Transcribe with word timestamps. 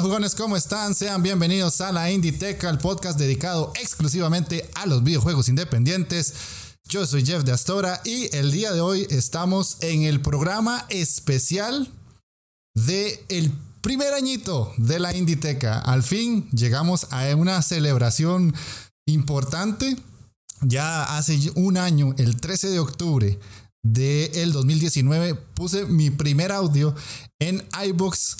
Jugones, 0.00 0.34
¿cómo 0.34 0.56
están? 0.56 0.94
Sean 0.94 1.22
bienvenidos 1.22 1.82
a 1.82 1.92
la 1.92 2.10
Inditeca, 2.10 2.70
el 2.70 2.78
podcast 2.78 3.18
dedicado 3.18 3.70
exclusivamente 3.78 4.68
a 4.74 4.86
los 4.86 5.04
videojuegos 5.04 5.50
independientes. 5.50 6.32
Yo 6.88 7.06
soy 7.06 7.24
Jeff 7.24 7.44
de 7.44 7.52
Astora 7.52 8.00
y 8.04 8.34
el 8.34 8.50
día 8.50 8.72
de 8.72 8.80
hoy 8.80 9.06
estamos 9.10 9.76
en 9.82 10.04
el 10.04 10.22
programa 10.22 10.86
especial 10.88 11.86
de 12.74 13.22
el 13.28 13.52
primer 13.82 14.14
añito 14.14 14.72
de 14.78 15.00
la 15.00 15.14
Inditeca. 15.14 15.80
Al 15.80 16.02
fin 16.02 16.48
llegamos 16.50 17.06
a 17.10 17.36
una 17.36 17.60
celebración 17.60 18.54
importante. 19.06 19.98
Ya 20.62 21.16
hace 21.16 21.52
un 21.56 21.76
año, 21.76 22.14
el 22.16 22.40
13 22.40 22.70
de 22.70 22.78
octubre 22.78 23.38
del 23.82 24.52
2019, 24.52 25.34
puse 25.34 25.84
mi 25.84 26.10
primer 26.10 26.52
audio 26.52 26.94
en 27.38 27.66
iBox 27.84 28.36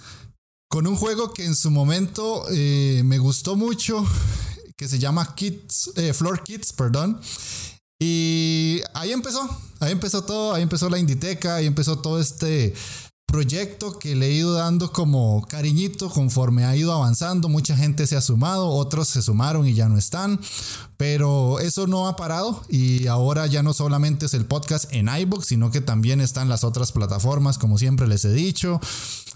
con 0.70 0.86
un 0.86 0.94
juego 0.94 1.32
que 1.32 1.44
en 1.44 1.56
su 1.56 1.70
momento 1.70 2.44
eh, 2.48 3.02
me 3.04 3.18
gustó 3.18 3.56
mucho, 3.56 4.06
que 4.76 4.86
se 4.86 5.00
llama 5.00 5.34
Kids, 5.34 5.90
eh, 5.96 6.14
Floor 6.14 6.44
Kids, 6.44 6.72
perdón. 6.72 7.20
Y 7.98 8.80
ahí 8.94 9.10
empezó, 9.10 9.50
ahí 9.80 9.90
empezó 9.90 10.22
todo, 10.22 10.54
ahí 10.54 10.62
empezó 10.62 10.88
la 10.88 11.00
Inditeca, 11.00 11.56
ahí 11.56 11.66
empezó 11.66 11.98
todo 11.98 12.20
este 12.20 12.72
proyecto 13.26 13.98
que 13.98 14.14
le 14.14 14.26
he 14.28 14.32
ido 14.32 14.52
dando 14.52 14.92
como 14.92 15.44
cariñito 15.48 16.08
conforme 16.08 16.64
ha 16.64 16.76
ido 16.76 16.92
avanzando. 16.92 17.48
Mucha 17.48 17.76
gente 17.76 18.06
se 18.06 18.16
ha 18.16 18.20
sumado, 18.20 18.68
otros 18.68 19.08
se 19.08 19.22
sumaron 19.22 19.66
y 19.66 19.74
ya 19.74 19.88
no 19.88 19.98
están, 19.98 20.40
pero 20.96 21.58
eso 21.58 21.88
no 21.88 22.06
ha 22.06 22.14
parado 22.14 22.62
y 22.68 23.08
ahora 23.08 23.48
ya 23.48 23.64
no 23.64 23.72
solamente 23.72 24.26
es 24.26 24.34
el 24.34 24.46
podcast 24.46 24.92
en 24.92 25.08
iBook, 25.08 25.42
sino 25.42 25.72
que 25.72 25.80
también 25.80 26.20
están 26.20 26.48
las 26.48 26.62
otras 26.62 26.92
plataformas, 26.92 27.58
como 27.58 27.76
siempre 27.76 28.06
les 28.06 28.24
he 28.24 28.32
dicho. 28.32 28.80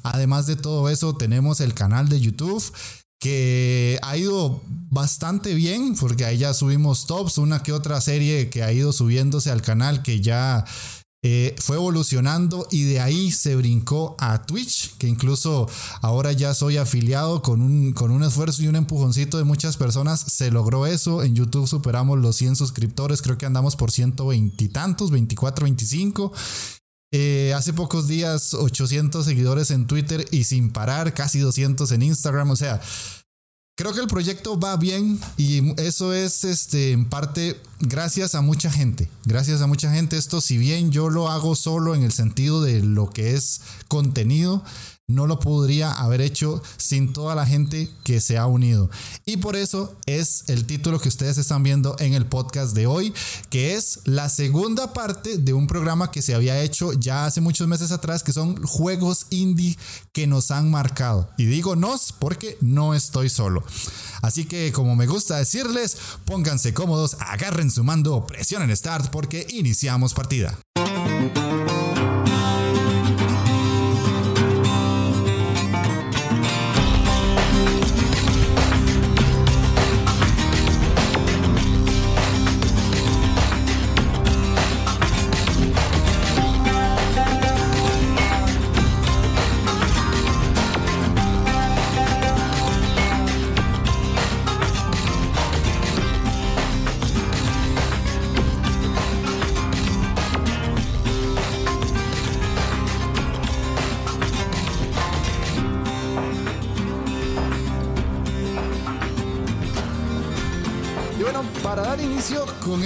Además 0.04 0.46
de 0.46 0.54
todo 0.54 0.88
eso, 0.88 1.16
tenemos 1.16 1.60
el 1.60 1.74
canal 1.74 2.08
de 2.08 2.20
YouTube 2.20 2.62
que 3.18 3.98
ha 4.02 4.16
ido 4.16 4.62
bastante 4.90 5.54
bien, 5.54 5.96
porque 5.96 6.26
ahí 6.26 6.38
ya 6.38 6.52
subimos 6.52 7.06
tops, 7.06 7.38
una 7.38 7.62
que 7.62 7.72
otra 7.72 8.00
serie 8.00 8.50
que 8.50 8.62
ha 8.62 8.70
ido 8.70 8.92
subiéndose 8.92 9.50
al 9.50 9.62
canal 9.62 10.02
que 10.02 10.20
ya 10.20 10.64
eh, 11.26 11.56
fue 11.58 11.76
evolucionando 11.76 12.68
y 12.70 12.82
de 12.82 13.00
ahí 13.00 13.32
se 13.32 13.56
brincó 13.56 14.14
a 14.18 14.44
Twitch, 14.44 14.94
que 14.98 15.08
incluso 15.08 15.66
ahora 16.02 16.32
ya 16.32 16.52
soy 16.52 16.76
afiliado 16.76 17.40
con 17.40 17.62
un, 17.62 17.94
con 17.94 18.10
un 18.10 18.22
esfuerzo 18.24 18.62
y 18.62 18.68
un 18.68 18.76
empujoncito 18.76 19.38
de 19.38 19.44
muchas 19.44 19.78
personas. 19.78 20.20
Se 20.20 20.50
logró 20.50 20.84
eso. 20.84 21.22
En 21.22 21.34
YouTube 21.34 21.66
superamos 21.66 22.18
los 22.18 22.36
100 22.36 22.56
suscriptores, 22.56 23.22
creo 23.22 23.38
que 23.38 23.46
andamos 23.46 23.74
por 23.74 23.90
120 23.90 24.64
y 24.64 24.68
tantos, 24.68 25.10
24, 25.10 25.64
25. 25.64 26.30
Eh, 27.16 27.54
hace 27.54 27.72
pocos 27.72 28.08
días 28.08 28.54
800 28.54 29.24
seguidores 29.24 29.70
en 29.70 29.86
Twitter 29.86 30.26
y 30.32 30.42
sin 30.42 30.72
parar, 30.72 31.14
casi 31.14 31.38
200 31.38 31.92
en 31.92 32.02
Instagram. 32.02 32.50
O 32.50 32.56
sea, 32.56 32.80
creo 33.76 33.92
que 33.92 34.00
el 34.00 34.06
proyecto 34.06 34.58
va 34.58 34.76
bien 34.76 35.18
y 35.36 35.80
eso 35.80 36.12
es 36.12 36.44
este, 36.44 36.92
en 36.92 37.08
parte 37.08 37.60
gracias 37.80 38.34
a 38.34 38.40
mucha 38.40 38.70
gente. 38.70 39.08
Gracias 39.24 39.62
a 39.62 39.66
mucha 39.66 39.92
gente. 39.92 40.16
Esto, 40.16 40.40
si 40.40 40.58
bien 40.58 40.92
yo 40.92 41.10
lo 41.10 41.28
hago 41.28 41.56
solo 41.56 41.94
en 41.94 42.02
el 42.02 42.12
sentido 42.12 42.62
de 42.62 42.82
lo 42.82 43.10
que 43.10 43.34
es 43.34 43.62
contenido, 43.88 44.62
no 45.06 45.26
lo 45.26 45.38
podría 45.38 45.92
haber 45.92 46.22
hecho 46.22 46.62
sin 46.78 47.12
toda 47.12 47.34
la 47.34 47.44
gente 47.44 47.90
que 48.04 48.20
se 48.20 48.38
ha 48.38 48.46
unido. 48.46 48.90
Y 49.26 49.36
por 49.36 49.54
eso 49.54 49.94
es 50.06 50.44
el 50.48 50.64
título 50.64 50.98
que 50.98 51.08
ustedes 51.08 51.36
están 51.36 51.62
viendo 51.62 51.96
en 51.98 52.14
el 52.14 52.26
podcast 52.26 52.74
de 52.74 52.86
hoy, 52.86 53.12
que 53.50 53.74
es 53.74 54.00
la 54.04 54.30
segunda 54.30 54.94
parte 54.94 55.36
de 55.36 55.52
un 55.52 55.66
programa 55.66 56.10
que 56.10 56.22
se 56.22 56.34
había 56.34 56.62
hecho 56.62 56.92
ya 56.94 57.26
hace 57.26 57.42
muchos 57.42 57.68
meses 57.68 57.90
atrás, 57.90 58.22
que 58.22 58.32
son 58.32 58.62
juegos 58.62 59.26
indie 59.30 59.76
que 60.12 60.26
nos 60.26 60.50
han 60.50 60.70
marcado. 60.70 61.28
Y 61.36 61.44
digo 61.44 61.76
nos 61.76 62.12
porque 62.12 62.56
no 62.62 62.94
estoy 62.94 63.28
solo. 63.28 63.63
Así 64.22 64.46
que 64.46 64.72
como 64.72 64.96
me 64.96 65.06
gusta 65.06 65.36
decirles, 65.36 65.96
pónganse 66.24 66.72
cómodos, 66.72 67.16
agarren 67.20 67.70
su 67.70 67.84
mando, 67.84 68.26
presionen 68.26 68.74
start 68.74 69.10
porque 69.10 69.46
iniciamos 69.50 70.14
partida. 70.14 70.58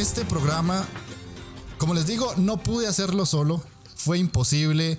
Este 0.08 0.24
programa, 0.24 0.88
como 1.76 1.92
les 1.92 2.06
digo, 2.06 2.32
no 2.38 2.56
pude 2.62 2.86
hacerlo 2.86 3.26
solo, 3.26 3.62
fue 3.94 4.16
imposible. 4.16 4.96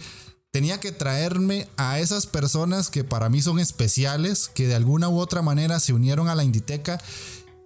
Tenía 0.51 0.79
que 0.79 0.91
traerme 0.91 1.67
a 1.77 1.99
esas 1.99 2.27
personas 2.27 2.91
que 2.91 3.03
para 3.03 3.27
mí 3.27 3.41
son 3.41 3.57
especiales, 3.57 4.51
que 4.53 4.67
de 4.67 4.75
alguna 4.75 5.09
u 5.09 5.17
otra 5.17 5.41
manera 5.41 5.79
se 5.79 5.93
unieron 5.93 6.29
a 6.29 6.35
la 6.35 6.43
Inditeca 6.43 7.01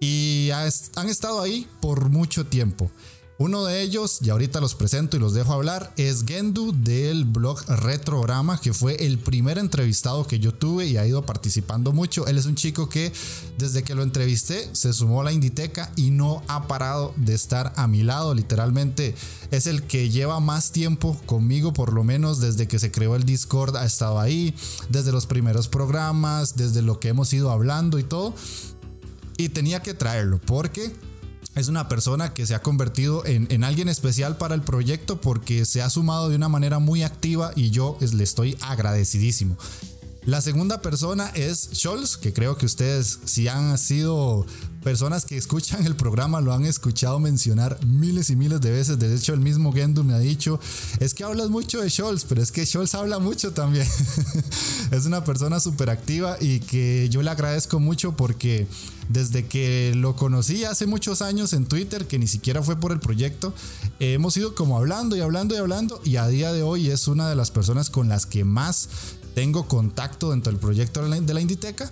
y 0.00 0.52
han 0.52 1.08
estado 1.10 1.42
ahí 1.42 1.68
por 1.82 2.08
mucho 2.08 2.46
tiempo. 2.46 2.90
Uno 3.36 3.64
de 3.64 3.82
ellos, 3.82 4.18
y 4.22 4.30
ahorita 4.30 4.60
los 4.60 4.76
presento 4.76 5.16
y 5.16 5.20
los 5.20 5.34
dejo 5.34 5.52
hablar, 5.52 5.92
es 5.96 6.24
Gendu 6.24 6.72
del 6.72 7.24
blog 7.24 7.64
Retrograma, 7.66 8.60
que 8.60 8.72
fue 8.72 8.94
el 9.04 9.18
primer 9.18 9.58
entrevistado 9.58 10.24
que 10.24 10.38
yo 10.38 10.54
tuve 10.54 10.86
y 10.86 10.98
ha 10.98 11.06
ido 11.06 11.26
participando 11.26 11.92
mucho. 11.92 12.28
Él 12.28 12.38
es 12.38 12.46
un 12.46 12.54
chico 12.54 12.88
que 12.88 13.12
desde 13.58 13.82
que 13.82 13.96
lo 13.96 14.04
entrevisté 14.04 14.72
se 14.72 14.92
sumó 14.92 15.20
a 15.20 15.24
la 15.24 15.32
Inditeca 15.32 15.90
y 15.96 16.10
no 16.10 16.44
ha 16.46 16.68
parado 16.68 17.12
de 17.16 17.34
estar 17.34 17.72
a 17.74 17.88
mi 17.88 18.04
lado. 18.04 18.34
Literalmente 18.34 19.16
es 19.50 19.66
el 19.66 19.82
que 19.82 20.10
lleva 20.10 20.38
más 20.38 20.70
tiempo 20.70 21.20
conmigo, 21.26 21.72
por 21.72 21.92
lo 21.92 22.04
menos 22.04 22.40
desde 22.40 22.68
que 22.68 22.78
se 22.78 22.92
creó 22.92 23.16
el 23.16 23.24
Discord 23.24 23.76
ha 23.76 23.84
estado 23.84 24.20
ahí, 24.20 24.54
desde 24.90 25.10
los 25.10 25.26
primeros 25.26 25.66
programas, 25.66 26.54
desde 26.54 26.82
lo 26.82 27.00
que 27.00 27.08
hemos 27.08 27.32
ido 27.32 27.50
hablando 27.50 27.98
y 27.98 28.04
todo. 28.04 28.32
Y 29.36 29.48
tenía 29.48 29.82
que 29.82 29.94
traerlo 29.94 30.40
porque 30.40 30.94
es 31.54 31.68
una 31.68 31.88
persona 31.88 32.34
que 32.34 32.46
se 32.46 32.54
ha 32.54 32.62
convertido 32.62 33.24
en, 33.26 33.64
alguien 33.64 33.88
especial 33.88 34.36
para 34.36 34.54
el 34.54 34.62
proyecto 34.62 35.20
porque 35.20 35.64
se 35.64 35.82
ha 35.82 35.90
sumado 35.90 36.28
de 36.28 36.36
una 36.36 36.48
manera 36.48 36.78
muy 36.78 37.02
activa 37.02 37.52
y 37.54 37.70
yo 37.70 37.96
le 38.00 38.24
estoy 38.24 38.56
agradecidísimo. 38.60 39.56
La 40.26 40.40
segunda 40.40 40.80
persona 40.80 41.28
es 41.34 41.68
Scholz, 41.74 42.16
que 42.16 42.32
creo 42.32 42.56
que 42.56 42.64
ustedes, 42.64 43.18
si 43.26 43.46
han 43.46 43.76
sido 43.76 44.46
personas 44.82 45.26
que 45.26 45.36
escuchan 45.36 45.84
el 45.84 45.96
programa, 45.96 46.40
lo 46.40 46.54
han 46.54 46.64
escuchado 46.64 47.18
mencionar 47.18 47.78
miles 47.84 48.30
y 48.30 48.36
miles 48.36 48.62
de 48.62 48.70
veces. 48.70 48.98
De 48.98 49.14
hecho, 49.14 49.34
el 49.34 49.40
mismo 49.40 49.70
Gendu 49.70 50.02
me 50.02 50.14
ha 50.14 50.18
dicho, 50.18 50.58
es 50.98 51.12
que 51.12 51.24
hablas 51.24 51.50
mucho 51.50 51.82
de 51.82 51.90
Scholz, 51.90 52.24
pero 52.24 52.42
es 52.42 52.52
que 52.52 52.64
Scholz 52.64 52.94
habla 52.94 53.18
mucho 53.18 53.52
también. 53.52 53.86
es 54.90 55.04
una 55.04 55.24
persona 55.24 55.60
súper 55.60 55.90
activa 55.90 56.38
y 56.40 56.60
que 56.60 57.08
yo 57.10 57.22
le 57.22 57.30
agradezco 57.30 57.78
mucho 57.78 58.16
porque 58.16 58.66
desde 59.10 59.46
que 59.46 59.92
lo 59.94 60.16
conocí 60.16 60.64
hace 60.64 60.86
muchos 60.86 61.20
años 61.20 61.52
en 61.52 61.66
Twitter, 61.66 62.06
que 62.06 62.18
ni 62.18 62.28
siquiera 62.28 62.62
fue 62.62 62.76
por 62.76 62.92
el 62.92 63.00
proyecto, 63.00 63.52
hemos 64.00 64.36
ido 64.38 64.54
como 64.54 64.78
hablando 64.78 65.16
y 65.16 65.20
hablando 65.20 65.54
y 65.54 65.58
hablando 65.58 66.00
y 66.02 66.16
a 66.16 66.26
día 66.28 66.50
de 66.54 66.62
hoy 66.62 66.88
es 66.88 67.08
una 67.08 67.28
de 67.28 67.36
las 67.36 67.50
personas 67.50 67.90
con 67.90 68.08
las 68.08 68.24
que 68.24 68.44
más 68.44 68.88
tengo 69.34 69.66
contacto 69.68 70.30
dentro 70.30 70.52
del 70.52 70.60
proyecto 70.60 71.02
de 71.08 71.34
la 71.34 71.40
Inditeca. 71.40 71.90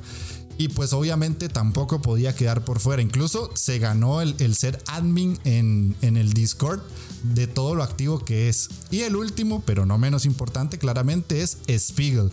Y 0.58 0.68
pues 0.68 0.92
obviamente 0.92 1.48
tampoco 1.48 2.02
podía 2.02 2.34
quedar 2.34 2.64
por 2.64 2.78
fuera. 2.78 3.02
Incluso 3.02 3.50
se 3.54 3.78
ganó 3.78 4.20
el, 4.20 4.54
ser 4.54 4.78
admin 4.86 5.38
en, 5.44 5.96
en, 6.02 6.16
el 6.16 6.34
Discord 6.34 6.80
de 7.22 7.46
todo 7.46 7.74
lo 7.74 7.82
activo 7.82 8.18
que 8.24 8.48
es. 8.48 8.68
Y 8.90 9.00
el 9.00 9.16
último, 9.16 9.62
pero 9.64 9.86
no 9.86 9.96
menos 9.98 10.26
importante, 10.26 10.78
claramente 10.78 11.42
es 11.42 11.58
Spiegel, 11.68 12.30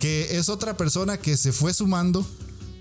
que 0.00 0.36
es 0.38 0.48
otra 0.48 0.76
persona 0.76 1.16
que 1.16 1.36
se 1.36 1.52
fue 1.52 1.72
sumando 1.72 2.26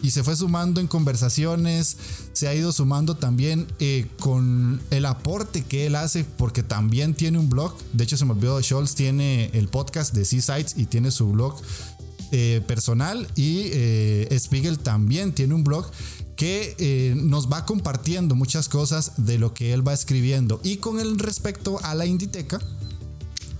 y 0.01 0.11
se 0.11 0.23
fue 0.23 0.35
sumando 0.35 0.81
en 0.81 0.87
conversaciones, 0.87 1.97
se 2.33 2.47
ha 2.47 2.55
ido 2.55 2.71
sumando 2.71 3.15
también 3.15 3.67
eh, 3.79 4.07
con 4.19 4.81
el 4.89 5.05
aporte 5.05 5.63
que 5.63 5.85
él 5.85 5.95
hace, 5.95 6.23
porque 6.23 6.63
también 6.63 7.13
tiene 7.13 7.37
un 7.37 7.49
blog. 7.49 7.75
De 7.93 8.03
hecho, 8.03 8.17
se 8.17 8.25
me 8.25 8.31
olvidó, 8.31 8.61
Scholz 8.61 8.95
tiene 8.95 9.51
el 9.53 9.67
podcast 9.67 10.13
de 10.13 10.25
Seasides 10.25 10.75
y 10.77 10.85
tiene 10.85 11.11
su 11.11 11.29
blog 11.31 11.55
eh, 12.31 12.61
personal. 12.67 13.27
Y 13.35 13.69
eh, 13.71 14.37
Spiegel 14.39 14.79
también 14.79 15.33
tiene 15.33 15.53
un 15.53 15.63
blog 15.63 15.89
que 16.35 17.13
nos 17.15 17.51
va 17.51 17.67
compartiendo 17.67 18.33
muchas 18.33 18.67
cosas 18.67 19.11
de 19.17 19.37
lo 19.37 19.53
que 19.53 19.73
él 19.73 19.87
va 19.87 19.93
escribiendo. 19.93 20.59
Y 20.63 20.77
con 20.77 20.99
el 20.99 21.19
respecto 21.19 21.79
a 21.83 21.93
la 21.93 22.07
Inditeca, 22.07 22.59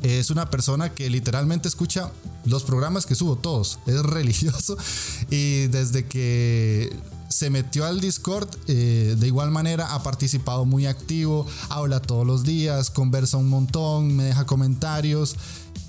es 0.01 0.30
una 0.30 0.50
persona 0.50 0.94
que 0.94 1.09
literalmente 1.09 1.68
escucha 1.68 2.12
los 2.45 2.63
programas 2.63 3.06
que 3.06 3.15
subo, 3.15 3.38
todos. 3.38 3.80
Es 3.86 4.01
religioso. 4.03 4.77
Y 5.30 5.68
desde 5.68 6.06
que 6.06 6.92
se 7.30 7.50
metió 7.50 7.86
al 7.86 8.01
Discord, 8.01 8.50
eh, 8.68 9.15
de 9.18 9.27
igual 9.27 9.51
manera 9.51 9.94
ha 9.94 10.03
participado 10.03 10.65
muy 10.65 10.86
activo, 10.86 11.48
habla 11.69 12.01
todos 12.01 12.27
los 12.27 12.44
días, 12.44 12.89
conversa 12.89 13.38
un 13.38 13.50
montón, 13.50 14.15
me 14.15 14.24
deja 14.24 14.45
comentarios. 14.45 15.36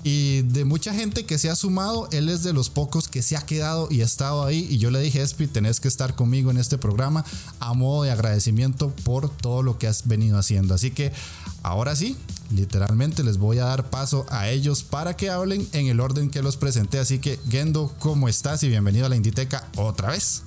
Y 0.05 0.41
de 0.41 0.65
mucha 0.65 0.93
gente 0.93 1.25
que 1.25 1.37
se 1.37 1.49
ha 1.49 1.55
sumado, 1.55 2.09
él 2.11 2.27
es 2.27 2.43
de 2.43 2.51
los 2.51 2.69
pocos 2.69 3.07
que 3.07 3.21
se 3.21 3.37
ha 3.37 3.45
quedado 3.45 3.87
y 3.89 4.01
ha 4.01 4.05
estado 4.05 4.43
ahí. 4.43 4.67
Y 4.69 4.77
yo 4.77 4.91
le 4.91 4.99
dije, 4.99 5.21
Espi, 5.21 5.47
tenés 5.47 5.79
que 5.79 5.87
estar 5.87 6.13
conmigo 6.13 6.51
en 6.51 6.57
este 6.57 6.77
programa 6.77 7.23
a 7.59 7.73
modo 7.73 8.03
de 8.03 8.11
agradecimiento 8.11 8.89
por 9.03 9.29
todo 9.29 9.63
lo 9.63 9.77
que 9.77 9.87
has 9.87 10.05
venido 10.05 10.37
haciendo. 10.37 10.73
Así 10.73 10.91
que 10.91 11.13
ahora 11.61 11.95
sí, 11.95 12.17
literalmente 12.53 13.23
les 13.23 13.37
voy 13.37 13.59
a 13.59 13.65
dar 13.65 13.89
paso 13.89 14.25
a 14.29 14.49
ellos 14.49 14.83
para 14.83 15.15
que 15.15 15.29
hablen 15.29 15.67
en 15.73 15.87
el 15.87 15.99
orden 15.99 16.29
que 16.29 16.41
los 16.41 16.57
presenté. 16.57 16.99
Así 16.99 17.19
que, 17.19 17.39
Gendo, 17.49 17.93
¿cómo 17.99 18.29
estás? 18.29 18.63
Y 18.63 18.69
bienvenido 18.69 19.05
a 19.05 19.09
la 19.09 19.15
Inditeca 19.15 19.67
otra 19.75 20.11
vez. 20.11 20.43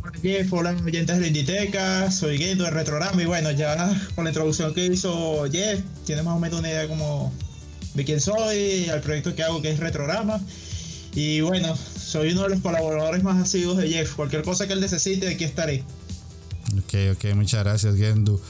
Hola 0.00 0.12
Jeff, 0.22 0.52
hola 0.52 0.76
oyentes 0.84 1.16
de 1.16 1.20
la 1.20 1.26
Inditeca, 1.26 2.10
soy 2.10 2.38
Gendo 2.38 2.64
de 2.64 2.70
Retrograma 2.70 3.20
y 3.20 3.26
bueno, 3.26 3.50
ya 3.50 3.76
con 4.14 4.24
la 4.24 4.30
introducción 4.30 4.72
que 4.72 4.86
hizo 4.86 5.44
Jeff, 5.50 5.80
tiene 6.06 6.22
más 6.22 6.36
o 6.36 6.38
menos 6.38 6.60
una 6.60 6.70
idea 6.70 6.88
como 6.88 7.32
de 7.94 8.04
quién 8.04 8.20
soy, 8.20 8.88
al 8.88 9.00
proyecto 9.00 9.34
que 9.34 9.42
hago 9.42 9.60
que 9.60 9.70
es 9.70 9.80
Retrograma. 9.80 10.40
Y 11.14 11.40
bueno, 11.40 11.76
soy 11.76 12.32
uno 12.32 12.42
de 12.44 12.50
los 12.50 12.60
colaboradores 12.60 13.22
más 13.22 13.42
asiduos 13.42 13.76
de 13.78 13.88
Jeff. 13.88 14.14
Cualquier 14.14 14.42
cosa 14.42 14.66
que 14.66 14.72
él 14.72 14.80
necesite, 14.80 15.28
aquí 15.28 15.44
estaré. 15.44 15.82
Ok, 16.78 16.94
ok, 17.16 17.34
muchas 17.34 17.64
gracias, 17.64 17.96
Gendu. 17.96 18.40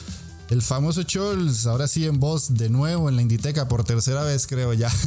El 0.50 0.62
famoso 0.62 1.02
Chols, 1.02 1.66
ahora 1.66 1.86
sí 1.86 2.06
en 2.06 2.18
voz 2.18 2.54
de 2.54 2.70
nuevo 2.70 3.08
en 3.08 3.16
la 3.16 3.22
Inditeca 3.22 3.68
por 3.68 3.84
tercera 3.84 4.22
vez, 4.22 4.46
creo 4.46 4.72
ya. 4.72 4.90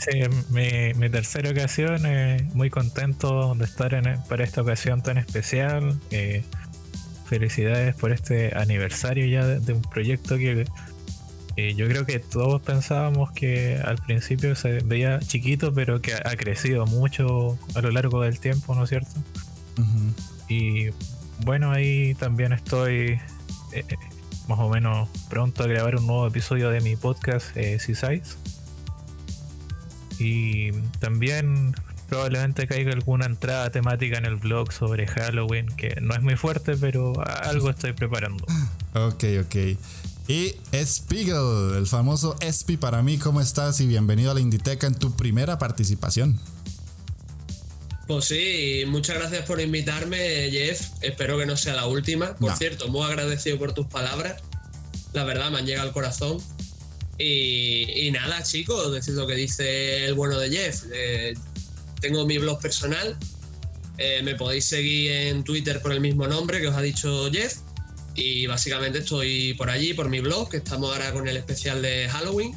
Sí, 0.00 0.22
mi, 0.48 1.10
tercera 1.10 1.50
ocasión, 1.50 2.06
eh, 2.06 2.48
muy 2.54 2.70
contento 2.70 3.54
de 3.54 3.66
estar 3.66 3.92
en, 3.92 4.22
para 4.30 4.44
esta 4.44 4.62
ocasión 4.62 5.02
tan 5.02 5.18
especial. 5.18 6.00
Eh, 6.10 6.42
felicidades 7.26 7.94
por 7.96 8.10
este 8.10 8.56
aniversario 8.56 9.26
ya 9.26 9.46
de, 9.46 9.72
un 9.74 9.82
proyecto 9.82 10.38
que 10.38 10.64
eh, 11.56 11.74
yo 11.74 11.86
creo 11.86 12.06
que 12.06 12.18
todos 12.18 12.62
pensábamos 12.62 13.30
que 13.32 13.78
al 13.84 13.98
principio 13.98 14.56
se 14.56 14.80
veía 14.80 15.20
chiquito, 15.20 15.74
pero 15.74 16.00
que 16.00 16.14
ha, 16.14 16.34
crecido 16.34 16.86
mucho 16.86 17.58
a 17.74 17.82
lo 17.82 17.90
largo 17.90 18.22
del 18.22 18.40
tiempo, 18.40 18.74
¿no 18.74 18.84
es 18.84 18.88
cierto? 18.88 19.12
Y 20.48 20.88
bueno, 21.44 21.72
ahí 21.72 22.14
también 22.14 22.54
estoy 22.54 23.20
eh, 23.72 23.84
más 24.48 24.58
o 24.58 24.68
menos 24.68 25.08
pronto 25.28 25.62
a 25.62 25.66
grabar 25.66 25.96
un 25.96 26.06
nuevo 26.06 26.26
episodio 26.26 26.70
de 26.70 26.80
mi 26.80 26.96
podcast 26.96 27.56
eh. 27.56 27.78
Y 30.18 30.72
también 30.98 31.74
probablemente 32.08 32.66
caiga 32.66 32.92
alguna 32.92 33.26
entrada 33.26 33.70
temática 33.70 34.18
en 34.18 34.26
el 34.26 34.36
blog 34.36 34.72
sobre 34.72 35.06
Halloween, 35.06 35.66
que 35.76 35.96
no 36.02 36.14
es 36.14 36.22
muy 36.22 36.36
fuerte, 36.36 36.76
pero 36.76 37.12
algo 37.44 37.70
estoy 37.70 37.92
preparando. 37.92 38.44
Ok, 38.92 39.22
ok. 39.44 39.56
Y 40.26 40.56
Spiegel, 40.84 41.76
el 41.76 41.86
famoso 41.86 42.34
Espi 42.40 42.76
para 42.76 43.02
mí, 43.02 43.18
¿cómo 43.18 43.40
estás? 43.40 43.80
Y 43.80 43.86
bienvenido 43.86 44.32
a 44.32 44.34
la 44.34 44.40
Inditeca 44.40 44.88
en 44.88 44.96
tu 44.96 45.14
primera 45.14 45.58
participación. 45.60 46.40
Pues 48.10 48.24
sí, 48.24 48.82
muchas 48.88 49.18
gracias 49.18 49.46
por 49.46 49.60
invitarme, 49.60 50.50
Jeff. 50.50 50.80
Espero 51.00 51.38
que 51.38 51.46
no 51.46 51.56
sea 51.56 51.74
la 51.74 51.86
última. 51.86 52.34
Por 52.34 52.56
cierto, 52.56 52.88
muy 52.88 53.04
agradecido 53.06 53.56
por 53.56 53.72
tus 53.72 53.86
palabras. 53.86 54.42
La 55.12 55.22
verdad, 55.22 55.52
me 55.52 55.58
han 55.58 55.66
llegado 55.66 55.86
al 55.86 55.94
corazón. 55.94 56.38
Y, 57.18 58.10
nada, 58.10 58.42
chicos, 58.42 58.92
decir 58.92 59.14
lo 59.14 59.28
que 59.28 59.36
dice 59.36 60.06
el 60.06 60.14
bueno 60.14 60.40
de 60.40 60.50
Jeff. 60.50 60.86
Eh, 60.92 61.34
tengo 62.00 62.26
mi 62.26 62.38
blog 62.38 62.60
personal. 62.60 63.16
Eh, 63.96 64.22
me 64.24 64.34
podéis 64.34 64.64
seguir 64.64 65.12
en 65.12 65.44
Twitter 65.44 65.80
por 65.80 65.92
el 65.92 66.00
mismo 66.00 66.26
nombre 66.26 66.60
que 66.60 66.66
os 66.66 66.74
ha 66.74 66.82
dicho 66.82 67.30
Jeff. 67.30 67.58
Y 68.16 68.44
básicamente 68.48 68.98
estoy 68.98 69.54
por 69.54 69.70
allí, 69.70 69.94
por 69.94 70.08
mi 70.08 70.18
blog, 70.18 70.50
que 70.50 70.56
estamos 70.56 70.92
ahora 70.92 71.12
con 71.12 71.28
el 71.28 71.36
especial 71.36 71.80
de 71.80 72.08
Halloween. 72.08 72.56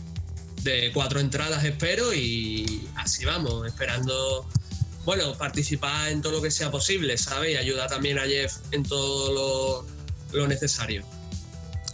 De 0.63 0.89
cuatro 0.95 1.19
entradas 1.19 1.63
espero 1.63 2.11
y 2.11 2.87
así 2.95 3.23
vamos, 3.23 3.67
esperando 3.67 4.49
bueno, 5.05 5.33
participar 5.37 6.09
en 6.09 6.21
todo 6.21 6.33
lo 6.33 6.41
que 6.41 6.51
sea 6.51 6.71
posible, 6.71 7.17
¿sabes? 7.17 7.51
Y 7.51 7.55
ayudar 7.57 7.89
también 7.89 8.17
a 8.17 8.23
Jeff 8.23 8.57
en 8.71 8.83
todo 8.83 9.85
lo, 10.33 10.47
necesario. 10.47 11.03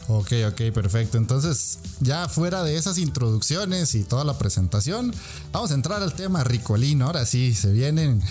Ok, 0.07 0.33
ok, 0.47 0.73
perfecto. 0.73 1.17
Entonces, 1.17 1.79
ya 2.00 2.27
fuera 2.27 2.63
de 2.63 2.75
esas 2.75 2.97
introducciones 2.97 3.94
y 3.95 4.03
toda 4.03 4.23
la 4.23 4.38
presentación, 4.38 5.13
vamos 5.51 5.71
a 5.71 5.75
entrar 5.75 6.01
al 6.01 6.13
tema 6.13 6.44
ricolino. 6.44 7.06
Ahora 7.06 7.25
sí, 7.25 7.53
se 7.53 7.71
vienen 7.71 8.21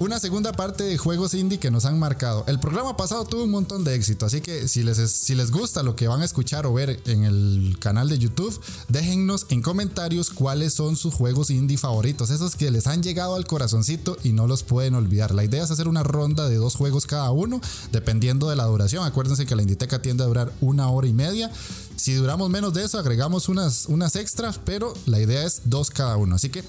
una 0.00 0.18
segunda 0.18 0.52
parte 0.52 0.82
de 0.82 0.96
juegos 0.96 1.34
indie 1.34 1.58
que 1.58 1.70
nos 1.70 1.84
han 1.84 1.98
marcado. 1.98 2.42
El 2.46 2.58
programa 2.58 2.96
pasado 2.96 3.26
tuvo 3.26 3.44
un 3.44 3.50
montón 3.50 3.84
de 3.84 3.94
éxito, 3.94 4.24
así 4.24 4.40
que 4.40 4.66
si 4.66 4.82
les, 4.82 4.96
si 4.96 5.34
les 5.34 5.50
gusta 5.50 5.82
lo 5.82 5.94
que 5.94 6.08
van 6.08 6.22
a 6.22 6.24
escuchar 6.24 6.64
o 6.64 6.72
ver 6.72 7.02
en 7.04 7.24
el 7.24 7.76
canal 7.78 8.08
de 8.08 8.18
YouTube, 8.18 8.58
déjennos 8.88 9.44
en 9.50 9.60
comentarios 9.60 10.30
cuáles 10.30 10.72
son 10.72 10.96
sus 10.96 11.12
juegos 11.12 11.50
indie 11.50 11.76
favoritos, 11.76 12.30
esos 12.30 12.56
que 12.56 12.70
les 12.70 12.86
han 12.86 13.02
llegado 13.02 13.34
al 13.34 13.46
corazoncito 13.46 14.16
y 14.24 14.32
no 14.32 14.46
los 14.46 14.62
pueden 14.62 14.94
olvidar. 14.94 15.34
La 15.34 15.44
idea 15.44 15.62
es 15.62 15.70
hacer 15.70 15.86
una 15.86 16.02
ronda 16.02 16.48
de 16.48 16.56
dos 16.56 16.76
juegos 16.76 17.04
cada 17.04 17.30
uno, 17.30 17.60
dependiendo 17.92 18.48
de 18.48 18.56
la 18.56 18.64
duración. 18.64 19.04
Acuérdense 19.04 19.44
que 19.44 19.54
la 19.54 19.62
Inditeca 19.62 20.00
tiende 20.00 20.24
a 20.24 20.28
durar 20.28 20.50
una 20.62 20.88
hora 20.88 21.08
y 21.08 21.12
media. 21.12 21.50
Si 21.96 22.14
duramos 22.14 22.48
menos 22.48 22.72
de 22.72 22.84
eso, 22.84 22.98
agregamos 22.98 23.50
unas, 23.50 23.84
unas 23.84 24.16
extras, 24.16 24.58
pero 24.64 24.94
la 25.04 25.20
idea 25.20 25.44
es 25.44 25.60
dos 25.66 25.90
cada 25.90 26.16
uno. 26.16 26.36
Así 26.36 26.48
que 26.48 26.64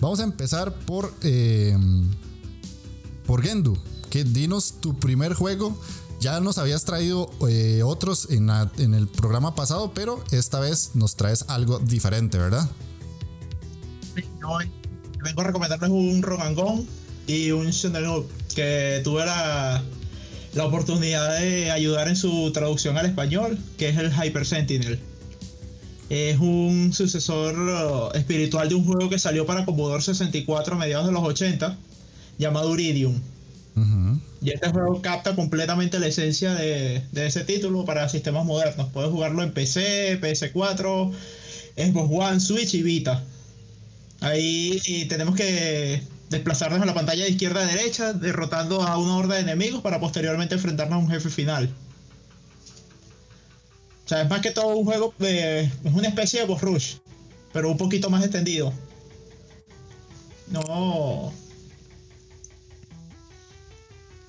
vamos 0.00 0.20
a 0.20 0.24
empezar 0.24 0.72
por... 0.72 1.12
Eh, 1.20 1.76
por 3.30 3.44
Gendu. 3.44 3.78
Que 4.10 4.24
dinos 4.24 4.80
tu 4.80 4.98
primer 4.98 5.34
juego. 5.34 5.78
Ya 6.18 6.40
nos 6.40 6.58
habías 6.58 6.84
traído 6.84 7.30
eh, 7.48 7.80
otros 7.84 8.26
en, 8.28 8.50
el 8.50 9.06
programa 9.06 9.54
pasado, 9.54 9.92
pero 9.94 10.20
esta 10.32 10.58
vez 10.58 10.90
nos 10.94 11.14
traes 11.14 11.44
algo 11.46 11.78
diferente, 11.78 12.38
¿verdad? 12.38 12.68
vengo 15.22 15.42
a 15.42 15.44
recomendarles 15.44 15.90
un 15.90 16.22
Rogangón 16.22 16.84
y 17.28 17.52
un 17.52 17.70
Shonen 17.70 18.26
que 18.52 19.00
tuve 19.04 19.24
la, 19.24 19.80
la 20.54 20.64
oportunidad 20.64 21.38
de 21.38 21.70
ayudar 21.70 22.08
en 22.08 22.16
su 22.16 22.50
traducción 22.50 22.98
al 22.98 23.06
español, 23.06 23.56
que 23.78 23.90
es 23.90 23.96
el 23.96 24.10
Hyper 24.12 24.44
Sentinel. 24.44 24.98
Es 26.08 26.40
un 26.40 26.92
sucesor 26.92 27.56
uh, 27.56 28.18
espiritual 28.18 28.68
de 28.68 28.74
un 28.74 28.84
juego 28.84 29.08
que 29.08 29.20
salió 29.20 29.46
para 29.46 29.64
Commodore 29.64 30.02
64 30.02 30.74
a 30.74 30.78
mediados 30.78 31.06
de 31.06 31.12
los 31.12 31.22
80 31.22 31.78
llamado 32.40 32.70
Uridium. 32.70 33.20
Y 34.42 34.50
este 34.50 34.70
juego 34.70 35.00
capta 35.00 35.36
completamente 35.36 35.98
la 35.98 36.06
esencia 36.06 36.54
de, 36.54 37.02
ese 37.14 37.44
título 37.44 37.84
para 37.84 38.08
sistemas 38.08 38.44
modernos. 38.44 38.88
Puedes 38.88 39.10
jugarlo 39.10 39.42
en 39.42 39.52
PC, 39.52 40.20
PS4, 40.20 41.12
Xbox 41.76 42.10
One, 42.10 42.40
Switch 42.40 42.74
y 42.74 42.82
Vita. 42.82 43.22
Ahí 44.20 45.06
tenemos 45.08 45.36
que 45.36 46.02
desplazarnos 46.30 46.80
a 46.80 46.86
la 46.86 46.94
pantalla 46.94 47.24
de 47.24 47.30
izquierda 47.30 47.62
a 47.62 47.66
derecha, 47.66 48.12
derrotando 48.12 48.82
a 48.82 48.98
una 48.98 49.16
horda 49.16 49.36
de 49.36 49.42
enemigos 49.42 49.82
para 49.82 50.00
posteriormente 50.00 50.56
enfrentarnos 50.56 50.96
a 50.96 51.02
un 51.04 51.10
jefe 51.10 51.30
final. 51.30 51.70
O 54.04 54.08
sea, 54.08 54.22
es 54.22 54.28
más 54.28 54.40
que 54.40 54.50
todo 54.50 54.76
un 54.76 54.84
juego 54.84 55.14
de. 55.18 55.60
es 55.60 55.92
una 55.94 56.08
especie 56.08 56.40
de 56.40 56.46
boss 56.46 56.60
rush, 56.62 56.94
pero 57.52 57.70
un 57.70 57.78
poquito 57.78 58.10
más 58.10 58.22
extendido. 58.22 58.72
No. 60.48 61.32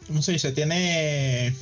¿Cómo 0.08 0.22
se? 0.22 0.52
Tiene 0.52 1.54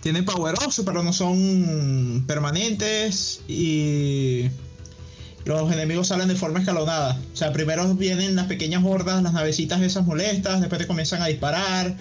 tiene 0.00 0.22
power 0.22 0.54
pero 0.84 1.02
no 1.02 1.12
son 1.12 2.24
permanentes 2.26 3.40
y 3.48 4.48
los 5.44 5.72
enemigos 5.72 6.08
salen 6.08 6.28
de 6.28 6.36
forma 6.36 6.60
escalonada. 6.60 7.20
O 7.32 7.36
sea, 7.36 7.52
primero 7.52 7.94
vienen 7.94 8.36
las 8.36 8.46
pequeñas 8.46 8.84
hordas, 8.84 9.22
las 9.22 9.32
navecitas 9.32 9.80
esas 9.82 10.06
molestas, 10.06 10.60
después 10.60 10.80
te 10.80 10.86
comienzan 10.86 11.22
a 11.22 11.26
disparar, 11.26 11.96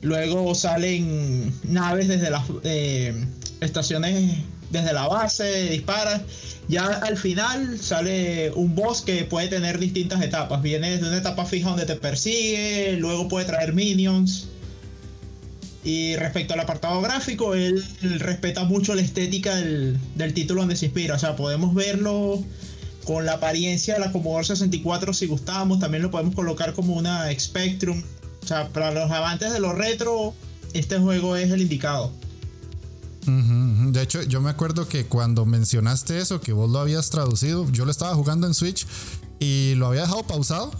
luego 0.00 0.54
salen 0.54 1.52
naves 1.64 2.08
desde 2.08 2.30
las 2.30 2.44
eh, 2.64 3.14
estaciones 3.60 4.38
desde 4.72 4.92
la 4.92 5.06
base, 5.06 5.70
disparas. 5.70 6.22
Ya 6.68 6.86
al 6.86 7.16
final 7.16 7.78
sale 7.78 8.50
un 8.52 8.74
boss 8.74 9.02
que 9.02 9.24
puede 9.24 9.48
tener 9.48 9.78
distintas 9.78 10.22
etapas. 10.22 10.62
Viene 10.62 10.92
desde 10.92 11.08
una 11.08 11.18
etapa 11.18 11.44
fija 11.44 11.70
donde 11.70 11.86
te 11.86 11.96
persigue, 11.96 12.96
luego 12.98 13.28
puede 13.28 13.46
traer 13.46 13.74
minions. 13.74 14.48
Y 15.84 16.16
respecto 16.16 16.54
al 16.54 16.60
apartado 16.60 17.00
gráfico, 17.02 17.54
él, 17.54 17.84
respeta 18.00 18.64
mucho 18.64 18.94
la 18.94 19.02
estética 19.02 19.56
del, 19.56 19.98
del, 20.14 20.32
título 20.32 20.62
donde 20.62 20.76
se 20.76 20.86
inspira. 20.86 21.16
O 21.16 21.18
sea, 21.18 21.36
podemos 21.36 21.74
verlo 21.74 22.42
con 23.04 23.26
la 23.26 23.34
apariencia 23.34 23.94
de 23.94 24.00
la 24.00 24.12
Commodore 24.12 24.44
64 24.44 25.12
si 25.12 25.26
gustamos. 25.26 25.80
También 25.80 26.04
lo 26.04 26.10
podemos 26.10 26.34
colocar 26.34 26.72
como 26.72 26.94
una 26.94 27.28
Spectrum. 27.38 28.02
O 28.42 28.46
sea, 28.46 28.68
para 28.68 28.92
los 28.92 29.10
amantes 29.10 29.52
de 29.52 29.60
los 29.60 29.76
retro, 29.76 30.34
este 30.72 30.98
juego 30.98 31.36
es 31.36 31.50
el 31.50 31.60
indicado. 31.60 32.12
De 33.26 34.02
hecho, 34.02 34.22
yo 34.22 34.40
me 34.40 34.50
acuerdo 34.50 34.88
que 34.88 35.06
cuando 35.06 35.46
mencionaste 35.46 36.18
eso, 36.18 36.40
que 36.40 36.52
vos 36.52 36.70
lo 36.70 36.80
habías 36.80 37.10
traducido, 37.10 37.70
yo 37.70 37.84
lo 37.84 37.90
estaba 37.90 38.14
jugando 38.14 38.46
en 38.46 38.54
Switch 38.54 38.86
y 39.38 39.74
lo 39.76 39.86
había 39.86 40.02
dejado 40.02 40.24
pausado. 40.24 40.72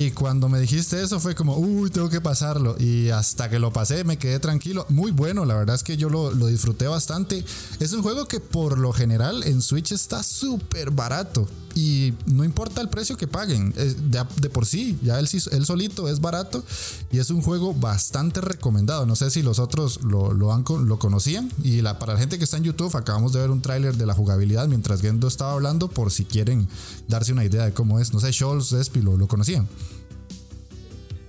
Y 0.00 0.12
cuando 0.12 0.48
me 0.48 0.58
dijiste 0.58 1.02
eso 1.02 1.20
fue 1.20 1.34
como, 1.34 1.58
uy, 1.58 1.90
tengo 1.90 2.08
que 2.08 2.22
pasarlo. 2.22 2.74
Y 2.78 3.10
hasta 3.10 3.50
que 3.50 3.58
lo 3.58 3.70
pasé 3.70 4.02
me 4.02 4.16
quedé 4.16 4.40
tranquilo. 4.40 4.86
Muy 4.88 5.10
bueno, 5.10 5.44
la 5.44 5.54
verdad 5.54 5.74
es 5.74 5.82
que 5.82 5.98
yo 5.98 6.08
lo, 6.08 6.30
disfruté 6.46 6.86
bastante. 6.86 7.44
Es 7.80 7.92
un 7.92 8.02
juego 8.02 8.26
que 8.26 8.40
por 8.40 8.78
lo 8.78 8.94
general 8.94 9.42
en 9.44 9.60
Switch 9.60 9.92
está 9.92 10.22
súper 10.22 10.90
barato. 10.90 11.46
Y 11.80 12.12
no 12.26 12.44
importa 12.44 12.82
el 12.82 12.90
precio 12.90 13.16
que 13.16 13.26
paguen, 13.26 13.72
de, 13.72 14.50
por 14.50 14.66
sí, 14.66 14.98
ya 15.02 15.18
él, 15.18 15.26
él, 15.50 15.64
solito 15.64 16.10
es 16.10 16.20
barato 16.20 16.62
y 17.10 17.20
es 17.20 17.30
un 17.30 17.40
juego 17.40 17.72
bastante 17.72 18.42
recomendado. 18.42 19.06
No 19.06 19.16
sé 19.16 19.30
si 19.30 19.40
los 19.40 19.58
otros 19.58 20.02
lo, 20.02 20.34
lo, 20.34 20.52
han, 20.52 20.62
lo 20.68 20.98
conocían. 20.98 21.50
Y 21.64 21.80
la, 21.80 21.98
para 21.98 22.12
la 22.12 22.18
gente 22.18 22.36
que 22.36 22.44
está 22.44 22.58
en 22.58 22.64
YouTube, 22.64 22.94
acabamos 22.94 23.32
de 23.32 23.40
ver 23.40 23.48
un 23.48 23.62
tráiler 23.62 23.96
de 23.96 24.04
la 24.04 24.12
jugabilidad 24.12 24.68
mientras 24.68 25.00
Gendo 25.00 25.26
estaba 25.26 25.52
hablando, 25.52 25.88
por 25.88 26.10
si 26.10 26.26
quieren 26.26 26.68
darse 27.08 27.32
una 27.32 27.46
idea 27.46 27.64
de 27.64 27.72
cómo 27.72 27.98
es. 27.98 28.12
No 28.12 28.20
sé, 28.20 28.30
Scholz, 28.30 28.72
Espi, 28.72 29.00
¿lo, 29.00 29.16
lo 29.16 29.26
conocían? 29.26 29.66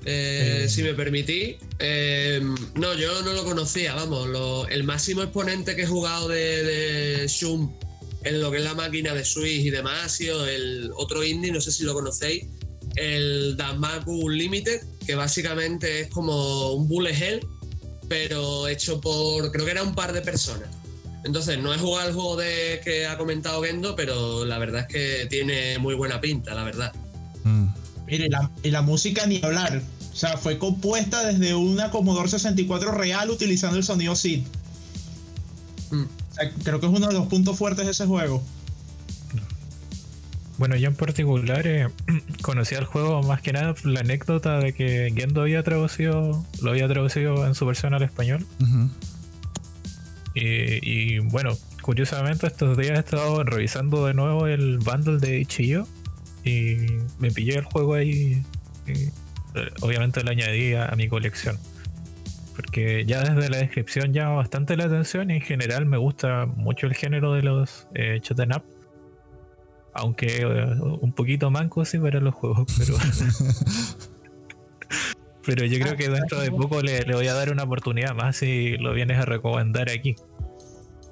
Eh, 0.04 0.68
si 0.70 0.84
me 0.84 0.94
permití, 0.96 1.56
eh, 1.80 2.42
no, 2.76 2.94
yo 2.96 3.22
no 3.22 3.32
lo 3.32 3.46
conocía, 3.46 3.96
vamos, 3.96 4.28
el 4.70 4.84
máximo 4.84 5.22
exponente 5.22 5.78
que 5.78 5.84
he 5.84 5.88
jugado 5.88 6.28
de, 6.28 6.64
de 6.64 7.28
Shum 7.30 7.72
en 8.24 8.42
lo 8.42 8.52
que 8.52 8.58
es 8.58 8.64
la 8.64 8.76
máquina 8.76 9.14
de 9.14 9.26
Switch 9.26 9.66
y 9.66 9.70
demás 9.70 10.06
ha 10.06 10.10
sido 10.10 10.48
el 10.48 10.92
otro 10.96 11.24
indie, 11.24 11.52
no 11.52 11.62
sé 11.62 11.72
si 11.72 11.84
lo 11.84 11.94
conocéis, 11.94 12.46
el 12.96 13.56
Damaku 13.58 14.30
Limited, 14.30 14.82
que 15.06 15.16
básicamente 15.16 16.02
es 16.02 16.08
como 16.10 16.74
un 16.74 16.88
bullet 16.88 17.14
hell, 17.14 17.46
pero 18.08 18.68
hecho 18.68 19.00
por, 19.00 19.52
creo 19.52 19.66
que 19.66 19.72
era 19.72 19.84
un 19.84 19.96
par 19.96 20.14
de 20.14 20.22
personas. 20.22 20.70
Entonces, 21.24 21.60
no 21.60 21.74
he 21.74 21.78
jugado 21.78 22.10
el 22.10 22.16
juego 22.16 22.36
de, 22.36 22.82
que 22.84 23.06
ha 23.06 23.18
comentado 23.18 23.62
Gendo, 23.62 23.96
pero 23.96 24.44
la 24.44 24.58
verdad 24.58 24.82
es 24.82 24.88
que 24.88 25.28
tiene 25.28 25.78
muy 25.78 25.94
buena 25.94 26.20
pinta, 26.20 26.54
la 26.56 26.64
verdad. 26.64 26.92
Mm. 27.44 27.68
Mire, 28.08 28.28
y 28.64 28.72
la 28.72 28.82
música 28.82 29.26
ni 29.28 29.40
hablar. 29.44 29.82
O 30.12 30.16
sea, 30.16 30.36
fue 30.36 30.58
compuesta 30.58 31.24
desde 31.24 31.56
una 31.56 31.92
Commodore 31.92 32.28
64 32.28 32.92
real 32.92 33.30
utilizando 33.30 33.78
el 33.78 33.84
sonido 33.84 34.16
SID. 34.16 34.44
Mm. 35.92 36.04
Creo 36.64 36.80
que 36.80 36.86
es 36.86 36.92
uno 36.92 37.08
de 37.08 37.14
los 37.14 37.28
puntos 37.28 37.58
fuertes 37.58 37.86
de 37.86 37.92
ese 37.92 38.06
juego. 38.06 38.44
Bueno, 40.58 40.76
yo 40.76 40.90
en 40.90 40.96
particular 40.96 41.66
eh, 41.66 41.88
conocía 42.44 42.78
el 42.78 42.86
juego 42.86 43.24
más 43.24 43.42
que 43.42 43.52
nada 43.52 43.74
la 43.84 44.02
anécdota 44.02 44.60
de 44.60 44.74
que 44.74 45.12
Gendo 45.16 45.42
había 45.42 45.64
traducido, 45.64 46.46
lo 46.62 46.70
había 46.70 46.88
traducido 46.88 47.48
en 47.48 47.56
su 47.56 47.66
versión 47.66 47.94
al 47.94 48.04
español. 48.04 48.46
y, 50.36 51.18
bueno, 51.18 51.58
curiosamente 51.82 52.46
estos 52.46 52.78
días 52.78 52.98
he 52.98 53.00
estado 53.00 53.44
revisando 53.44 54.06
de 54.06 54.14
nuevo 54.14 54.46
el 54.46 54.78
bundle 54.78 55.18
de 55.18 55.40
Ichiyo 55.40 55.88
y 56.44 56.78
me 57.18 57.32
pillé 57.32 57.56
el 57.56 57.64
juego 57.64 57.96
ahí. 57.96 58.44
Y, 58.88 58.92
eh, 58.92 59.12
obviamente 59.82 60.24
lo 60.24 60.32
añadí 60.32 60.74
a, 60.76 60.94
mi 60.96 61.08
colección. 61.08 61.58
Porque 62.62 63.06
ya 63.06 63.24
desde 63.24 63.50
la 63.50 63.58
descripción 63.58 64.14
llama 64.14 64.36
bastante 64.36 64.78
la 64.78 64.86
atención 64.86 65.32
y 65.32 65.36
en 65.36 65.42
general 65.42 65.88
me 65.88 65.98
gusta 65.98 66.46
mucho 66.46 66.86
el 66.86 66.94
género 66.94 67.34
de 67.34 67.42
los 67.42 67.88
eh, 67.96 68.22
up 68.56 68.64
aunque 69.94 70.42
eh, 70.42 70.66
un 71.02 71.12
poquito 71.12 71.50
manco 71.52 71.84
sí 71.86 71.98
para 71.98 72.20
los 72.20 72.34
juegos, 72.34 72.66
pero. 72.78 72.96
pero 75.46 75.66
yo 75.66 75.80
creo 75.80 75.98
que 75.98 76.08
dentro 76.08 76.40
de 76.40 76.52
poco 76.52 76.82
le, 76.82 77.04
voy 77.04 77.28
a 77.28 77.34
dar 77.34 77.52
una 77.52 77.64
oportunidad 77.64 78.14
más 78.14 78.38
si 78.38 78.78
lo 78.78 78.94
vienes 78.94 79.20
a 79.20 79.26
recomendar 79.26 79.90
aquí. 79.90 80.16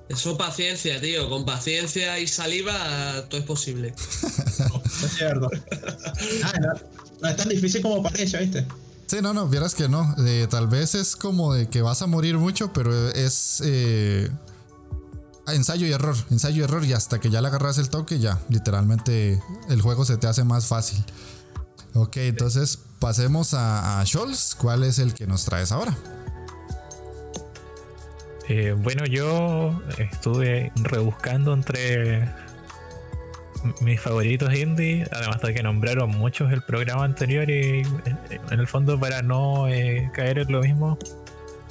Eso 0.08 0.38
paciencia, 0.38 1.02
tío. 1.02 1.30
Con 1.30 1.46
paciencia 1.46 2.18
y 2.20 2.28
saliva 2.28 3.28
todo 3.28 3.42
es 3.42 3.46
posible. 3.46 3.90
es 3.98 5.14
cierto. 5.18 5.50
Ah, 6.44 6.54
no, 7.22 7.28
es 7.28 7.36
tan 7.36 7.50
difícil 7.50 7.82
como 7.82 8.02
parece, 8.02 8.38
¿viste? 8.38 8.66
Sí, 9.10 9.24
no, 9.24 9.34
no, 9.34 9.48
vieras 9.48 9.74
que 9.74 9.90
no. 9.90 10.14
Eh, 10.20 10.46
tal 10.52 10.68
vez 10.68 10.94
es 10.94 11.16
como 11.16 11.52
de 11.56 11.68
que 11.68 11.82
vas 11.82 12.04
a 12.04 12.06
morir 12.06 12.38
mucho, 12.38 12.72
pero 12.72 13.10
es 13.10 13.60
eh, 13.66 14.30
ensayo 15.48 15.88
y 15.88 15.92
error, 15.92 16.16
ensayo 16.30 16.62
y 16.62 16.64
error 16.64 16.86
y 16.86 16.94
hasta 16.94 17.20
que 17.20 17.32
ya 17.32 17.42
le 17.42 17.48
agarras 17.48 17.80
el 17.80 17.90
toque 17.90 18.20
ya, 18.20 18.40
literalmente 18.50 19.42
el 19.68 19.82
juego 19.82 20.06
se 20.06 20.18
te 20.18 20.28
hace 20.28 20.44
más 20.44 20.68
fácil. 20.68 21.04
Ok, 21.96 22.18
entonces 22.18 22.78
pasemos 23.00 23.56
a, 23.56 24.00
Scholz. 24.06 24.54
¿Cuál 24.54 24.84
es 24.84 25.00
el 25.00 25.16
que 25.16 25.26
nos 25.26 25.44
traes 25.44 25.72
ahora? 25.72 25.98
Eh, 28.48 28.76
bueno, 28.78 29.06
yo 29.06 29.82
estuve 29.98 30.72
rebuscando 30.76 31.54
entre 31.56 32.30
mis 33.82 34.00
favoritos 34.00 34.54
indie, 34.54 35.06
además 35.12 35.42
de 35.42 35.54
que 35.54 35.64
nombraron 35.64 36.10
muchos 36.12 36.52
el 36.52 36.62
programa 36.62 37.04
anterior 37.04 37.50
y 37.50 37.82
en 37.82 38.60
el 38.60 38.68
fondo 38.68 39.00
para 39.00 39.22
no 39.22 39.68
eh, 39.68 40.10
caer 40.14 40.40
en 40.40 40.52
lo 40.52 40.62
mismo, 40.62 40.98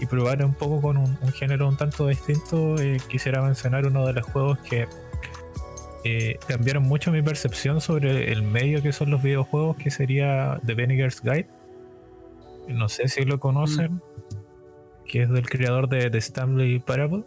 y 0.00 0.07
probar 0.07 0.45
un 0.45 0.54
poco 0.54 0.80
con 0.80 0.97
un, 0.97 1.16
género 1.33 1.68
un 1.68 1.76
tanto 1.76 2.07
distinto, 2.07 2.80
eh, 2.80 2.99
quisiera 3.09 3.42
mencionar 3.42 3.87
uno 3.87 4.07
de 4.07 4.12
los 4.12 4.26
juegos 4.26 4.59
que 4.61 4.87
eh, 6.04 6.38
cambiaron 6.47 6.85
mucho 6.85 7.11
mi 7.11 7.23
percepción 7.23 7.80
sobre 7.80 8.30
el 8.33 8.42
medio 8.42 8.83
que 8.83 8.92
son 8.92 9.11
los 9.11 9.23
videojuegos, 9.23 9.76
que 9.76 9.90
sería 9.90 10.61
The 10.64 10.75
Vinegar's 10.75 11.21
Guide. 11.23 11.49
No 12.68 12.88
sé 12.88 13.09
si 13.09 13.25
lo 13.25 13.40
conocen, 13.40 13.95
mm. 13.95 14.00
que 15.07 15.23
es 15.23 15.30
del 15.30 15.49
creador 15.49 15.88
de 15.88 16.11
The 16.11 16.18
Stanley 16.18 16.78
Parable. 16.78 17.25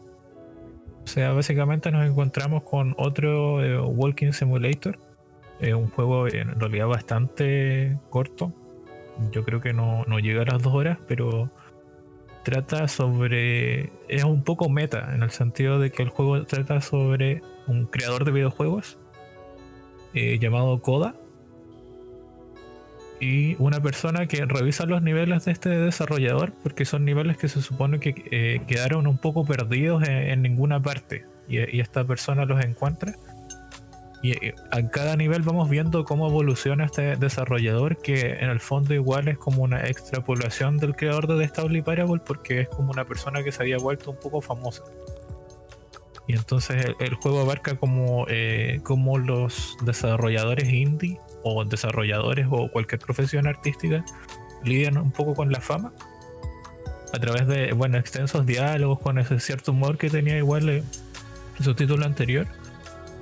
O 1.04 1.08
sea, 1.08 1.34
básicamente 1.34 1.92
nos 1.92 2.08
encontramos 2.08 2.64
con 2.64 2.96
otro 2.98 3.64
eh, 3.64 3.80
Walking 3.80 4.32
Simulator. 4.32 4.98
un 5.62 5.90
juego 5.90 6.28
en 6.28 6.60
realidad 6.60 6.88
bastante 6.88 7.98
corto. 8.10 8.54
Yo 9.32 9.44
creo 9.44 9.62
que 9.62 9.74
no, 9.74 10.04
no 10.08 10.20
llega 10.20 10.42
a 10.44 10.46
las 10.46 10.64
dos 10.64 10.74
horas, 10.74 10.98
pero 11.08 11.52
trata 12.44 12.88
sobre. 12.88 13.92
Es 14.08 14.24
un 14.24 14.44
poco 14.44 14.70
meta, 14.70 15.14
en 15.14 15.24
el 15.24 15.32
sentido 15.32 15.80
de 15.80 15.92
que 15.92 16.04
el 16.04 16.10
juego 16.10 16.44
trata 16.46 16.82
sobre 16.82 17.42
un 17.68 17.86
creador 17.86 18.26
de 18.26 18.32
videojuegos 18.32 18.98
eh, 20.14 20.40
llamado 20.40 20.82
Koda 20.82 21.16
y 23.22 23.56
una 23.60 23.80
persona 23.80 24.26
que 24.26 24.44
revisa 24.46 24.86
los 24.88 25.04
niveles 25.04 25.46
de 25.46 25.52
este 25.52 25.70
desarrollador, 25.70 26.54
porque 26.64 26.86
son 26.86 27.06
niveles 27.06 27.38
que 27.38 27.48
se 27.48 27.62
supone 27.62 28.00
que 28.00 28.16
eh, 28.32 28.62
quedaron 28.68 29.06
un 29.06 29.20
poco 29.20 29.46
perdidos 29.46 30.04
en, 30.08 30.42
ninguna 30.42 30.82
parte, 30.82 31.24
y, 31.48 31.80
esta 31.80 32.04
persona 32.04 32.46
los 32.46 32.64
encuentra 32.66 33.14
y 34.24 34.32
eh, 34.32 34.56
a 34.72 34.88
cada 34.88 35.16
nivel 35.16 35.44
vamos 35.44 35.70
viendo 35.70 36.04
cómo 36.04 36.28
evoluciona 36.28 36.86
este 36.86 37.16
desarrollador, 37.16 37.98
que 37.98 38.34
en 38.40 38.50
el 38.50 38.60
fondo 38.60 38.94
igual 38.94 39.28
es 39.28 39.38
como 39.38 39.64
una 39.64 39.82
extrapolación 39.88 40.78
del 40.78 40.96
creador 40.96 41.28
de 41.28 41.38
The 41.38 41.48
Stable 41.48 41.84
Parable, 41.84 42.22
porque 42.26 42.62
es 42.62 42.70
como 42.70 42.92
una 42.92 43.06
persona 43.06 43.44
que 43.44 43.52
se 43.52 43.62
había 43.62 43.78
vuelto 43.78 44.12
un 44.12 44.18
poco 44.18 44.42
famosa. 44.42 44.84
Y 46.28 46.34
entonces 46.34 46.86
el, 47.00 47.14
juego 47.16 47.42
abarca 47.42 47.76
como, 47.76 48.26
eh, 48.30 48.80
como 48.84 49.18
los 49.18 49.76
desarrolladores 49.84 50.70
indie, 50.70 51.20
o 51.44 51.64
desarrolladores, 51.66 52.48
o 52.50 52.70
cualquier 52.70 53.02
profesión 53.02 53.48
artística, 53.48 54.04
lidian 54.64 54.98
un 54.98 55.12
poco 55.12 55.34
con 55.34 55.52
la 55.52 55.62
fama. 55.62 55.94
A 57.14 57.20
través 57.20 57.48
de, 57.48 57.74
bueno, 57.74 57.98
extensos 57.98 58.46
diálogos 58.46 59.00
con 59.00 59.20
ese 59.20 59.40
cierto 59.40 59.72
humor 59.72 59.98
que 59.98 60.10
tenía 60.10 60.38
igual 60.38 60.70
en 60.70 60.78
eh, 60.78 60.84
su 61.60 61.76
título 61.76 62.06
anterior 62.06 62.48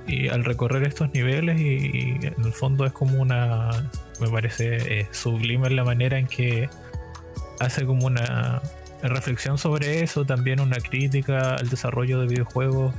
y 0.06 0.28
al 0.28 0.44
recorrer 0.44 0.86
estos 0.86 1.12
niveles 1.12 1.60
y, 1.60 2.18
en 2.22 2.44
el 2.44 2.52
fondo 2.52 2.86
es 2.86 2.92
como 2.92 3.20
una 3.20 3.90
me 4.20 4.28
parece 4.28 5.00
eh, 5.00 5.08
sublime 5.12 5.70
la 5.70 5.84
manera 5.84 6.18
en 6.18 6.26
que 6.26 6.68
hace 7.58 7.84
como 7.84 8.06
una 8.06 8.62
reflexión 9.02 9.58
sobre 9.58 10.02
eso 10.02 10.24
también 10.24 10.60
una 10.60 10.78
crítica 10.78 11.54
al 11.54 11.68
desarrollo 11.68 12.20
de 12.20 12.26
videojuegos 12.26 12.94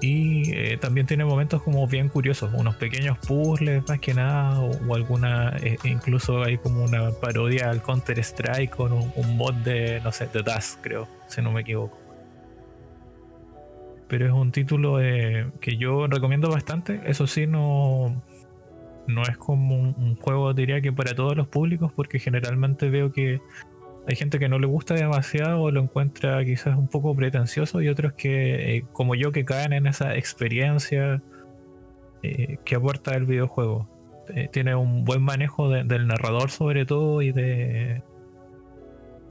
y 0.00 0.52
eh, 0.52 0.76
también 0.76 1.06
tiene 1.06 1.24
momentos 1.24 1.62
como 1.62 1.86
bien 1.88 2.08
curiosos 2.08 2.50
unos 2.54 2.76
pequeños 2.76 3.18
puzzles 3.18 3.86
más 3.88 3.98
que 3.98 4.14
nada 4.14 4.60
o, 4.60 4.94
alguna 4.94 5.56
eh, 5.60 5.76
incluso 5.84 6.42
hay 6.44 6.56
como 6.58 6.84
una 6.84 7.10
parodia 7.10 7.70
al 7.70 7.82
Counter 7.82 8.18
Strike 8.20 8.70
con 8.70 8.92
un, 8.92 9.12
un 9.16 9.36
mod 9.36 9.54
de 9.54 10.00
no 10.04 10.12
sé 10.12 10.28
de 10.28 10.42
DAS 10.42 10.78
creo 10.80 11.08
si 11.26 11.42
no 11.42 11.50
me 11.50 11.62
equivoco 11.62 11.98
pero 14.08 14.26
es 14.26 14.32
un 14.32 14.50
título 14.50 15.00
eh, 15.00 15.46
que 15.60 15.76
yo 15.76 16.06
recomiendo 16.06 16.50
bastante. 16.50 17.00
Eso 17.04 17.26
sí, 17.26 17.46
no, 17.46 18.22
no 19.06 19.22
es 19.22 19.36
como 19.36 19.76
un, 19.78 20.16
juego, 20.16 20.52
diría 20.54 20.80
que 20.80 20.92
para 20.92 21.14
todos 21.14 21.36
los 21.36 21.46
públicos, 21.46 21.92
porque 21.94 22.18
generalmente 22.18 22.88
veo 22.88 23.12
que 23.12 23.40
hay 24.08 24.16
gente 24.16 24.38
que 24.38 24.48
no 24.48 24.58
le 24.58 24.66
gusta 24.66 24.94
demasiado 24.94 25.60
o 25.60 25.70
lo 25.70 25.82
encuentra 25.82 26.42
quizás 26.42 26.78
un 26.78 26.88
poco 26.88 27.14
pretencioso 27.14 27.82
y 27.82 27.88
otros 27.88 28.14
que, 28.14 28.76
eh, 28.76 28.84
como 28.92 29.14
yo, 29.14 29.32
que 29.32 29.44
caen 29.44 29.74
en 29.74 29.86
esa 29.86 30.16
experiencia 30.16 31.22
eh, 32.22 32.56
que 32.64 32.74
aporta 32.74 33.14
el 33.14 33.26
videojuego. 33.26 33.86
tiene 34.50 34.74
un 34.74 35.04
buen 35.04 35.22
manejo 35.22 35.68
del 35.70 36.06
narrador 36.06 36.50
sobre 36.50 36.84
todo 36.86 37.22
y 37.22 37.32
de, 37.32 38.02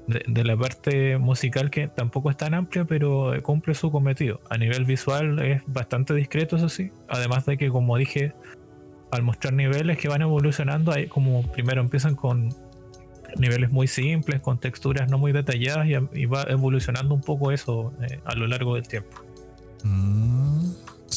de, 0.07 0.43
la 0.43 0.55
parte 0.55 1.17
musical 1.17 1.69
que 1.69 1.87
tampoco 1.87 2.29
es 2.29 2.37
tan 2.37 2.53
amplia, 2.53 2.85
pero 2.85 3.33
cumple 3.43 3.73
su 3.73 3.91
cometido. 3.91 4.41
A 4.49 4.57
nivel 4.57 4.85
visual 4.85 5.39
es 5.39 5.63
bastante 5.67 6.13
discreto, 6.13 6.55
eso 6.55 6.69
sí. 6.69 6.91
Además 7.09 7.45
de 7.45 7.57
que, 7.57 7.69
como 7.69 7.97
dije, 7.97 8.33
al 9.11 9.23
mostrar 9.23 9.53
niveles 9.53 9.97
que 9.97 10.07
van 10.07 10.21
evolucionando, 10.21 10.91
hay 10.91 11.07
como 11.07 11.43
primero 11.51 11.81
empiezan 11.81 12.15
con 12.15 12.49
niveles 13.37 13.71
muy 13.71 13.87
simples, 13.87 14.41
con 14.41 14.59
texturas 14.59 15.09
no 15.09 15.17
muy 15.17 15.31
detalladas 15.31 15.87
y, 15.87 16.25
va 16.25 16.43
evolucionando 16.43 17.13
un 17.13 17.21
poco 17.21 17.51
eso 17.51 17.93
eh, 18.01 18.19
a 18.25 18.35
lo 18.35 18.47
largo 18.47 18.75
del 18.75 18.87
tiempo. 18.87 19.17
Mm. 19.83 20.71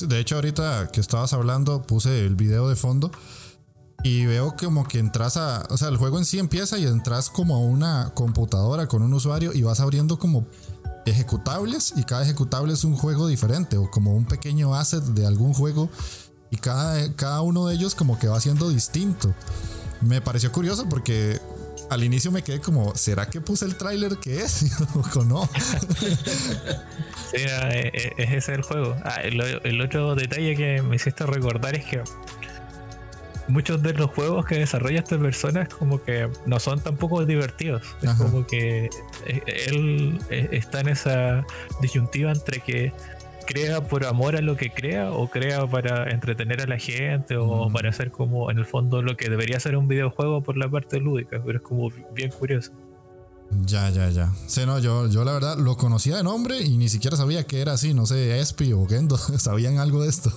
de 0.09 0.19
hecho, 0.19 0.37
ahorita 0.37 0.91
que 0.93 1.01
estabas 1.01 1.33
hablando, 1.33 1.83
puse 1.83 2.27
el 2.27 2.37
video 2.37 2.69
de 2.69 2.77
fondo 2.77 3.11
y 4.03 4.27
veo 4.27 4.55
como 4.57 4.87
que 4.87 4.99
entras 4.99 5.37
a, 5.37 5.67
o 5.71 5.77
sea, 5.77 5.89
el 5.89 5.97
juego 5.97 6.19
en 6.19 6.25
sí 6.25 6.39
empieza 6.39 6.79
y 6.79 6.87
entras 6.87 7.29
como 7.31 7.57
a 7.57 7.59
una 7.59 8.13
computadora 8.15 8.87
con 8.87 9.03
un 9.03 9.13
usuario 9.13 9.53
y 9.53 9.63
vas 9.63 9.81
abriendo 9.81 10.19
como 10.19 10.47
ejecutables 11.07 11.95
y 11.97 12.05
cada 12.05 12.23
ejecutable 12.23 12.73
es 12.73 12.85
un 12.85 12.97
juego 12.97 13.27
diferente 13.27 13.77
o 13.77 13.91
como 13.91 14.15
un 14.15 14.25
pequeño 14.25 14.75
asset 14.75 15.03
de 15.03 15.27
algún 15.27 15.55
juego 15.55 15.91
y 16.51 16.57
cada, 16.57 17.15
cada 17.15 17.43
uno 17.43 17.67
de 17.67 17.75
ellos 17.75 17.95
como 17.95 18.19
que 18.19 18.29
va 18.29 18.41
siendo 18.41 18.69
distinto. 18.71 19.35
Me 20.01 20.21
pareció 20.21 20.51
curioso 20.51 20.89
porque 20.89 21.41
al 21.91 22.05
inicio 22.05 22.31
me 22.31 22.43
quedé 22.43 22.61
como, 22.61 22.95
¿será 22.95 23.29
que 23.29 23.41
puse 23.41 23.65
el 23.65 23.77
tráiler 23.77 24.17
que 24.17 24.41
es? 24.41 24.67
o 25.17 25.25
no. 25.25 25.49
sí, 25.99 26.07
eh, 27.35 27.91
eh, 27.93 28.13
es 28.17 28.33
ese 28.33 28.55
el 28.55 28.63
juego. 28.63 28.97
Ah, 29.05 29.21
el 29.23 29.81
otro 29.81 30.15
detalle 30.15 30.57
que 30.57 30.83
me 30.83 30.97
hiciste 30.97 31.27
recordar 31.27 31.77
es 31.77 31.85
que 31.85 32.03
muchos 33.51 33.83
de 33.83 33.93
los 33.93 34.11
juegos 34.11 34.47
que 34.47 34.57
desarrolla 34.57 35.01
esta 35.01 35.19
persona 35.19 35.63
es 35.63 35.69
como 35.69 36.03
que 36.03 36.29
no 36.47 36.61
son 36.61 36.81
tampoco 36.81 37.25
divertidos. 37.27 37.83
Es 38.03 38.11
como 38.13 38.47
que 38.47 38.89
eh, 39.27 39.43
él 39.67 40.19
está 40.31 40.81
en 40.81 40.89
esa 40.89 41.45
disyuntiva 41.81 42.31
entre 42.33 42.61
que 42.61 42.93
crea 43.51 43.83
por 43.83 44.07
amor 44.07 44.37
a 44.37 44.41
lo 44.41 44.57
que 44.57 44.71
crea 44.71 45.11
o 45.11 45.29
crea 45.29 45.69
para 45.69 46.11
entretener 46.11 46.61
a 46.63 46.67
la 46.67 46.79
gente 46.79 47.37
o 47.37 47.69
mm. 47.69 47.73
para 47.73 47.91
hacer 47.91 48.13
como 48.13 48.49
en 48.51 48.59
el 48.59 48.65
fondo 48.65 49.03
lo 49.03 49.17
que 49.17 49.29
debería 49.29 49.59
ser 49.59 49.77
un 49.77 49.89
videojuego 49.89 50.41
por 50.41 50.57
la 50.57 50.71
parte 50.71 51.01
lúdica, 51.01 51.43
pero 51.45 51.59
es 51.59 51.65
como 51.65 51.91
bien 52.15 52.31
curioso. 52.31 52.71
Ya, 53.67 53.91
ya, 53.91 54.09
ya. 54.11 54.33
Sí, 54.47 54.65
no, 54.65 54.79
yo, 54.79 55.09
yo 55.09 55.25
la 55.25 55.33
verdad 55.33 55.59
lo 55.59 55.77
conocía 55.77 56.17
de 56.17 56.23
nombre 56.23 56.61
y 56.61 56.77
ni 56.77 56.89
siquiera 56.89 57.17
sabía 57.17 57.45
que 57.45 57.61
era 57.61 57.73
así, 57.73 57.93
no 57.93 58.07
sé, 58.07 58.39
Espi 58.39 58.73
o 58.73 58.87
Gendo, 58.87 59.19
sabían 59.39 59.79
algo 59.79 60.05
de 60.05 60.11
esto. 60.11 60.33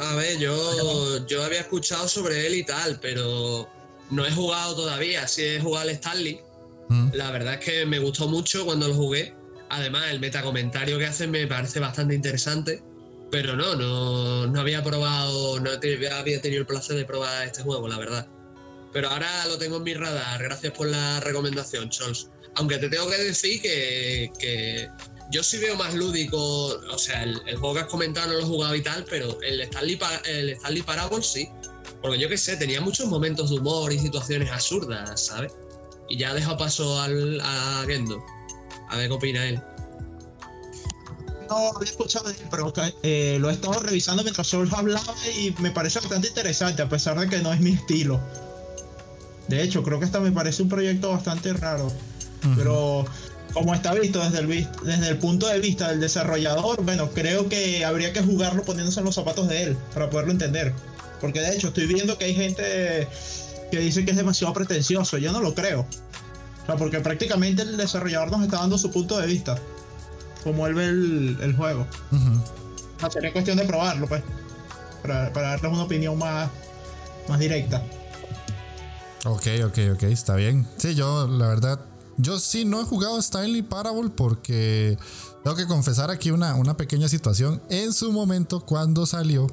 A 0.00 0.14
ver, 0.14 0.38
yo, 0.38 1.26
yo 1.26 1.44
había 1.44 1.60
escuchado 1.60 2.08
sobre 2.08 2.46
él 2.46 2.54
y 2.54 2.64
tal, 2.64 2.98
pero 3.00 3.68
no 4.10 4.24
he 4.24 4.32
jugado 4.32 4.74
todavía. 4.74 5.28
Sí 5.28 5.42
he 5.42 5.60
jugado 5.60 5.88
al 5.88 5.94
Stanley. 5.94 6.40
Mm. 6.88 7.10
La 7.12 7.30
verdad 7.30 7.54
es 7.54 7.60
que 7.60 7.84
me 7.84 7.98
gustó 7.98 8.26
mucho 8.26 8.64
cuando 8.64 8.88
lo 8.88 8.94
jugué. 8.94 9.34
Además, 9.68 10.10
el 10.10 10.20
metacomentario 10.20 10.98
que 10.98 11.06
hacen 11.06 11.30
me 11.30 11.46
parece 11.46 11.80
bastante 11.80 12.14
interesante. 12.14 12.82
Pero 13.30 13.56
no, 13.56 13.74
no, 13.74 14.46
no 14.46 14.60
había 14.60 14.84
probado, 14.84 15.58
no 15.58 15.70
había 15.70 16.40
tenido 16.40 16.60
el 16.60 16.66
placer 16.66 16.96
de 16.96 17.04
probar 17.04 17.46
este 17.46 17.62
juego, 17.62 17.88
la 17.88 17.98
verdad. 17.98 18.28
Pero 18.92 19.10
ahora 19.10 19.46
lo 19.46 19.58
tengo 19.58 19.78
en 19.78 19.82
mi 19.82 19.94
radar. 19.94 20.42
Gracias 20.42 20.72
por 20.72 20.86
la 20.86 21.20
recomendación, 21.20 21.90
Charles. 21.90 22.30
Aunque 22.54 22.78
te 22.78 22.88
tengo 22.88 23.10
que 23.10 23.18
decir 23.18 23.60
que, 23.60 24.30
que 24.38 24.88
yo 25.30 25.42
sí 25.42 25.58
veo 25.58 25.76
más 25.76 25.94
lúdico, 25.94 26.38
o 26.38 26.98
sea, 26.98 27.24
el, 27.24 27.40
juego 27.56 27.74
que 27.74 27.80
has 27.80 27.86
comentado 27.88 28.28
no 28.28 28.34
lo 28.34 28.40
he 28.40 28.44
jugado 28.44 28.74
y 28.74 28.82
tal, 28.82 29.04
pero 29.04 29.38
el 29.42 29.60
Stanley, 29.60 29.98
el 30.24 30.50
Stanley 30.50 30.82
Parable 30.82 31.22
sí. 31.22 31.48
Porque 32.00 32.18
yo 32.18 32.28
qué 32.28 32.38
sé, 32.38 32.56
tenía 32.56 32.80
muchos 32.80 33.06
momentos 33.06 33.50
de 33.50 33.56
humor 33.56 33.92
y 33.92 33.98
situaciones 33.98 34.50
absurdas, 34.50 35.26
¿sabes? 35.26 35.52
Y 36.08 36.18
ya 36.18 36.32
dejo 36.34 36.56
paso 36.56 37.00
al, 37.00 37.40
a 37.40 37.84
Gendo. 37.86 38.24
A 38.88 38.96
ver 38.96 39.08
qué 39.08 39.14
opina 39.14 39.46
él. 39.46 39.60
No 41.48 41.68
había 41.76 41.88
escuchado 41.88 42.30
pero 42.50 42.72
eh, 43.02 43.38
lo 43.40 43.50
he 43.50 43.52
estado 43.52 43.78
revisando 43.78 44.24
mientras 44.24 44.48
Sol 44.48 44.68
hablaba 44.72 45.14
y 45.38 45.54
me 45.60 45.70
parece 45.70 46.00
bastante 46.00 46.28
interesante, 46.28 46.82
a 46.82 46.88
pesar 46.88 47.18
de 47.20 47.28
que 47.28 47.38
no 47.38 47.52
es 47.52 47.60
mi 47.60 47.72
estilo. 47.72 48.20
De 49.48 49.62
hecho, 49.62 49.82
creo 49.82 50.00
que 50.00 50.06
esta 50.06 50.18
me 50.18 50.32
parece 50.32 50.62
un 50.62 50.68
proyecto 50.68 51.10
bastante 51.10 51.52
raro. 51.52 51.92
Pero 52.56 53.04
como 53.52 53.74
está 53.74 53.94
visto 53.94 54.22
desde 54.22 54.40
el, 54.40 54.68
desde 54.84 55.08
el 55.08 55.18
punto 55.18 55.48
de 55.48 55.58
vista 55.58 55.88
del 55.88 56.00
desarrollador, 56.00 56.82
bueno, 56.82 57.10
creo 57.10 57.48
que 57.48 57.84
habría 57.84 58.12
que 58.12 58.22
jugarlo 58.22 58.62
poniéndose 58.62 59.00
en 59.00 59.06
los 59.06 59.14
zapatos 59.14 59.48
de 59.48 59.62
él 59.62 59.76
para 59.94 60.10
poderlo 60.10 60.32
entender. 60.32 60.72
Porque 61.20 61.40
de 61.40 61.54
hecho 61.54 61.68
estoy 61.68 61.86
viendo 61.86 62.18
que 62.18 62.26
hay 62.26 62.34
gente 62.34 63.08
que 63.70 63.78
dice 63.78 64.04
que 64.04 64.10
es 64.10 64.16
demasiado 64.16 64.52
pretencioso. 64.52 65.18
Yo 65.18 65.32
no 65.32 65.40
lo 65.40 65.54
creo. 65.54 65.86
Sea, 66.66 66.76
porque 66.76 67.00
prácticamente 67.00 67.62
el 67.62 67.76
desarrollador 67.76 68.30
nos 68.30 68.42
está 68.42 68.58
dando 68.58 68.76
su 68.78 68.90
punto 68.90 69.18
de 69.18 69.26
vista. 69.26 69.56
Como 70.44 70.66
él 70.66 70.74
ve 70.74 70.86
el, 70.86 71.54
juego. 71.56 71.86
sería 73.10 73.32
cuestión 73.32 73.56
de 73.56 73.64
probarlo, 73.64 74.06
pues. 74.06 74.22
Para, 75.02 75.32
para 75.32 75.50
darles 75.50 75.72
una 75.72 75.84
opinión 75.84 76.18
más, 76.18 76.50
más 77.28 77.38
directa. 77.38 77.82
Ok, 79.24 79.46
ok, 79.64 79.78
ok, 79.94 80.02
está 80.04 80.36
bien. 80.36 80.66
Sí, 80.76 80.94
yo 80.94 81.26
la 81.26 81.48
verdad 81.48 81.80
yo 82.18 82.38
sí 82.38 82.64
no 82.64 82.80
he 82.80 82.84
jugado 82.84 83.18
Stanley 83.18 83.62
Parable 83.62 84.10
porque 84.10 84.96
tengo 85.44 85.56
que 85.56 85.66
confesar 85.66 86.10
aquí 86.10 86.30
una, 86.30 86.54
una 86.54 86.76
pequeña 86.76 87.08
situación. 87.08 87.60
En 87.68 87.92
su 87.92 88.10
momento, 88.12 88.60
cuando 88.60 89.04
salió, 89.04 89.46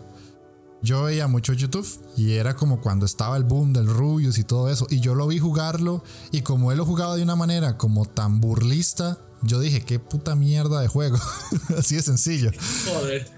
yo 0.84 1.04
veía 1.04 1.28
mucho 1.28 1.54
YouTube 1.54 1.88
y 2.18 2.34
era 2.34 2.56
como 2.56 2.82
cuando 2.82 3.06
estaba 3.06 3.38
el 3.38 3.46
boom 3.46 3.72
del 3.72 3.88
Rubius 3.88 4.38
y 4.38 4.44
todo 4.44 4.70
eso. 4.70 4.86
Y 4.90 5.00
yo 5.00 5.16
lo 5.16 5.28
vi 5.28 5.40
jugarlo 5.40 6.04
y 6.32 6.42
como 6.42 6.72
él 6.72 6.78
lo 6.78 6.86
jugaba 6.86 7.16
de 7.16 7.24
una 7.24 7.38
manera 7.38 7.78
como 7.78 8.06
tan 8.06 8.42
burlista, 8.42 9.18
yo 9.46 9.60
dije, 9.60 9.82
qué 9.82 10.00
puta 10.00 10.36
mierda 10.36 10.82
de 10.82 10.88
juego. 10.88 11.18
Así 11.78 11.96
de 11.96 12.02
sencillo. 12.02 12.52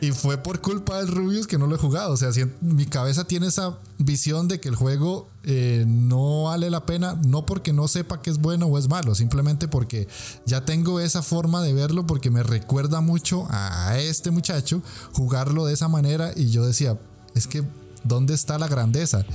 Y 0.01 0.11
fue 0.11 0.37
por 0.37 0.59
culpa 0.61 0.97
del 0.97 1.07
Rubius 1.07 1.45
que 1.45 1.57
no 1.59 1.67
lo 1.67 1.75
he 1.75 1.79
jugado. 1.79 2.13
O 2.13 2.17
sea, 2.17 2.33
si 2.33 2.45
mi 2.61 2.87
cabeza 2.87 3.25
tiene 3.25 3.47
esa 3.47 3.77
visión 3.99 4.47
de 4.47 4.59
que 4.59 4.69
el 4.69 4.75
juego 4.75 5.29
eh, 5.43 5.85
no 5.87 6.43
vale 6.43 6.71
la 6.71 6.85
pena, 6.87 7.19
no 7.27 7.45
porque 7.45 7.73
no 7.73 7.87
sepa 7.87 8.23
que 8.23 8.31
es 8.31 8.39
bueno 8.39 8.65
o 8.67 8.77
es 8.79 8.87
malo, 8.87 9.13
simplemente 9.15 9.67
porque 9.67 10.07
ya 10.45 10.65
tengo 10.65 10.99
esa 10.99 11.21
forma 11.21 11.61
de 11.61 11.73
verlo 11.73 12.07
porque 12.07 12.31
me 12.31 12.43
recuerda 12.43 13.01
mucho 13.01 13.47
a 13.49 13.97
este 13.99 14.31
muchacho 14.31 14.81
jugarlo 15.11 15.65
de 15.65 15.73
esa 15.73 15.87
manera 15.87 16.33
y 16.35 16.49
yo 16.49 16.65
decía, 16.65 16.99
es 17.35 17.47
que, 17.47 17.63
¿dónde 18.03 18.33
está 18.33 18.57
la 18.57 18.67
grandeza? 18.67 19.25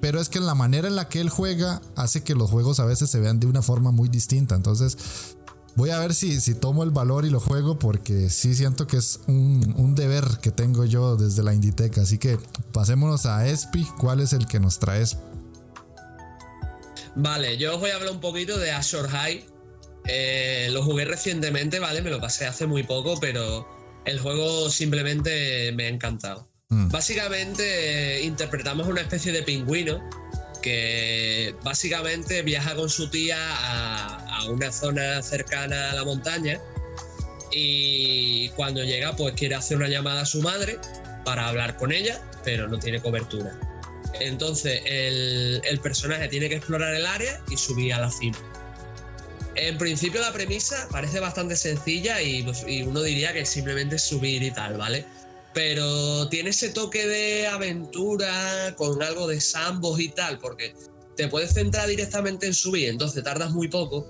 pero 0.00 0.20
es 0.20 0.28
que 0.28 0.38
la 0.38 0.54
manera 0.54 0.86
en 0.86 0.96
la 0.96 1.08
que 1.08 1.18
él 1.18 1.30
juega 1.30 1.80
hace 1.96 2.22
que 2.22 2.34
los 2.34 2.50
juegos 2.50 2.78
a 2.78 2.84
veces 2.84 3.08
se 3.08 3.20
vean 3.20 3.40
de 3.40 3.46
una 3.46 3.62
forma 3.62 3.90
muy 3.90 4.10
distinta. 4.10 4.54
Entonces, 4.54 4.98
Voy 5.76 5.90
a 5.90 5.98
ver 5.98 6.14
si, 6.14 6.40
si 6.40 6.54
tomo 6.54 6.84
el 6.84 6.90
valor 6.90 7.24
y 7.24 7.30
lo 7.30 7.40
juego 7.40 7.78
porque 7.80 8.30
sí 8.30 8.54
siento 8.54 8.86
que 8.86 8.96
es 8.96 9.20
un, 9.26 9.94
deber 9.96 10.24
que 10.40 10.52
tengo 10.52 10.84
yo 10.84 11.16
desde 11.16 11.42
la 11.42 11.52
Inditeca. 11.52 12.02
Así 12.02 12.18
que 12.18 12.38
pasémonos 12.72 13.26
a 13.26 13.46
Espi. 13.48 13.84
¿Cuál 13.98 14.20
es 14.20 14.32
el 14.32 14.46
que 14.46 14.60
nos 14.60 14.78
traes? 14.78 15.16
Vale, 17.16 17.58
yo 17.58 17.74
os 17.74 17.80
voy 17.80 17.90
a 17.90 17.96
hablar 17.96 18.12
un 18.12 18.20
poquito 18.20 18.56
de 18.56 18.70
Azure 18.70 19.08
High. 19.08 19.46
Eh, 20.06 20.68
lo 20.70 20.84
jugué 20.84 21.06
recientemente, 21.06 21.80
¿vale? 21.80 22.02
Me 22.02 22.10
lo 22.10 22.20
pasé 22.20 22.46
hace 22.46 22.66
muy 22.66 22.84
poco, 22.84 23.18
pero 23.18 23.66
el 24.04 24.20
juego 24.20 24.70
simplemente 24.70 25.72
me 25.72 25.86
ha 25.86 25.88
encantado. 25.88 26.48
Mm. 26.74 26.88
Básicamente 26.88 28.22
interpretamos 28.22 28.88
una 28.88 29.00
especie 29.00 29.30
de 29.30 29.44
pingüino 29.44 30.02
que 30.60 31.54
básicamente 31.62 32.42
viaja 32.42 32.74
con 32.74 32.90
su 32.90 33.08
tía 33.08 33.38
a, 33.38 34.44
una 34.48 34.72
zona 34.72 35.22
cercana 35.22 35.92
a 35.92 35.94
la 35.94 36.04
montaña 36.04 36.60
y 37.52 38.48
cuando 38.50 38.82
llega 38.82 39.14
pues 39.14 39.34
quiere 39.34 39.54
hacer 39.54 39.76
una 39.76 39.88
llamada 39.88 40.22
a 40.22 40.26
su 40.26 40.42
madre 40.42 40.78
para 41.24 41.48
hablar 41.48 41.76
con 41.76 41.92
ella, 41.92 42.20
pero 42.42 42.66
no 42.66 42.78
tiene 42.78 43.00
cobertura. 43.00 43.58
Entonces 44.20 44.82
el, 44.84 45.80
personaje 45.82 46.28
tiene 46.28 46.48
que 46.48 46.56
explorar 46.56 46.92
el 46.94 47.06
área 47.06 47.40
y 47.50 47.56
subir 47.56 47.94
a 47.94 48.00
la 48.00 48.10
cima. 48.10 48.38
En 49.54 49.78
principio 49.78 50.20
la 50.20 50.32
premisa 50.32 50.88
parece 50.90 51.20
bastante 51.20 51.54
sencilla 51.54 52.20
y, 52.20 52.42
pues, 52.42 52.64
y 52.66 52.82
uno 52.82 53.00
diría 53.02 53.32
que 53.32 53.46
simplemente 53.46 53.98
subir 53.98 54.42
y 54.42 54.50
tal, 54.50 54.76
¿vale? 54.76 55.06
Pero 55.54 56.28
tiene 56.28 56.50
ese 56.50 56.70
toque 56.70 57.06
de 57.06 57.46
aventura 57.46 58.74
con 58.76 59.00
algo 59.02 59.28
de 59.28 59.40
sambos 59.40 60.00
y 60.00 60.08
tal, 60.08 60.38
porque 60.38 60.74
te 61.16 61.28
puedes 61.28 61.54
centrar 61.54 61.88
directamente 61.88 62.46
en 62.46 62.54
subir, 62.54 62.88
entonces 62.88 63.22
tardas 63.22 63.52
muy 63.52 63.68
poco, 63.68 64.06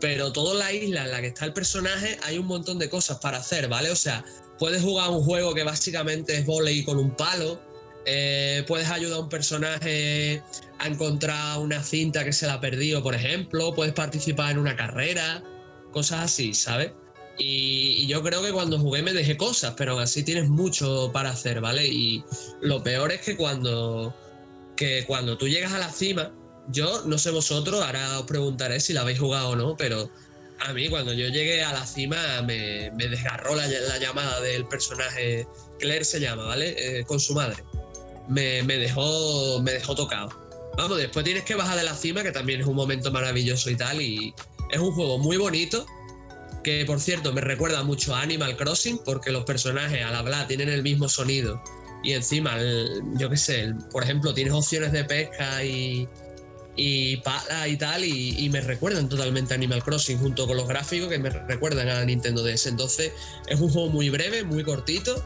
pero 0.00 0.32
toda 0.32 0.54
la 0.54 0.72
isla 0.72 1.04
en 1.04 1.10
la 1.10 1.20
que 1.20 1.28
está 1.28 1.44
el 1.46 1.52
personaje 1.52 2.16
hay 2.22 2.38
un 2.38 2.46
montón 2.46 2.78
de 2.78 2.88
cosas 2.88 3.18
para 3.18 3.38
hacer, 3.38 3.68
¿vale? 3.68 3.90
O 3.90 3.96
sea, 3.96 4.24
puedes 4.58 4.82
jugar 4.82 5.10
un 5.10 5.22
juego 5.24 5.52
que 5.52 5.64
básicamente 5.64 6.38
es 6.38 6.46
volei 6.46 6.84
con 6.84 6.98
un 6.98 7.16
palo, 7.16 7.60
eh, 8.06 8.64
puedes 8.68 8.88
ayudar 8.88 9.18
a 9.18 9.22
un 9.22 9.28
personaje 9.28 10.42
a 10.78 10.86
encontrar 10.86 11.58
una 11.58 11.82
cinta 11.82 12.24
que 12.24 12.32
se 12.32 12.46
la 12.46 12.54
ha 12.54 12.60
perdido, 12.60 13.02
por 13.02 13.16
ejemplo, 13.16 13.74
puedes 13.74 13.94
participar 13.94 14.52
en 14.52 14.58
una 14.58 14.76
carrera, 14.76 15.42
cosas 15.90 16.24
así, 16.24 16.54
¿sabes? 16.54 16.92
Y, 17.38 18.06
yo 18.06 18.22
creo 18.22 18.42
que 18.42 18.52
cuando 18.52 18.78
jugué 18.78 19.02
me 19.02 19.12
dejé 19.12 19.36
cosas, 19.36 19.74
pero 19.76 19.98
así 19.98 20.22
tienes 20.22 20.48
mucho 20.48 21.10
para 21.12 21.30
hacer, 21.30 21.60
¿vale? 21.60 21.86
Y 21.86 22.22
lo 22.60 22.82
peor 22.82 23.12
es 23.12 23.20
que 23.22 23.36
cuando, 23.36 24.14
que 24.76 25.04
cuando 25.06 25.36
tú 25.36 25.48
llegas 25.48 25.72
a 25.72 25.78
la 25.78 25.90
cima, 25.90 26.32
yo 26.68 27.02
no 27.06 27.18
sé 27.18 27.30
vosotros, 27.30 27.82
ahora 27.82 28.20
os 28.20 28.26
preguntaré 28.26 28.80
si 28.80 28.92
la 28.92 29.02
habéis 29.02 29.18
jugado 29.18 29.50
o 29.50 29.56
no, 29.56 29.76
pero 29.76 30.10
a 30.60 30.72
mí 30.72 30.88
cuando 30.88 31.12
yo 31.12 31.28
llegué 31.28 31.62
a 31.62 31.72
la 31.72 31.86
cima 31.86 32.42
me, 32.42 32.90
desgarró 32.90 33.54
la, 33.54 33.66
llamada 33.98 34.40
del 34.40 34.66
personaje, 34.66 35.46
Claire 35.78 36.04
se 36.04 36.20
llama, 36.20 36.44
¿vale? 36.44 36.74
Eh, 36.78 37.04
con 37.04 37.20
su 37.20 37.34
madre. 37.34 37.62
Me, 38.28 38.62
dejó, 38.62 39.60
me 39.60 39.72
dejó 39.72 39.94
tocado. 39.94 40.30
Vamos, 40.76 40.96
después 40.96 41.24
tienes 41.24 41.44
que 41.44 41.54
bajar 41.54 41.76
de 41.76 41.84
la 41.84 41.94
cima, 41.94 42.22
que 42.22 42.32
también 42.32 42.60
es 42.60 42.66
un 42.66 42.74
momento 42.74 43.12
maravilloso 43.12 43.70
y 43.70 43.76
tal, 43.76 44.00
y 44.00 44.34
es 44.70 44.78
un 44.78 44.92
juego 44.92 45.18
muy 45.18 45.36
bonito, 45.36 45.86
que 46.64 46.84
por 46.84 46.98
cierto 46.98 47.32
me 47.32 47.40
recuerda 47.40 47.84
mucho 47.84 48.14
a 48.16 48.22
Animal 48.22 48.56
Crossing, 48.56 48.98
porque 49.04 49.30
los 49.30 49.44
personajes 49.44 50.04
al 50.04 50.16
hablar 50.16 50.48
tienen 50.48 50.68
el 50.68 50.82
mismo 50.82 51.08
sonido, 51.08 51.62
y 52.04 52.12
encima, 52.12 52.56
yo 53.14 53.30
qué 53.30 53.36
sé, 53.36 53.72
por 53.90 54.02
ejemplo, 54.02 54.34
tienes 54.34 54.52
opciones 54.52 54.92
de 54.92 55.04
pesca 55.04 55.64
y, 55.64 56.06
y 56.76 57.16
pala 57.18 57.66
y 57.66 57.76
tal, 57.76 58.04
y, 58.04 58.48
me 58.50 58.60
recuerdan 58.60 59.08
totalmente 59.08 59.54
a 59.54 59.56
Animal 59.56 59.82
Crossing 59.82 60.18
junto 60.18 60.46
con 60.46 60.56
los 60.56 60.68
gráficos 60.68 61.08
que 61.08 61.18
me 61.18 61.30
recuerdan 61.30 61.88
a 61.88 62.04
Nintendo 62.04 62.42
DS. 62.42 62.66
Entonces 62.66 63.12
es 63.46 63.58
un 63.58 63.70
juego 63.70 63.88
muy 63.88 64.10
breve, 64.10 64.44
muy 64.44 64.62
cortito, 64.62 65.24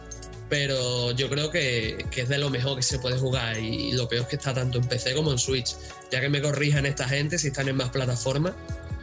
pero 0.49 1.11
yo 1.11 1.29
creo 1.29 1.51
que, 1.51 2.07
es 2.15 2.29
de 2.29 2.39
lo 2.39 2.49
mejor 2.49 2.77
que 2.77 2.83
se 2.83 3.01
puede 3.01 3.19
jugar 3.19 3.59
y, 3.59 3.93
lo 3.93 4.09
peor 4.09 4.23
es 4.23 4.29
que 4.29 4.37
está 4.37 4.55
tanto 4.55 4.79
en 4.79 4.85
PC 4.85 5.15
como 5.15 5.33
en 5.33 5.39
Switch, 5.39 5.75
ya 6.13 6.21
que 6.21 6.29
me 6.29 6.41
corrijan 6.41 6.87
esta 6.87 7.09
gente 7.09 7.39
si 7.39 7.49
están 7.49 7.69
en 7.69 7.77
más 7.77 7.91
plataformas, 7.91 8.55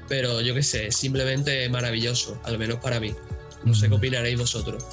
pero 0.07 0.41
yo 0.41 0.53
qué 0.53 0.63
sé, 0.63 0.91
simplemente 0.91 1.67
maravilloso, 1.69 2.39
al 2.43 2.57
menos 2.57 2.79
para 2.79 2.99
mí. 2.99 3.13
No 3.63 3.73
sé 3.73 3.89
qué 3.89 3.95
opinaréis 3.95 4.39
vosotros. 4.39 4.83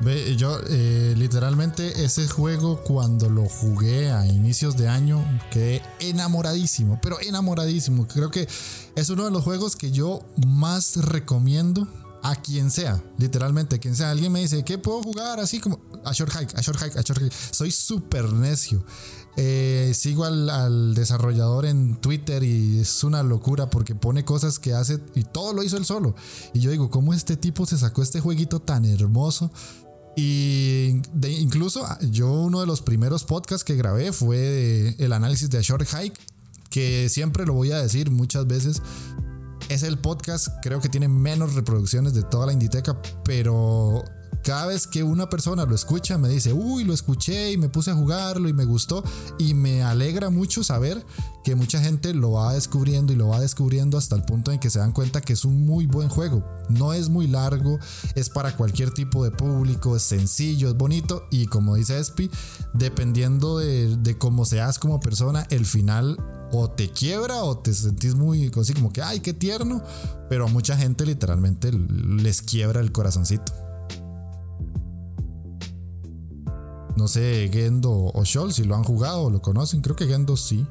Ve, 0.00 0.34
yo 0.36 0.58
eh, 0.68 1.14
literalmente 1.16 2.04
ese 2.04 2.26
juego 2.26 2.82
cuando 2.82 3.30
lo 3.30 3.48
jugué 3.48 4.10
a 4.10 4.26
inicios 4.26 4.76
de 4.76 4.88
año 4.88 5.24
quedé 5.52 5.80
enamoradísimo, 6.00 6.98
pero 7.00 7.20
enamoradísimo. 7.20 8.08
Creo 8.08 8.30
que 8.30 8.48
es 8.96 9.08
uno 9.10 9.24
de 9.24 9.30
los 9.30 9.44
juegos 9.44 9.76
que 9.76 9.92
yo 9.92 10.26
más 10.44 10.96
recomiendo 10.96 11.86
a 12.24 12.36
quien 12.36 12.70
sea, 12.70 13.02
literalmente, 13.18 13.78
quien 13.78 13.94
sea. 13.94 14.10
Alguien 14.10 14.32
me 14.32 14.40
dice, 14.40 14.64
¿qué 14.64 14.78
puedo 14.78 15.02
jugar? 15.02 15.38
Así 15.38 15.60
como 15.60 15.80
a 16.04 16.12
Short 16.12 16.32
Hike, 16.32 16.56
a 16.56 16.60
Short 16.60 16.80
Hike, 16.82 16.96
a 16.96 17.02
Short 17.02 17.22
Hike. 17.22 17.34
Soy 17.52 17.70
súper 17.70 18.32
necio. 18.32 18.84
Eh, 19.36 19.92
sigo 19.94 20.24
al, 20.24 20.94
desarrollador 20.94 21.64
en 21.64 21.96
Twitter 21.96 22.42
y 22.42 22.80
es 22.80 23.02
una 23.02 23.22
locura 23.22 23.70
porque 23.70 23.94
pone 23.94 24.24
cosas 24.24 24.58
que 24.58 24.74
hace 24.74 24.98
y 25.14 25.24
todo 25.24 25.54
lo 25.54 25.62
hizo 25.62 25.76
él 25.76 25.84
solo. 25.84 26.14
Y 26.52 26.60
yo 26.60 26.70
digo, 26.70 26.90
¿cómo 26.90 27.14
este 27.14 27.36
tipo 27.36 27.64
se 27.64 27.78
sacó 27.78 28.02
este 28.02 28.20
jueguito 28.20 28.60
tan 28.60 28.84
hermoso? 28.84 29.50
Y 30.14 31.00
de, 31.14 31.32
incluso 31.32 31.86
ah, 31.86 31.98
yo 32.10 32.30
uno 32.30 32.60
de 32.60 32.66
los 32.66 32.82
primeros 32.82 33.24
podcasts 33.24 33.64
que 33.64 33.76
grabé 33.76 34.12
fue 34.12 34.94
el 34.98 35.12
análisis 35.14 35.48
de 35.48 35.62
Short 35.62 35.88
Hike, 35.88 36.18
que 36.68 37.08
siempre 37.08 37.46
lo 37.46 37.54
voy 37.54 37.72
a 37.72 37.78
decir 37.78 38.10
muchas 38.10 38.46
veces. 38.46 38.82
Es 39.70 39.82
el 39.82 39.96
podcast, 39.98 40.48
creo 40.60 40.80
que 40.82 40.90
tiene 40.90 41.08
menos 41.08 41.54
reproducciones 41.54 42.12
de 42.12 42.22
toda 42.22 42.46
la 42.46 42.52
Inditeca, 42.52 43.00
pero 43.24 44.04
cada 44.42 44.66
vez 44.66 44.86
que 44.86 45.02
una 45.02 45.28
persona 45.28 45.64
lo 45.64 45.74
escucha 45.74 46.18
me 46.18 46.28
dice, 46.28 46.52
uy, 46.52 46.84
lo 46.84 46.92
escuché 46.92 47.52
y 47.52 47.56
me 47.56 47.68
puse 47.68 47.90
a 47.90 47.94
jugarlo 47.94 48.48
y 48.48 48.52
me 48.52 48.64
gustó 48.64 49.02
y 49.38 49.54
me 49.54 49.82
alegra 49.82 50.30
mucho 50.30 50.64
saber 50.64 51.04
que 51.44 51.54
mucha 51.54 51.80
gente 51.80 52.14
lo 52.14 52.32
va 52.32 52.54
descubriendo 52.54 53.12
y 53.12 53.16
lo 53.16 53.28
va 53.28 53.40
descubriendo 53.40 53.98
hasta 53.98 54.14
el 54.16 54.22
punto 54.24 54.52
en 54.52 54.58
que 54.58 54.70
se 54.70 54.78
dan 54.78 54.92
cuenta 54.92 55.20
que 55.20 55.32
es 55.32 55.44
un 55.44 55.66
muy 55.66 55.86
buen 55.86 56.08
juego. 56.08 56.44
No 56.68 56.92
es 56.92 57.08
muy 57.08 57.26
largo, 57.26 57.78
es 58.14 58.28
para 58.28 58.56
cualquier 58.56 58.92
tipo 58.92 59.24
de 59.24 59.30
público, 59.30 59.96
es 59.96 60.02
sencillo, 60.02 60.68
es 60.68 60.76
bonito 60.76 61.26
y 61.30 61.46
como 61.46 61.74
dice 61.74 61.98
Espi, 61.98 62.30
dependiendo 62.74 63.58
de, 63.58 63.96
de 63.96 64.18
cómo 64.18 64.44
seas 64.44 64.78
como 64.78 65.00
persona, 65.00 65.46
el 65.50 65.66
final 65.66 66.16
o 66.52 66.70
te 66.70 66.90
quiebra 66.90 67.42
o 67.42 67.58
te 67.58 67.72
sentís 67.72 68.14
muy 68.14 68.50
así 68.60 68.74
como 68.74 68.92
que, 68.92 69.02
ay, 69.02 69.20
qué 69.20 69.32
tierno, 69.32 69.82
pero 70.28 70.44
a 70.44 70.48
mucha 70.48 70.76
gente 70.76 71.06
literalmente 71.06 71.72
les 71.72 72.42
quiebra 72.42 72.80
el 72.80 72.92
corazoncito. 72.92 73.61
No 76.96 77.08
sé, 77.08 77.48
Gendo 77.52 77.90
o 77.92 78.24
Scholl, 78.24 78.52
si 78.52 78.64
lo 78.64 78.74
han 78.74 78.84
jugado 78.84 79.22
o 79.22 79.30
lo 79.30 79.40
conocen. 79.40 79.80
Creo 79.80 79.96
que 79.96 80.06
Gendo 80.06 80.36
sí. 80.36 80.66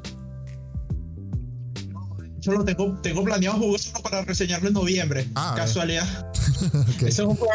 Yo 2.40 2.54
lo 2.54 2.66
tengo, 2.66 2.98
tengo 3.04 3.24
planeado 3.24 3.58
jugarlo 3.58 4.02
para 4.02 4.24
reseñarlo 4.24 4.68
en 4.68 4.74
noviembre. 4.74 5.28
Ah, 5.36 5.54
Casualidad. 5.56 6.32
ese, 6.98 7.08
es 7.08 7.20
un 7.20 7.36
juego, 7.36 7.54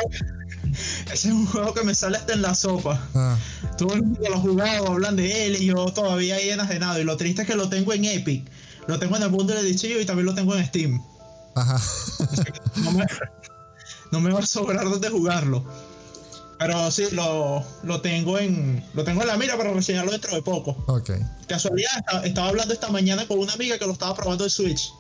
ese 1.13 1.29
es 1.29 1.35
un 1.35 1.47
juego 1.47 1.75
que 1.75 1.83
me 1.83 1.95
sale 1.95 2.19
hasta 2.19 2.35
en 2.35 2.43
la 2.43 2.55
sopa. 2.55 3.01
Ah. 3.15 3.37
Todo 3.77 3.95
el 3.95 4.03
mundo 4.05 4.21
lo 4.29 4.37
ha 4.37 4.39
jugado, 4.39 4.87
hablan 4.93 5.17
de 5.17 5.47
él 5.47 5.57
y 5.61 5.67
yo 5.67 5.87
todavía 5.93 6.37
ahí 6.37 6.51
enajenado. 6.51 7.01
Y 7.01 7.05
lo 7.05 7.17
triste 7.17 7.43
es 7.43 7.49
que 7.49 7.57
lo 7.57 7.69
tengo 7.69 7.93
en 7.93 8.05
Epic. 8.05 8.49
Lo 8.87 8.99
tengo 9.01 9.17
en 9.17 9.25
el 9.25 9.31
mundo 9.31 9.53
de 9.55 9.61
Edition 9.61 10.01
y 10.01 10.05
también 10.05 10.27
lo 10.27 10.35
tengo 10.35 10.55
en 10.55 10.65
Steam. 10.65 11.03
Ajá. 11.57 11.81
no, 12.85 12.93
me, 12.93 13.05
no 14.13 14.21
me 14.21 14.31
va 14.31 14.39
a 14.39 14.47
sobrar 14.47 14.85
dónde 14.89 15.09
jugarlo. 15.09 15.65
Pero 16.59 16.90
sí, 16.90 17.05
lo, 17.12 17.62
lo, 17.83 18.01
tengo 18.01 18.38
en 18.38 18.83
lo 18.95 19.05
tengo 19.05 19.23
en 19.23 19.29
la 19.29 19.37
mira 19.37 19.57
para 19.57 19.73
reseñarlo 19.73 20.12
dentro 20.12 20.35
de 20.35 20.42
poco. 20.42 20.85
Ok. 20.87 21.11
Casualidad, 21.49 22.25
estaba 22.25 22.49
hablando 22.49 22.73
esta 22.73 22.88
mañana 22.88 23.27
con 23.27 23.38
una 23.38 23.53
amiga 23.53 23.79
que 23.79 23.87
lo 23.87 23.92
estaba 23.92 24.14
probando 24.14 24.45
en 24.45 24.51
Switch 24.51 24.90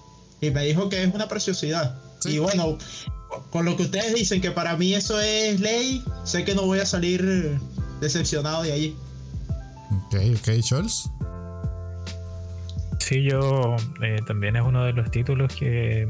y 0.40 0.50
me 0.50 0.64
dijo 0.64 0.88
que 0.88 1.02
es 1.02 1.14
una 1.14 1.28
preciosidad. 1.28 1.98
Y 2.24 2.38
bueno, 2.38 2.76
con 3.50 3.64
lo 3.64 3.76
que 3.76 3.84
ustedes 3.84 4.14
dicen 4.14 4.40
que 4.40 4.50
para 4.50 4.76
mí 4.76 4.94
eso 4.94 5.20
es 5.20 5.60
ley, 5.60 6.02
sé 6.24 6.44
que 6.44 6.54
no 6.54 6.62
voy 6.66 6.80
a 6.80 6.86
salir 6.86 7.58
decepcionado 8.00 8.62
de 8.62 8.72
allí. 8.72 8.96
Ok, 10.06 10.16
ok, 10.38 10.60
Charles. 10.62 11.08
Sí, 12.98 13.22
yo 13.22 13.76
eh, 14.02 14.18
también 14.26 14.56
es 14.56 14.62
uno 14.62 14.84
de 14.84 14.92
los 14.92 15.10
títulos 15.10 15.54
que 15.54 16.08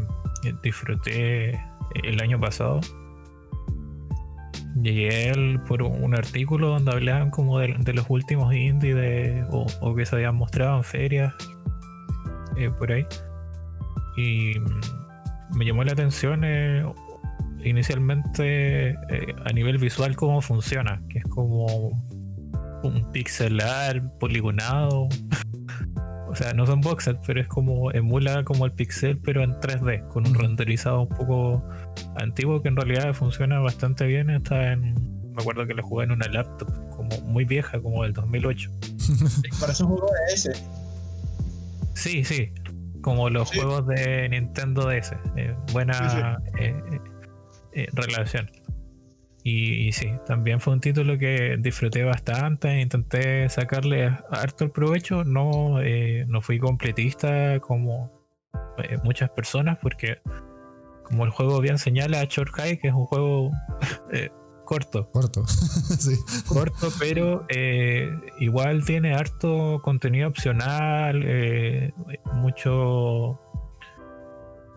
disfruté 0.62 1.61
el 2.04 2.20
año 2.20 2.40
pasado 2.40 2.80
llegué 4.82 5.30
él 5.30 5.60
por 5.66 5.82
un 5.82 6.14
artículo 6.14 6.68
donde 6.68 6.92
hablaban 6.92 7.30
como 7.30 7.58
de, 7.58 7.92
los 7.92 8.06
últimos 8.08 8.54
indies 8.54 9.44
o, 9.50 9.94
que 9.94 10.06
se 10.06 10.16
habían 10.16 10.36
mostrado 10.36 10.76
en 10.76 10.84
ferias 10.84 11.34
eh, 12.56 12.70
por 12.78 12.92
ahí. 12.92 13.06
Y 14.16 14.54
me 15.54 15.64
llamó 15.64 15.84
la 15.84 15.92
atención 15.92 16.42
eh, 16.44 16.84
inicialmente 17.64 18.90
eh, 18.90 19.34
a 19.44 19.52
nivel 19.52 19.78
visual 19.78 20.16
cómo 20.16 20.40
funciona, 20.40 21.00
que 21.08 21.18
es 21.18 21.24
como 21.24 21.66
un 22.82 23.12
pixelar 23.12 24.02
poligonado. 24.18 25.08
o 26.37 26.38
sea, 26.38 26.53
no 26.53 26.66
son 26.66 26.83
voxels, 26.83 27.18
pero 27.27 27.40
es 27.40 27.49
como 27.49 27.90
emula 27.92 28.44
como 28.44 28.66
el 28.66 28.72
pixel, 28.72 29.16
pero 29.16 29.42
en 29.42 29.55
3D, 29.55 30.07
con 30.09 30.27
un 30.27 30.35
renderizado 30.35 31.01
un 31.01 31.09
poco 31.09 31.66
antiguo 32.16 32.61
que 32.61 32.68
en 32.68 32.77
realidad 32.77 33.14
funciona 33.14 33.59
bastante 33.59 34.05
bien. 34.05 34.29
Está 34.29 34.72
en. 34.72 34.92
Me 35.35 35.40
acuerdo 35.40 35.66
que 35.66 35.72
lo 35.72 35.83
jugué 35.83 36.05
en 36.05 36.11
una 36.11 36.29
laptop 36.29 36.68
como 36.90 37.18
muy 37.22 37.46
vieja, 37.46 37.81
como 37.81 38.03
del 38.03 38.12
2008. 38.12 38.70
Parece 39.61 39.85
un 39.85 39.96
juego 39.96 40.11
de 40.29 40.35
ese. 40.35 40.53
Sí, 41.94 42.22
sí. 42.22 42.53
Como 43.01 43.31
los 43.31 43.51
juegos 43.51 43.87
de 43.87 44.29
Nintendo 44.29 44.90
DS. 44.90 45.14
Eh, 45.37 45.55
buena 45.72 46.38
eh, 46.61 47.01
eh, 47.72 47.87
relación. 47.94 48.51
Y, 49.48 49.92
sí, 49.92 50.11
también 50.26 50.59
fue 50.59 50.72
un 50.72 50.80
título 50.80 51.18
que 51.18 51.56
disfruté 51.61 52.02
bastante. 52.02 52.80
Intenté 52.80 53.48
sacarle 53.48 54.06
harto 54.28 54.64
el 54.64 54.72
provecho. 54.72 55.22
No, 55.22 55.78
no 56.26 56.40
fui 56.40 56.59
completista 56.59 57.61
como 57.61 58.11
muchas 59.04 59.30
personas 59.30 59.78
porque 59.80 60.18
como 61.04 61.24
el 61.24 61.30
juego 61.30 61.61
bien 61.61 61.78
señala, 61.78 62.24
Short 62.24 62.52
High, 62.56 62.78
que 62.78 62.88
es 62.88 62.94
un 62.94 63.06
juego 63.06 63.52
eh, 64.12 64.30
corto. 64.64 65.09
Corto, 65.12 65.46
sí. 65.46 66.16
Corto, 66.48 66.88
pero 66.98 67.46
eh, 67.48 68.11
igual 68.40 68.85
tiene 68.85 69.14
harto 69.14 69.80
contenido 69.80 70.28
opcional, 70.28 71.22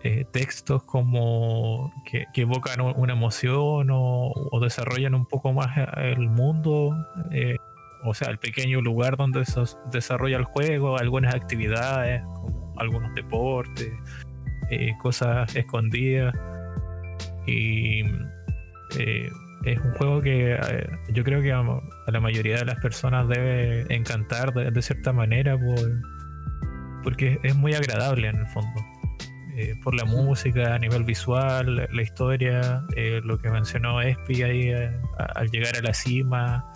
eh, 0.03 0.25
textos 0.31 0.83
como 0.83 1.91
que, 2.05 2.25
evocan 2.35 2.81
una 2.81 3.13
emoción 3.13 3.89
o, 3.91 4.59
desarrollan 4.61 5.15
un 5.15 5.25
poco 5.25 5.53
más 5.53 5.69
el 5.97 6.29
mundo. 6.29 6.95
o 8.03 8.13
sea, 8.13 8.29
el 8.29 8.37
pequeño 8.37 8.81
lugar 8.81 9.17
donde 9.17 9.45
se 9.45 9.61
desarrolla 9.91 10.37
el 10.37 10.45
juego, 10.45 10.97
algunas 10.97 11.35
actividades, 11.35 12.21
como 12.23 12.73
algunos 12.79 13.13
deportes, 13.13 13.91
eh, 14.69 14.93
cosas 14.99 15.55
escondidas. 15.55 16.33
Y 17.47 18.01
eh, 18.97 19.29
es 19.65 19.79
un 19.79 19.91
juego 19.93 20.21
que 20.21 20.53
eh, 20.53 20.89
yo 21.11 21.23
creo 21.23 21.41
que 21.41 21.51
a, 21.51 21.63
la 22.07 22.19
mayoría 22.19 22.57
de 22.57 22.65
las 22.65 22.79
personas 22.79 23.27
debe 23.27 23.85
encantar 23.93 24.53
de, 24.53 24.81
cierta 24.81 25.11
manera 25.11 25.57
por, 25.57 25.79
porque 27.03 27.39
es 27.43 27.55
muy 27.55 27.73
agradable 27.73 28.27
en 28.27 28.37
el 28.37 28.47
fondo. 28.47 28.81
Por 29.83 29.95
la 29.95 30.05
música, 30.05 30.75
a 30.75 30.79
nivel 30.79 31.03
visual, 31.03 31.87
la 31.91 32.01
historia, 32.01 32.83
lo 33.23 33.39
que 33.39 33.49
mencionó 33.49 34.01
Espi 34.01 34.43
ahí 34.43 34.71
al 35.35 35.49
llegar 35.49 35.75
a 35.75 35.81
la 35.81 35.93
cima, 35.93 36.71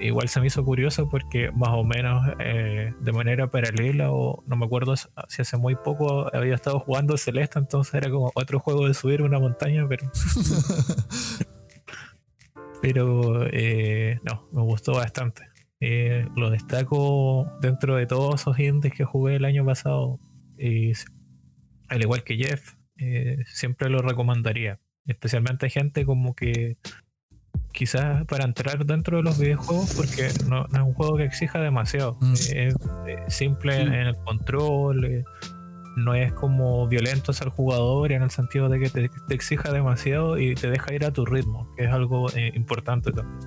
igual 0.00 0.28
se 0.28 0.40
me 0.40 0.46
hizo 0.46 0.64
curioso 0.64 1.08
porque 1.08 1.50
más 1.52 1.70
o 1.70 1.84
menos 1.84 2.26
eh, 2.38 2.92
de 2.98 3.12
manera 3.12 3.50
paralela 3.50 4.10
o 4.10 4.42
no 4.46 4.56
me 4.56 4.66
acuerdo 4.66 4.96
si 4.96 5.42
hace 5.42 5.56
muy 5.56 5.76
poco 5.76 6.34
había 6.34 6.54
estado 6.54 6.80
jugando 6.80 7.16
Celeste, 7.16 7.58
entonces 7.58 7.94
era 7.94 8.10
como 8.10 8.32
otro 8.34 8.60
juego 8.60 8.88
de 8.88 8.94
subir 8.94 9.22
una 9.22 9.38
montaña, 9.38 9.86
pero... 9.88 10.10
pero 12.82 13.46
eh, 13.52 14.18
no, 14.24 14.48
me 14.52 14.62
gustó 14.62 14.94
bastante. 14.94 15.48
Eh, 15.80 16.26
lo 16.36 16.50
destaco 16.50 17.46
dentro 17.60 17.96
de 17.96 18.06
todos 18.06 18.40
esos 18.40 18.58
indies 18.58 18.94
que 18.94 19.04
jugué 19.04 19.36
el 19.36 19.44
año 19.44 19.64
pasado. 19.64 20.18
Al 21.92 22.02
igual 22.02 22.24
que 22.24 22.36
Jeff, 22.36 22.74
siempre 23.46 23.88
lo 23.88 24.00
recomendaría. 24.00 24.80
Especialmente 25.06 25.66
a 25.66 25.68
gente 25.68 26.04
como 26.04 26.34
que 26.34 26.76
quizás 27.72 28.24
para 28.26 28.44
entrar 28.44 28.84
dentro 28.84 29.16
de 29.16 29.22
los 29.22 29.38
videojuegos 29.38 29.94
porque 29.94 30.28
no, 30.48 30.66
es 30.66 30.78
un 30.78 30.92
juego 30.94 31.16
que 31.16 31.24
exija 31.24 31.60
demasiado. 31.60 32.16
Mm. 32.20 32.32
Es, 32.32 32.74
simple 33.28 33.80
en, 33.80 33.92
el 33.92 34.16
control, 34.16 35.04
eh, 35.04 35.24
no 35.96 36.14
es 36.14 36.32
como 36.32 36.86
violento 36.86 37.32
hacia 37.32 37.44
el 37.44 37.50
jugador 37.50 38.12
en 38.12 38.22
el 38.22 38.30
sentido 38.30 38.68
de 38.68 38.78
que 38.78 38.90
te, 38.90 39.10
exija 39.34 39.72
demasiado 39.72 40.38
y 40.38 40.54
te 40.54 40.70
deja 40.70 40.94
ir 40.94 41.04
a 41.04 41.12
tu 41.12 41.24
ritmo, 41.24 41.68
que 41.76 41.84
es 41.84 41.90
algo 41.90 42.30
eh, 42.32 42.52
importante 42.54 43.10
también. 43.12 43.38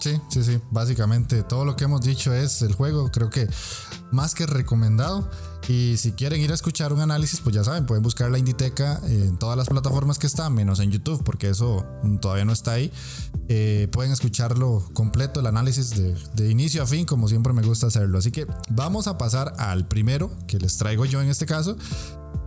Sí, 0.00 0.18
sí, 0.30 0.42
sí. 0.42 0.58
Básicamente 0.70 1.42
todo 1.42 1.64
lo 1.64 1.76
que 1.76 1.84
hemos 1.84 2.00
dicho 2.00 2.32
es 2.32 2.62
el 2.62 2.72
juego, 2.72 3.10
creo 3.10 3.28
que 3.28 3.46
más 4.12 4.34
que 4.34 4.46
recomendado. 4.46 5.28
Y 5.68 5.96
si 5.98 6.12
quieren 6.12 6.40
ir 6.40 6.50
a 6.50 6.54
escuchar 6.54 6.92
un 6.92 7.00
análisis, 7.00 7.40
pues 7.40 7.54
ya 7.54 7.62
saben, 7.62 7.86
pueden 7.86 8.02
buscar 8.02 8.28
la 8.30 8.38
Inditeca 8.38 9.00
en 9.04 9.38
todas 9.38 9.56
las 9.56 9.68
plataformas 9.68 10.18
que 10.18 10.26
están, 10.26 10.52
menos 10.52 10.80
en 10.80 10.90
YouTube, 10.90 11.22
porque 11.22 11.48
eso 11.48 11.86
todavía 12.20 12.44
no 12.44 12.52
está 12.52 12.72
ahí. 12.72 12.90
Eh, 13.48 13.88
pueden 13.92 14.10
escucharlo 14.10 14.84
completo, 14.94 15.38
el 15.38 15.46
análisis 15.46 15.90
de, 15.90 16.16
de, 16.34 16.50
inicio 16.50 16.82
a 16.82 16.86
fin, 16.86 17.04
como 17.04 17.28
siempre 17.28 17.52
me 17.52 17.62
gusta 17.62 17.86
hacerlo. 17.86 18.18
Así 18.18 18.32
que 18.32 18.46
vamos 18.70 19.06
a 19.06 19.16
pasar 19.16 19.52
al 19.58 19.86
primero 19.86 20.30
que 20.48 20.58
les 20.58 20.76
traigo 20.76 21.04
yo 21.04 21.22
en 21.22 21.28
este 21.28 21.46
caso, 21.46 21.76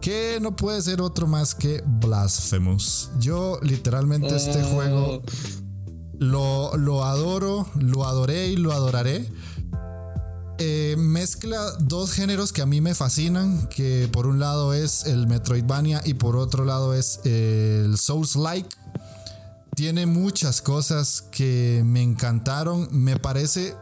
que 0.01 0.39
no 0.41 0.55
puede 0.57 0.81
ser 0.81 0.99
otro 0.99 1.27
más 1.27 1.55
que 1.55 1.81
Blasphemous. 1.85 3.09
Yo 3.19 3.57
literalmente 3.61 4.35
este 4.35 4.61
oh. 4.63 4.67
juego 4.67 5.21
lo, 6.19 6.75
lo 6.77 7.05
adoro, 7.05 7.67
lo 7.79 8.05
adoré 8.05 8.47
y 8.47 8.57
lo 8.57 8.73
adoraré. 8.73 9.29
Eh, 10.59 10.95
mezcla 10.97 11.71
dos 11.79 12.11
géneros 12.11 12.53
que 12.53 12.61
a 12.61 12.65
mí 12.65 12.79
me 12.79 12.93
fascinan, 12.93 13.67
que 13.69 14.07
por 14.11 14.27
un 14.27 14.39
lado 14.39 14.73
es 14.73 15.05
el 15.05 15.27
Metroidvania 15.27 16.01
y 16.05 16.13
por 16.13 16.35
otro 16.35 16.63
lado 16.63 16.93
es 16.93 17.19
el 17.23 17.97
Souls-like. 17.97 18.69
Tiene 19.75 20.05
muchas 20.05 20.61
cosas 20.61 21.23
que 21.31 21.81
me 21.83 22.01
encantaron. 22.03 22.87
Me 22.91 23.17
parece 23.17 23.75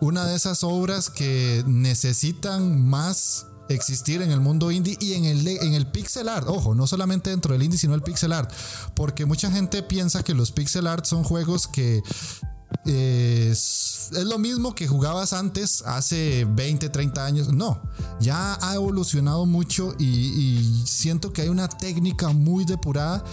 una 0.00 0.24
de 0.24 0.36
esas 0.36 0.62
obras 0.62 1.10
que 1.10 1.64
necesitan 1.66 2.80
más 2.88 3.46
existir 3.68 4.22
en 4.22 4.30
el 4.30 4.40
mundo 4.40 4.70
indie 4.70 4.96
y 5.00 5.14
en 5.14 5.24
el, 5.24 5.46
en 5.46 5.74
el 5.74 5.86
pixel 5.86 6.28
art. 6.28 6.46
Ojo, 6.48 6.74
no 6.74 6.86
solamente 6.86 7.30
dentro 7.30 7.52
del 7.52 7.62
indie, 7.62 7.78
sino 7.78 7.94
el 7.94 8.02
pixel 8.02 8.32
art. 8.32 8.52
Porque 8.94 9.26
mucha 9.26 9.50
gente 9.50 9.82
piensa 9.82 10.22
que 10.22 10.34
los 10.34 10.52
pixel 10.52 10.86
art 10.86 11.04
son 11.04 11.24
juegos 11.24 11.66
que 11.66 12.02
es, 12.84 14.10
lo 14.24 14.38
mismo 14.38 14.74
que 14.74 14.86
jugabas 14.86 15.32
antes, 15.32 15.82
hace 15.86 16.46
20, 16.50 16.88
30 16.88 17.24
años. 17.24 17.52
No, 17.52 17.80
ya 18.20 18.58
ha 18.60 18.74
evolucionado 18.74 19.46
mucho 19.46 19.94
y, 19.98 20.82
siento 20.86 21.32
que 21.32 21.42
hay 21.42 21.48
una 21.48 21.68
técnica 21.68 22.30
muy 22.30 22.64
depurada. 22.64 23.24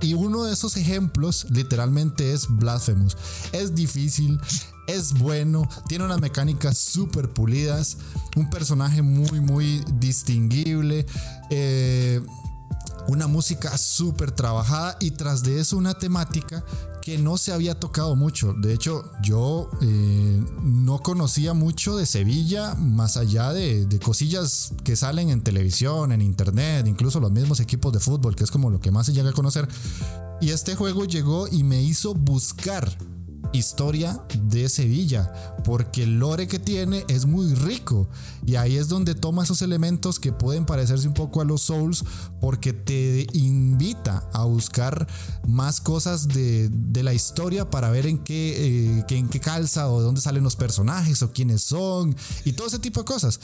Y 0.00 0.12
uno 0.12 0.44
de 0.44 0.52
esos 0.52 0.76
ejemplos 0.76 1.46
literalmente 1.50 2.34
es 2.34 2.46
Blasphemous. 2.48 3.16
Es 3.52 3.74
difícil, 3.74 4.38
es 4.86 5.14
bueno, 5.14 5.66
tiene 5.88 6.04
unas 6.04 6.20
mecánicas 6.20 6.76
súper 6.76 7.30
pulidas, 7.30 7.96
un 8.36 8.50
personaje 8.50 9.00
muy, 9.00 9.40
muy 9.40 9.82
distinguible. 9.94 11.06
Eh, 11.48 12.20
una 13.08 13.26
música 13.26 13.76
súper 13.76 14.32
trabajada 14.32 14.96
y 15.00 15.12
tras 15.12 15.42
de 15.42 15.60
eso 15.60 15.76
una 15.76 15.94
temática 15.94 16.64
que 17.02 17.18
no 17.18 17.36
se 17.36 17.52
había 17.52 17.78
tocado 17.78 18.16
mucho. 18.16 18.54
De 18.54 18.72
hecho, 18.72 19.10
yo 19.22 19.68
eh, 19.82 20.42
no 20.62 21.00
conocía 21.00 21.52
mucho 21.52 21.98
de 21.98 22.06
Sevilla 22.06 22.74
más 22.76 23.18
allá 23.18 23.52
de, 23.52 23.84
de, 23.84 23.98
cosillas 23.98 24.72
que 24.84 24.96
salen 24.96 25.28
en 25.28 25.42
televisión, 25.42 26.12
en 26.12 26.22
internet, 26.22 26.86
incluso 26.86 27.20
los 27.20 27.30
mismos 27.30 27.60
equipos 27.60 27.92
de 27.92 28.00
fútbol, 28.00 28.34
que 28.34 28.44
es 28.44 28.50
como 28.50 28.70
lo 28.70 28.80
que 28.80 28.90
más 28.90 29.04
se 29.04 29.12
llega 29.12 29.30
a 29.30 29.34
conocer. 29.34 29.68
Y 30.40 30.50
este 30.50 30.76
juego 30.76 31.04
llegó 31.04 31.46
y 31.46 31.62
me 31.62 31.82
hizo 31.82 32.14
buscar 32.14 32.96
historia 33.52 34.20
de 34.42 34.68
Sevilla, 34.68 35.32
porque 35.64 36.04
el 36.04 36.18
lore 36.18 36.46
que 36.46 36.58
tiene 36.58 37.04
es 37.08 37.26
muy 37.26 37.54
rico 37.54 38.08
y 38.46 38.56
ahí 38.56 38.76
es 38.76 38.88
donde 38.88 39.14
toma 39.14 39.44
esos 39.44 39.62
elementos 39.62 40.18
que 40.18 40.32
pueden 40.32 40.66
parecerse 40.66 41.08
un 41.08 41.14
poco 41.14 41.40
a 41.40 41.44
los 41.44 41.62
Souls, 41.62 42.04
porque 42.40 42.72
te 42.72 43.26
invita 43.32 44.28
a 44.32 44.44
buscar 44.44 45.06
más 45.46 45.80
cosas 45.80 46.28
de, 46.28 46.70
la 47.02 47.12
historia 47.12 47.68
para 47.68 47.90
ver 47.90 48.06
en 48.06 48.18
qué, 48.18 48.98
eh, 48.98 49.04
en 49.10 49.28
qué 49.28 49.40
calza 49.40 49.88
o 49.88 49.98
de 49.98 50.04
dónde 50.04 50.22
salen 50.22 50.42
los 50.42 50.56
personajes 50.56 51.22
o 51.22 51.32
quiénes 51.32 51.62
son 51.62 52.16
y 52.46 52.52
todo 52.52 52.66
ese 52.66 52.78
tipo 52.78 53.00
de 53.00 53.04
cosas. 53.04 53.40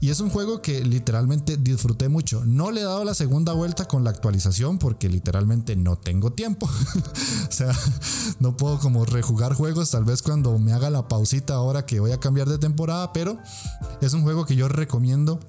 Y 0.00 0.10
es 0.10 0.20
un 0.20 0.30
juego 0.30 0.62
que 0.62 0.82
literalmente 0.84 1.58
disfruté 1.58 2.08
mucho. 2.08 2.44
No 2.46 2.70
le 2.70 2.80
he 2.80 2.84
dado 2.84 3.04
la 3.04 3.14
segunda 3.14 3.52
vuelta 3.52 3.86
con 3.86 4.04
la 4.04 4.10
actualización 4.10 4.78
porque 4.78 5.08
literalmente 5.08 5.76
no 5.76 5.96
tengo 5.96 6.32
tiempo. 6.32 6.66
o 7.48 7.52
sea, 7.52 7.76
no 8.40 8.56
puedo 8.56 8.78
como 8.78 9.04
rejugar 9.04 9.41
juegos, 9.50 9.90
tal 9.90 10.04
vez 10.04 10.22
cuando 10.22 10.58
me 10.58 10.72
haga 10.72 10.90
la 10.90 11.08
pausita 11.08 11.54
ahora 11.54 11.84
que 11.84 12.00
voy 12.00 12.12
a 12.12 12.20
cambiar 12.20 12.48
de 12.48 12.58
temporada, 12.58 13.12
pero 13.12 13.38
es 14.00 14.14
un 14.14 14.22
juego 14.22 14.46
que 14.46 14.54
yo 14.54 14.68
recomiendo 14.68 15.40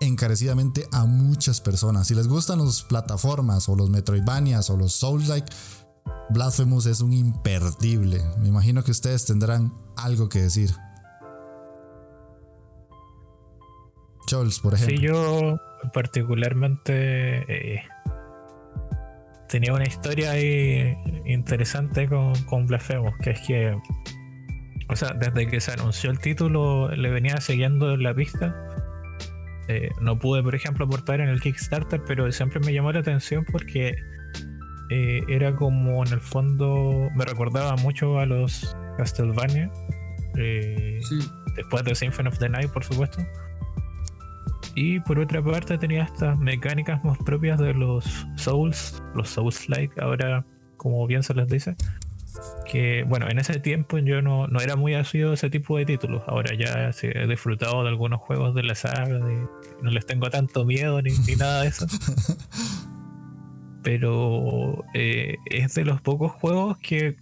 encarecidamente 0.00 0.88
a 0.92 1.04
muchas 1.04 1.60
personas. 1.60 2.06
Si 2.06 2.14
les 2.14 2.28
gustan 2.28 2.64
las 2.64 2.82
plataformas 2.82 3.68
o 3.68 3.76
los 3.76 3.90
Metroidvanias 3.90 4.70
o 4.70 4.76
los 4.76 4.94
Souls-like, 4.94 5.52
Blasphemous 6.30 6.86
es 6.86 7.00
un 7.00 7.12
imperdible. 7.12 8.22
Me 8.38 8.48
imagino 8.48 8.82
que 8.84 8.92
ustedes 8.92 9.26
tendrán 9.26 9.74
algo 9.96 10.28
que 10.28 10.42
decir. 10.42 10.70
Chols, 14.26 14.60
por 14.60 14.74
ejemplo. 14.74 14.96
Sí, 14.96 15.02
yo 15.02 15.56
particularmente 15.92 17.74
eh, 17.74 17.82
tenía 19.50 19.74
una 19.74 19.84
historia 19.84 20.30
ahí 20.30 20.96
interesante 21.26 22.08
con, 22.08 22.34
con 22.44 22.66
Blasphemous, 22.66 23.16
que 23.18 23.30
es 23.30 23.40
que, 23.40 23.76
o 24.88 24.96
sea, 24.96 25.12
desde 25.12 25.48
que 25.48 25.60
se 25.60 25.72
anunció 25.72 26.10
el 26.10 26.20
título 26.20 26.88
le 26.90 27.10
venía 27.10 27.36
siguiendo 27.40 27.96
la 27.96 28.14
pista. 28.14 28.54
Eh, 29.68 29.90
no 30.00 30.18
pude, 30.18 30.42
por 30.42 30.54
ejemplo, 30.54 30.84
aportar 30.86 31.20
en 31.20 31.28
el 31.28 31.40
Kickstarter, 31.40 32.00
pero 32.06 32.30
siempre 32.32 32.60
me 32.60 32.72
llamó 32.72 32.92
la 32.92 33.00
atención 33.00 33.44
porque 33.50 33.94
eh, 34.90 35.22
era 35.28 35.54
como 35.54 36.04
en 36.04 36.12
el 36.12 36.20
fondo, 36.20 37.08
me 37.14 37.24
recordaba 37.24 37.76
mucho 37.76 38.18
a 38.18 38.26
los 38.26 38.76
Castlevania. 38.96 39.70
Eh, 40.36 41.00
después 41.56 41.84
de 41.84 41.94
Symphony 41.94 42.28
of 42.28 42.38
the 42.38 42.48
Night, 42.48 42.70
por 42.70 42.84
supuesto. 42.84 43.20
Y 44.74 45.00
por 45.00 45.18
otra 45.18 45.42
parte 45.42 45.78
tenía 45.78 46.04
estas 46.04 46.38
mecánicas 46.38 47.04
más 47.04 47.18
propias 47.18 47.58
de 47.58 47.74
los 47.74 48.26
Souls, 48.36 49.02
los 49.14 49.28
Souls-like, 49.30 50.00
ahora 50.00 50.44
como 50.76 51.06
bien 51.06 51.22
se 51.22 51.34
les 51.34 51.48
dice. 51.48 51.76
Que 52.64 53.04
bueno, 53.06 53.28
en 53.28 53.38
ese 53.38 53.58
tiempo 53.58 53.98
yo 53.98 54.22
no, 54.22 54.46
no 54.46 54.60
era 54.60 54.76
muy 54.76 54.94
asido 54.94 55.30
de 55.30 55.34
ese 55.34 55.50
tipo 55.50 55.76
de 55.76 55.84
títulos. 55.84 56.22
Ahora 56.26 56.54
ya 56.54 56.90
he 57.02 57.26
disfrutado 57.26 57.82
de 57.82 57.88
algunos 57.88 58.20
juegos 58.20 58.54
de 58.54 58.62
la 58.62 58.74
saga, 58.74 59.18
no 59.18 59.90
les 59.90 60.06
tengo 60.06 60.30
tanto 60.30 60.64
miedo 60.64 61.02
ni, 61.02 61.12
nada 61.36 61.62
de 61.62 61.68
eso. 61.68 61.86
Pero 63.82 64.84
eh, 64.94 65.36
es 65.46 65.74
de 65.74 65.84
los 65.84 66.00
pocos 66.00 66.32
juegos 66.32 66.78
que 66.78 67.16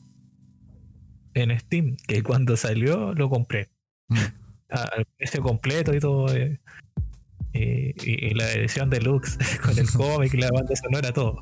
en 1.35 1.59
Steam, 1.59 1.97
que 2.07 2.23
cuando 2.23 2.57
salió 2.57 3.15
lo 3.15 3.31
compré. 3.31 3.69
Mm. 4.09 4.19
Al 4.71 5.07
precio 5.17 5.43
completo 5.43 5.95
y 5.95 6.01
todo. 6.01 6.35
Eh, 6.35 6.61
y, 7.59 8.35
la 8.35 8.53
edición 8.53 8.91
deluxe 8.91 9.39
con 9.63 9.79
el 9.79 9.91
cómic 9.91 10.35
la 10.35 10.51
banda 10.53 10.75
sonora, 10.77 11.13
todo. 11.13 11.39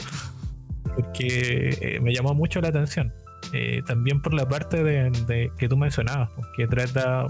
Porque 0.95 1.77
eh, 1.81 2.01
me 2.01 2.15
llamó 2.15 2.35
mucho 2.35 2.61
la 2.61 2.69
atención. 2.69 3.13
Eh, 3.53 3.83
también 3.87 4.23
por 4.23 4.35
la 4.35 4.49
parte 4.49 4.83
de, 4.83 5.51
que 5.59 5.69
tú 5.69 5.77
mencionabas, 5.77 6.31
que 6.57 6.67
trata 6.67 7.27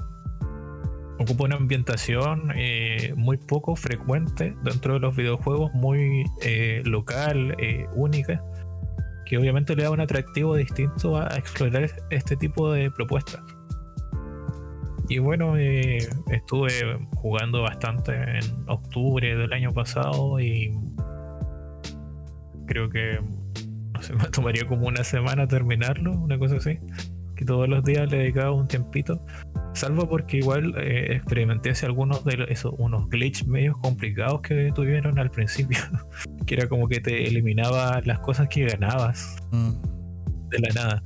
ocupa 1.19 1.45
una 1.45 1.57
ambientación 1.57 2.53
eh, 2.55 3.13
muy 3.17 3.37
poco 3.37 3.75
frecuente 3.77 4.55
dentro 4.63 4.95
de 4.95 5.01
los 5.01 5.17
videojuegos, 5.17 5.73
muy 5.75 6.25
eh, 6.43 6.83
local, 6.85 7.55
eh, 7.59 7.87
única, 7.95 8.43
que 9.25 9.39
obviamente 9.39 9.75
le 9.75 9.85
da 9.85 9.91
un 9.91 10.01
atractivo 10.01 10.55
distinto 10.57 11.17
a, 11.17 11.29
explorar 11.37 11.91
este 12.11 12.37
tipo 12.37 12.73
de 12.73 12.91
propuestas. 12.91 13.41
Y 15.09 15.19
bueno, 15.19 15.57
estuve 15.57 16.99
jugando 17.17 17.63
bastante 17.63 18.13
en 18.13 18.69
octubre 18.69 19.37
del 19.37 19.53
año 19.53 19.73
pasado 19.73 20.41
y 20.41 20.77
creo 22.67 22.89
que 22.91 23.21
no 23.97 24.03
sé, 24.03 24.13
me 24.15 24.25
tomaría 24.29 24.67
como 24.67 24.87
una 24.87 25.05
semana 25.05 25.47
terminarlo, 25.47 26.13
una 26.13 26.39
cosa 26.39 26.57
así. 26.57 26.79
Que 27.35 27.45
todos 27.45 27.69
los 27.69 27.85
días 27.85 28.11
le 28.11 28.19
dedicaba 28.19 28.53
un 28.53 28.67
tiempito. 28.67 29.23
Salvo 29.75 30.09
porque 30.09 30.39
igual 30.39 30.75
eh, 30.79 31.15
experimenté 31.17 31.71
hace 31.71 31.85
algunos 31.85 32.25
de 32.25 32.47
esos, 32.49 32.75
unos 32.79 33.11
glitches 33.11 33.47
medios 33.47 33.77
complicados 33.77 34.41
que 34.41 34.73
tuvieron 34.75 35.19
al 35.19 35.31
principio. 35.31 35.79
que 36.47 36.55
era 36.55 36.67
como 36.67 36.89
que 36.89 37.01
te 37.01 37.27
eliminaba 37.27 38.01
las 38.05 38.21
cosas 38.21 38.49
que 38.49 38.65
ganabas 38.65 39.37
mm. 39.53 39.71
de 40.49 40.59
la 40.61 40.69
nada. 40.75 41.03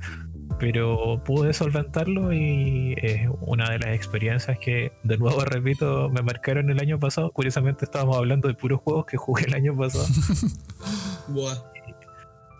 Pero 0.59 1.21
pude 1.23 1.53
solventarlo 1.53 2.33
y 2.33 2.95
es 2.97 3.27
una 3.41 3.69
de 3.69 3.79
las 3.79 3.95
experiencias 3.95 4.57
que, 4.59 4.91
de 5.03 5.17
nuevo 5.17 5.41
repito, 5.45 6.09
me 6.09 6.21
marcaron 6.21 6.69
el 6.69 6.79
año 6.79 6.99
pasado. 6.99 7.31
Curiosamente 7.31 7.85
estábamos 7.85 8.17
hablando 8.17 8.47
de 8.47 8.53
puros 8.53 8.81
juegos 8.81 9.05
que 9.05 9.17
jugué 9.17 9.45
el 9.45 9.53
año 9.53 9.75
pasado. 9.75 10.05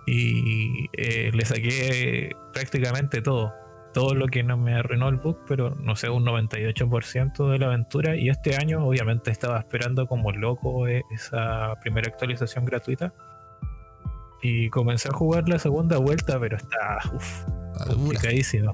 y 0.08 0.88
eh, 0.98 1.32
le 1.34 1.46
saqué 1.46 2.32
prácticamente 2.54 3.22
todo 3.22 3.54
todo 3.94 4.16
lo 4.16 4.28
que 4.28 4.44
no 4.44 4.58
me 4.58 4.76
arruinó 4.76 5.10
el 5.10 5.18
book, 5.18 5.40
pero 5.48 5.76
no 5.76 5.96
sé, 5.96 6.10
un 6.10 6.26
98% 6.26 7.50
de 7.50 7.60
la 7.60 7.68
aventura. 7.68 8.16
Y 8.16 8.30
este 8.30 8.56
año, 8.56 8.86
obviamente, 8.86 9.32
estaba 9.32 9.60
esperando 9.60 10.08
como 10.08 10.32
loco 10.32 10.88
eh, 10.88 11.04
esa 11.12 11.76
primera 11.82 12.10
actualización 12.10 12.66
gratuita. 12.66 13.14
Y 14.42 14.70
comencé 14.70 15.10
a 15.10 15.14
jugar 15.14 15.48
la 15.48 15.60
segunda 15.60 15.98
vuelta, 15.98 16.40
pero 16.40 16.58
está, 16.58 16.98
uf, 17.14 17.44
complicadísimo. 17.88 18.74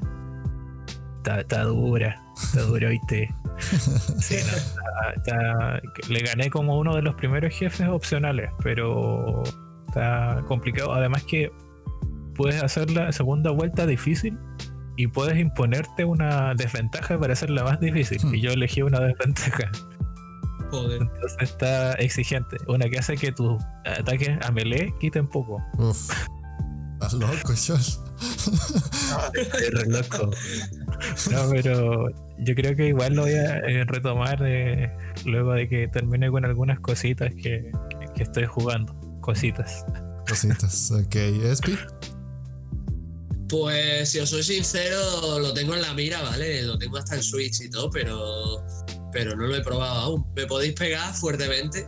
Está, 1.18 1.42
está, 1.42 1.64
dura, 1.64 2.22
está 2.42 2.62
dura, 2.62 2.88
oíste. 2.88 3.30
le 6.10 6.20
gané 6.20 6.50
como 6.50 6.78
uno 6.78 6.96
de 6.96 7.02
los 7.02 7.16
primeros 7.16 7.54
jefes 7.54 7.88
opcionales, 7.88 8.50
pero 8.64 9.44
está 9.88 10.44
complicado. 10.48 10.94
Además 10.94 11.24
que 11.24 11.52
puedes 12.36 12.62
hacer 12.64 12.90
la 12.92 13.12
segunda 13.12 13.52
vuelta 13.52 13.86
difícil 13.86 14.38
y 14.96 15.08
puedes 15.08 15.38
imponerte 15.38 16.06
una 16.06 16.54
desventaja 16.56 17.20
para 17.20 17.34
hacerla 17.34 17.64
más 17.64 17.80
difícil. 17.80 18.20
Hmm. 18.24 18.36
Y 18.36 18.42
yo 18.42 18.52
elegí 18.52 18.82
una 18.82 19.00
desventaja. 19.00 19.70
Joder. 20.70 21.02
Entonces 21.02 21.38
está 21.40 21.94
exigente. 21.94 22.58
Una 22.68 22.90
que 22.90 23.00
hace 23.00 23.16
que 23.16 23.32
tus 23.32 23.62
ataques 23.86 24.38
a 24.46 24.52
melee 24.52 24.94
quiten 25.00 25.28
poco. 25.28 25.62
Uf. 25.78 26.12
Estás 26.94 27.14
loco, 27.14 27.54
Josh. 27.54 27.98
loco. 29.88 30.32
No, 31.32 31.50
pero 31.52 32.10
yo 32.40 32.56
creo 32.56 32.76
que 32.76 32.88
igual 32.88 33.14
lo 33.14 33.24
voy 33.24 33.34
a 33.34 33.58
eh, 33.60 33.84
retomar 33.86 34.42
eh, 34.44 34.92
luego 35.26 35.54
de 35.54 35.70
que 35.70 35.88
termine 35.88 36.32
con 36.32 36.44
algunas 36.44 36.80
cositas 36.80 37.32
que, 37.36 37.72
que, 38.16 38.24
estoy 38.24 38.46
jugando. 38.46 38.96
Cositas. 39.22 39.86
Cositas, 40.28 40.92
ok. 40.92 41.16
¿Espi? 41.16 41.78
Pues 43.48 44.10
si 44.10 44.20
os 44.20 44.30
soy 44.32 44.44
sincero, 44.44 45.40
lo 45.40 45.54
tengo 45.54 45.76
en 45.76 45.82
la 45.82 45.94
mira, 45.94 46.22
¿vale? 46.24 46.64
Lo 46.64 46.78
tengo 46.78 46.98
hasta 46.98 47.16
en 47.16 47.24
Switch 47.24 47.62
y 47.62 47.70
todo, 47.70 47.90
pero, 47.90 48.66
pero 49.18 49.36
no 49.36 49.48
lo 49.48 49.56
he 49.56 49.62
probado 49.62 50.00
aún. 50.00 50.26
Me 50.36 50.46
podéis 50.46 50.74
pegar 50.74 51.12
fuertemente, 51.16 51.88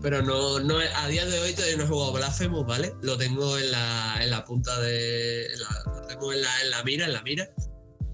pero 0.00 0.22
no, 0.22 0.58
no 0.60 0.78
a 0.78 1.06
día 1.06 1.26
de 1.26 1.38
hoy 1.38 1.52
todavía 1.52 1.76
no 1.76 1.84
he 1.84 1.86
jugado 1.86 2.14
Blasphemous, 2.14 2.66
¿vale? 2.66 2.94
Lo 3.02 3.18
tengo 3.18 3.58
en 3.58 3.70
la, 3.70 4.18
en 4.22 4.30
la 4.30 4.42
punta 4.46 4.80
de. 4.80 5.48
lo 5.58 6.06
tengo 6.06 6.32
en 6.32 6.40
la, 6.40 6.62
en 6.62 6.70
la 6.70 6.82
mira, 6.82 7.04
en 7.04 7.12
la 7.12 7.20
mira, 7.20 7.50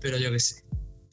pero 0.01 0.18
yo 0.18 0.33
qué 0.33 0.40
sé. 0.40 0.64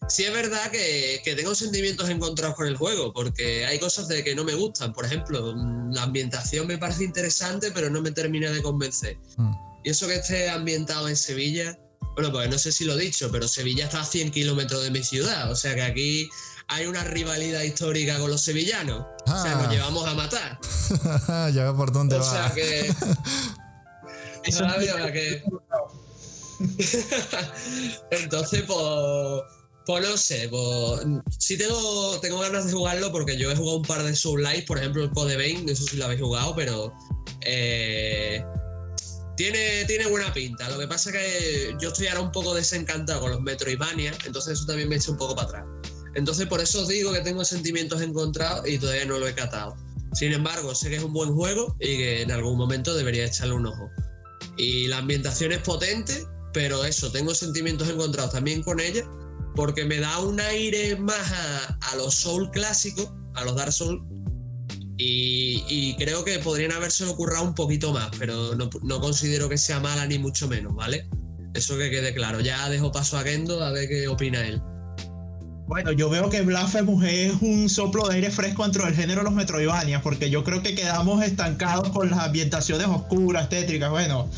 Sí 0.10 0.24
es 0.24 0.34
verdad 0.34 0.72
que, 0.72 1.22
que, 1.24 1.36
tengo 1.36 1.54
sentimientos 1.54 2.10
encontrados 2.10 2.56
con 2.56 2.66
el 2.66 2.78
juego, 2.78 3.14
porque 3.14 3.64
hay 3.68 3.78
cosas 3.78 4.08
de 4.08 4.24
que 4.24 4.34
no 4.34 4.44
me 4.44 4.56
gustan. 4.56 4.92
Por 4.92 5.06
ejemplo, 5.06 5.54
la 5.92 6.02
ambientación 6.02 6.66
me 6.66 6.80
parece 6.80 7.04
interesante, 7.04 7.70
pero 7.72 7.92
no 7.92 8.02
me 8.02 8.10
termina 8.10 8.50
de 8.50 8.64
convencer. 8.64 9.18
Mm. 9.38 9.52
Y 9.84 9.90
eso 9.92 10.08
que 10.08 10.16
esté 10.16 10.50
ambientado 10.50 11.08
en 11.10 11.16
Sevilla, 11.16 11.78
bueno, 12.16 12.32
pues 12.32 12.50
no 12.50 12.58
sé 12.58 12.72
si 12.72 12.86
lo 12.86 12.94
he 12.94 13.04
dicho, 13.04 13.30
pero 13.32 13.48
Sevilla 13.48 13.86
está 13.86 14.02
a 14.02 14.06
100 14.06 14.32
kilómetros 14.32 14.84
de 14.84 14.90
mi 14.90 15.04
ciudad. 15.04 15.52
O 15.52 15.56
sea 15.56 15.76
que 15.76 15.84
aquí 15.84 16.30
hay 16.68 16.86
una 16.86 17.04
rivalidad 17.04 17.62
histórica 17.62 18.18
con 18.20 18.32
los 18.32 18.42
sevillanos. 18.42 19.06
O 19.26 19.42
sea, 19.42 19.56
nos 19.56 19.68
ah. 19.68 19.72
llevamos 19.72 20.08
a 20.08 20.14
matar. 20.14 20.60
ya 21.54 21.72
ve 21.72 21.74
por 21.74 21.92
dónde 21.92 22.16
o 22.16 22.20
va. 22.20 22.26
O 22.26 22.32
sea 22.32 22.52
que. 22.54 22.94
Eso 24.44 24.66
es 24.66 25.12
que. 25.12 25.44
Entonces, 28.12 28.64
pues. 28.68 29.44
Pues 29.86 30.10
no 30.10 30.18
sé, 30.18 30.50
pues. 30.50 31.02
Sí 31.38 31.58
tengo, 31.58 32.20
tengo 32.20 32.40
ganas 32.40 32.66
de 32.66 32.72
jugarlo 32.74 33.12
porque 33.12 33.38
yo 33.38 33.52
he 33.52 33.56
jugado 33.56 33.78
un 33.78 33.86
par 33.86 34.02
de 34.02 34.16
Soul 34.16 34.42
Light, 34.42 34.66
por 34.66 34.80
ejemplo 34.80 35.04
el 35.04 35.12
Code 35.12 35.38
Vein, 35.38 35.64
no 35.66 35.76
sé 35.76 35.84
si 35.84 35.98
lo 35.98 36.06
habéis 36.06 36.22
jugado, 36.22 36.56
pero. 36.56 36.92
Eh, 37.42 38.44
tiene, 39.38 39.86
tiene 39.86 40.08
buena 40.08 40.34
pinta. 40.34 40.70
Lo 40.70 40.80
que 40.80 40.88
pasa 40.88 41.10
es 41.10 41.16
que 41.16 41.76
yo 41.80 41.90
estoy 41.90 42.08
ahora 42.08 42.22
un 42.22 42.32
poco 42.32 42.56
desencantado 42.56 43.22
con 43.22 43.32
los 43.32 43.42
Metroidvania, 43.42 44.14
entonces 44.26 44.54
eso 44.54 44.66
también 44.66 44.90
me 44.90 44.96
echa 44.96 45.12
un 45.12 45.18
poco 45.18 45.36
para 45.36 45.50
atrás. 45.50 45.66
Entonces 46.16 46.48
por 46.48 46.62
eso 46.62 46.82
os 46.82 46.88
digo 46.88 47.12
que 47.14 47.20
tengo 47.20 47.44
sentimientos 47.46 48.02
encontrados 48.02 48.68
y 48.68 48.78
todavía 48.80 49.06
no 49.06 49.20
lo 49.20 49.28
he 49.28 49.36
catado. 49.36 49.76
Sin 50.14 50.32
embargo, 50.32 50.74
sé 50.74 50.90
que 50.90 50.96
es 50.96 51.04
un 51.04 51.12
buen 51.12 51.34
juego 51.34 51.76
y 51.80 51.98
que 51.98 52.22
en 52.22 52.32
algún 52.32 52.58
momento 52.58 52.96
debería 52.96 53.26
echarle 53.26 53.56
un 53.56 53.68
ojo. 53.68 53.90
Y 54.58 54.88
la 54.88 55.00
ambientación 55.00 55.52
es 55.52 55.60
potente, 55.60 56.26
pero 56.54 56.86
eso, 56.86 57.12
tengo 57.12 57.36
sentimientos 57.36 57.90
encontrados 57.90 58.32
también 58.32 58.64
con 58.64 58.80
ella, 58.80 59.06
porque 59.56 59.84
me 59.84 60.00
da 60.00 60.20
un 60.20 60.40
aire 60.40 60.96
más 60.96 61.32
a, 61.82 61.96
los 61.98 62.16
Soul 62.16 62.50
clásicos, 62.52 63.12
a 63.34 63.44
los 63.44 63.56
Dark 63.58 63.74
Souls, 63.74 64.02
y, 64.98 65.96
creo 65.98 66.24
que 66.24 66.40
podrían 66.40 66.72
haberse 66.72 67.04
ocurrido 67.04 67.44
un 67.44 67.54
poquito 67.54 67.92
más, 67.92 68.10
pero 68.18 68.56
no, 68.56 69.02
considero 69.02 69.50
que 69.50 69.58
sea 69.58 69.82
mala 69.82 70.06
ni 70.06 70.18
mucho 70.18 70.48
menos, 70.48 70.74
¿vale? 70.74 71.10
Eso 71.54 71.78
que 71.78 71.90
quede 71.90 72.14
claro. 72.14 72.40
Ya 72.40 72.70
dejo 72.70 72.94
paso 72.94 73.18
a 73.18 73.24
Gendo 73.24 73.62
a 73.62 73.72
ver 73.72 73.90
qué 73.90 74.08
opina 74.08 74.46
él. 74.48 74.62
Bueno, 75.68 75.92
yo 75.92 76.10
veo 76.10 76.30
que 76.30 76.42
Blasphemous 76.42 77.04
es 77.06 77.34
un 77.42 77.70
soplo 77.70 78.08
de 78.08 78.16
aire 78.16 78.30
fresco 78.30 78.62
dentro 78.62 78.86
del 78.86 78.94
género 78.94 79.22
de 79.22 79.26
los 79.26 79.34
Metroidvania, 79.34 80.00
porque 80.00 80.30
yo 80.30 80.44
creo 80.44 80.62
que 80.62 80.76
quedamos 80.76 81.24
estancados 81.24 81.90
con 81.90 82.12
las 82.12 82.20
ambientaciones 82.20 82.86
oscuras, 82.88 83.50
tétricas. 83.50 83.90
Bueno, 83.90 84.30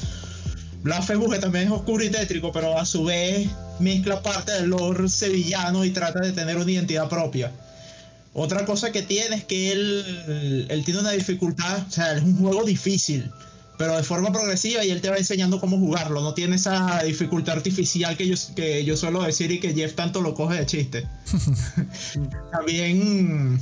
Blasphemous 0.83 1.37
también 1.41 1.65
es 1.65 1.71
oscuro 1.71 2.01
y 2.05 2.09
tétrico, 2.09 2.53
pero 2.53 2.79
a 2.79 2.85
su 2.85 3.03
vez 3.03 3.49
mezcla 3.79 4.21
parte 4.21 4.53
del 4.53 4.69
lore 4.69 5.09
sevillano 5.09 5.83
y 5.83 5.89
trata 5.89 6.21
de 6.21 6.31
tener 6.31 6.55
una 6.55 6.71
identidad 6.71 7.09
propia. 7.09 7.51
Otra 8.33 8.65
cosa 8.65 8.93
que 8.93 9.01
tiene 9.01 9.35
es 9.35 9.43
que 9.43 9.73
él, 9.73 10.65
él 10.69 10.85
tiene 10.85 11.01
una 11.01 11.11
dificultad, 11.11 11.83
o 11.87 11.91
sea, 11.91 12.13
es 12.13 12.23
un 12.23 12.37
juego 12.37 12.63
difícil, 12.63 13.29
pero 13.77 13.95
de 13.95 14.03
forma 14.03 14.31
progresiva 14.31 14.83
y 14.83 14.89
él 14.89 15.01
te 15.01 15.09
va 15.09 15.17
enseñando 15.17 15.59
cómo 15.59 15.77
jugarlo. 15.77 16.21
No 16.21 16.33
tiene 16.33 16.55
esa 16.55 17.03
dificultad 17.03 17.57
artificial 17.57 18.17
que 18.17 18.27
yo, 18.27 18.35
que 18.55 18.83
yo 18.83 18.97
suelo 18.97 19.21
decir 19.21 19.51
y 19.51 19.59
que 19.59 19.73
Jeff 19.73 19.93
tanto 19.93 20.21
lo 20.21 20.33
coge 20.33 20.57
de 20.57 20.65
chiste. 20.65 21.07
También 22.51 23.61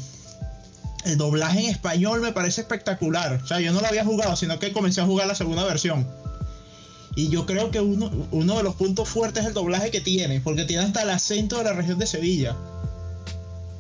el 1.06 1.18
doblaje 1.18 1.60
en 1.60 1.70
español 1.70 2.22
me 2.22 2.32
parece 2.32 2.62
espectacular. 2.62 3.42
O 3.44 3.48
sea, 3.48 3.60
yo 3.60 3.74
no 3.74 3.82
lo 3.82 3.88
había 3.88 4.06
jugado, 4.06 4.36
sino 4.36 4.58
que 4.58 4.72
comencé 4.72 5.02
a 5.02 5.06
jugar 5.06 5.28
la 5.28 5.36
segunda 5.36 5.66
versión. 5.66 6.08
Y 7.16 7.30
yo 7.30 7.46
creo 7.46 7.72
que 7.72 7.80
uno, 7.80 8.12
uno 8.32 8.58
de 8.58 8.64
los 8.64 8.76
puntos 8.76 9.08
fuertes 9.08 9.44
es 9.44 9.50
el 9.50 9.54
doblaje 9.54 9.92
que 9.92 10.02
tiene, 10.02 10.42
porque 10.42 10.66
tiene 10.66 10.84
hasta 10.84 11.04
el 11.04 11.10
acento 11.10 11.58
de 11.58 11.66
la 11.66 11.74
región 11.74 12.00
de 12.00 12.08
Sevilla. 12.08 12.56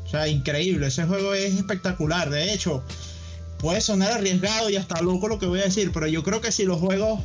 O 0.05 0.09
sea, 0.09 0.27
increíble, 0.27 0.87
ese 0.87 1.05
juego 1.05 1.33
es 1.33 1.55
espectacular. 1.55 2.29
De 2.29 2.53
hecho, 2.53 2.83
puede 3.59 3.82
sonar 3.82 4.11
arriesgado 4.11 4.69
y 4.69 4.75
hasta 4.75 5.01
loco 5.01 5.27
lo 5.27 5.39
que 5.39 5.45
voy 5.45 5.59
a 5.59 5.63
decir, 5.63 5.91
pero 5.91 6.07
yo 6.07 6.23
creo 6.23 6.41
que 6.41 6.51
si 6.51 6.65
los 6.65 6.80
juegos 6.80 7.19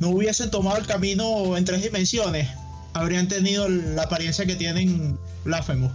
no 0.00 0.10
hubiesen 0.10 0.50
tomado 0.50 0.76
el 0.78 0.86
camino 0.86 1.56
en 1.56 1.64
tres 1.64 1.82
dimensiones, 1.82 2.48
habrían 2.92 3.28
tenido 3.28 3.68
la 3.68 4.02
apariencia 4.02 4.46
que 4.46 4.56
tienen 4.56 5.18
Blasphemous. 5.44 5.92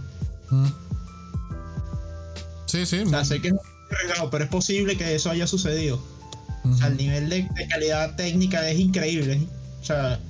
Mm. 0.50 0.66
Sí, 2.66 2.86
sí. 2.86 3.00
O 3.00 3.08
sea, 3.08 3.24
sé 3.24 3.40
que 3.40 3.48
es 3.48 3.54
arriesgado, 3.90 4.30
pero 4.30 4.44
es 4.44 4.50
posible 4.50 4.96
que 4.96 5.14
eso 5.14 5.30
haya 5.30 5.46
sucedido. 5.46 6.00
O 6.64 6.76
sea, 6.76 6.88
el 6.88 6.96
nivel 6.98 7.28
de, 7.30 7.48
de 7.54 7.68
calidad 7.68 8.14
técnica 8.16 8.68
es 8.68 8.78
increíble. 8.78 9.40
O 9.80 9.84
sea, 9.84 10.20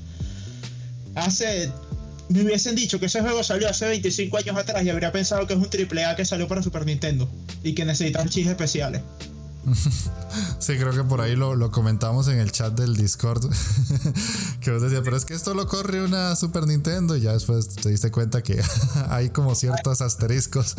hace 1.17 1.71
me 2.31 2.43
hubiesen 2.43 2.77
dicho 2.77 3.01
que 3.01 3.07
ese 3.07 3.21
juego 3.21 3.43
salió 3.43 3.69
hace 3.69 3.89
25 3.89 4.37
años 4.39 4.57
atrás 4.57 4.85
y 4.85 4.91
habría 4.91 5.11
pensado 5.11 5.47
que 5.47 5.55
es 5.55 5.59
un 5.59 5.69
triple 5.69 6.05
A 6.05 6.15
que 6.15 6.25
salió 6.25 6.47
para 6.47 6.63
Super 6.63 6.87
Nintendo 6.87 7.29
y 7.65 7.75
que 7.75 7.85
necesitaba 7.85 8.27
chips 8.29 8.49
especiales. 8.49 9.03
Sí, 10.61 10.77
creo 10.77 10.93
que 10.93 11.03
por 11.03 11.21
ahí 11.21 11.35
lo, 11.35 11.71
comentamos 11.73 12.29
en 12.29 12.39
el 12.39 12.53
chat 12.53 12.73
del 12.73 12.97
Discord. 12.97 13.43
que 14.61 14.71
vos 14.71 14.81
decías, 14.81 15.01
pero 15.03 15.17
es 15.17 15.25
que 15.25 15.35
esto 15.35 15.55
lo 15.55 15.67
corre 15.67 16.05
una 16.05 16.37
Super 16.37 16.67
Nintendo 16.67 17.17
y 17.17 17.23
ya 17.23 17.33
después 17.33 17.69
te 17.75 17.89
diste 17.89 18.13
cuenta 18.13 18.43
que 18.43 18.63
hay 19.09 19.31
como 19.31 19.55
ciertos 19.57 20.01
asteriscos. 20.01 20.77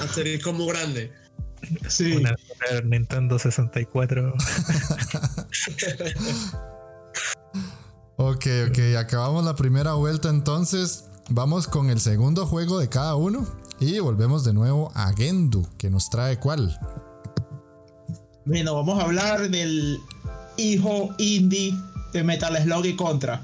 Asterisco 0.00 0.52
muy 0.54 0.68
grande. 0.68 1.12
Sí. 1.88 2.16
Una 2.16 2.36
Nintendo 2.84 3.38
64. 3.38 4.34
ok, 8.16 8.46
ok, 8.68 8.78
acabamos 8.98 9.44
la 9.44 9.54
primera 9.54 9.94
vuelta 9.94 10.28
entonces. 10.28 11.04
Vamos 11.30 11.68
con 11.68 11.90
el 11.90 12.00
segundo 12.00 12.46
juego 12.46 12.78
de 12.78 12.88
cada 12.88 13.14
uno 13.14 13.46
y 13.80 13.98
volvemos 13.98 14.44
de 14.44 14.54
nuevo 14.54 14.90
a 14.94 15.12
Gendu, 15.12 15.66
que 15.76 15.90
nos 15.90 16.08
trae 16.08 16.38
cuál. 16.38 16.78
Bueno, 18.46 18.74
vamos 18.74 18.98
a 18.98 19.02
hablar 19.04 19.50
del 19.50 19.98
hijo 20.56 21.14
indie 21.18 21.74
de 22.12 22.24
Metal 22.24 22.56
Slug 22.62 22.86
y 22.86 22.96
Contra. 22.96 23.42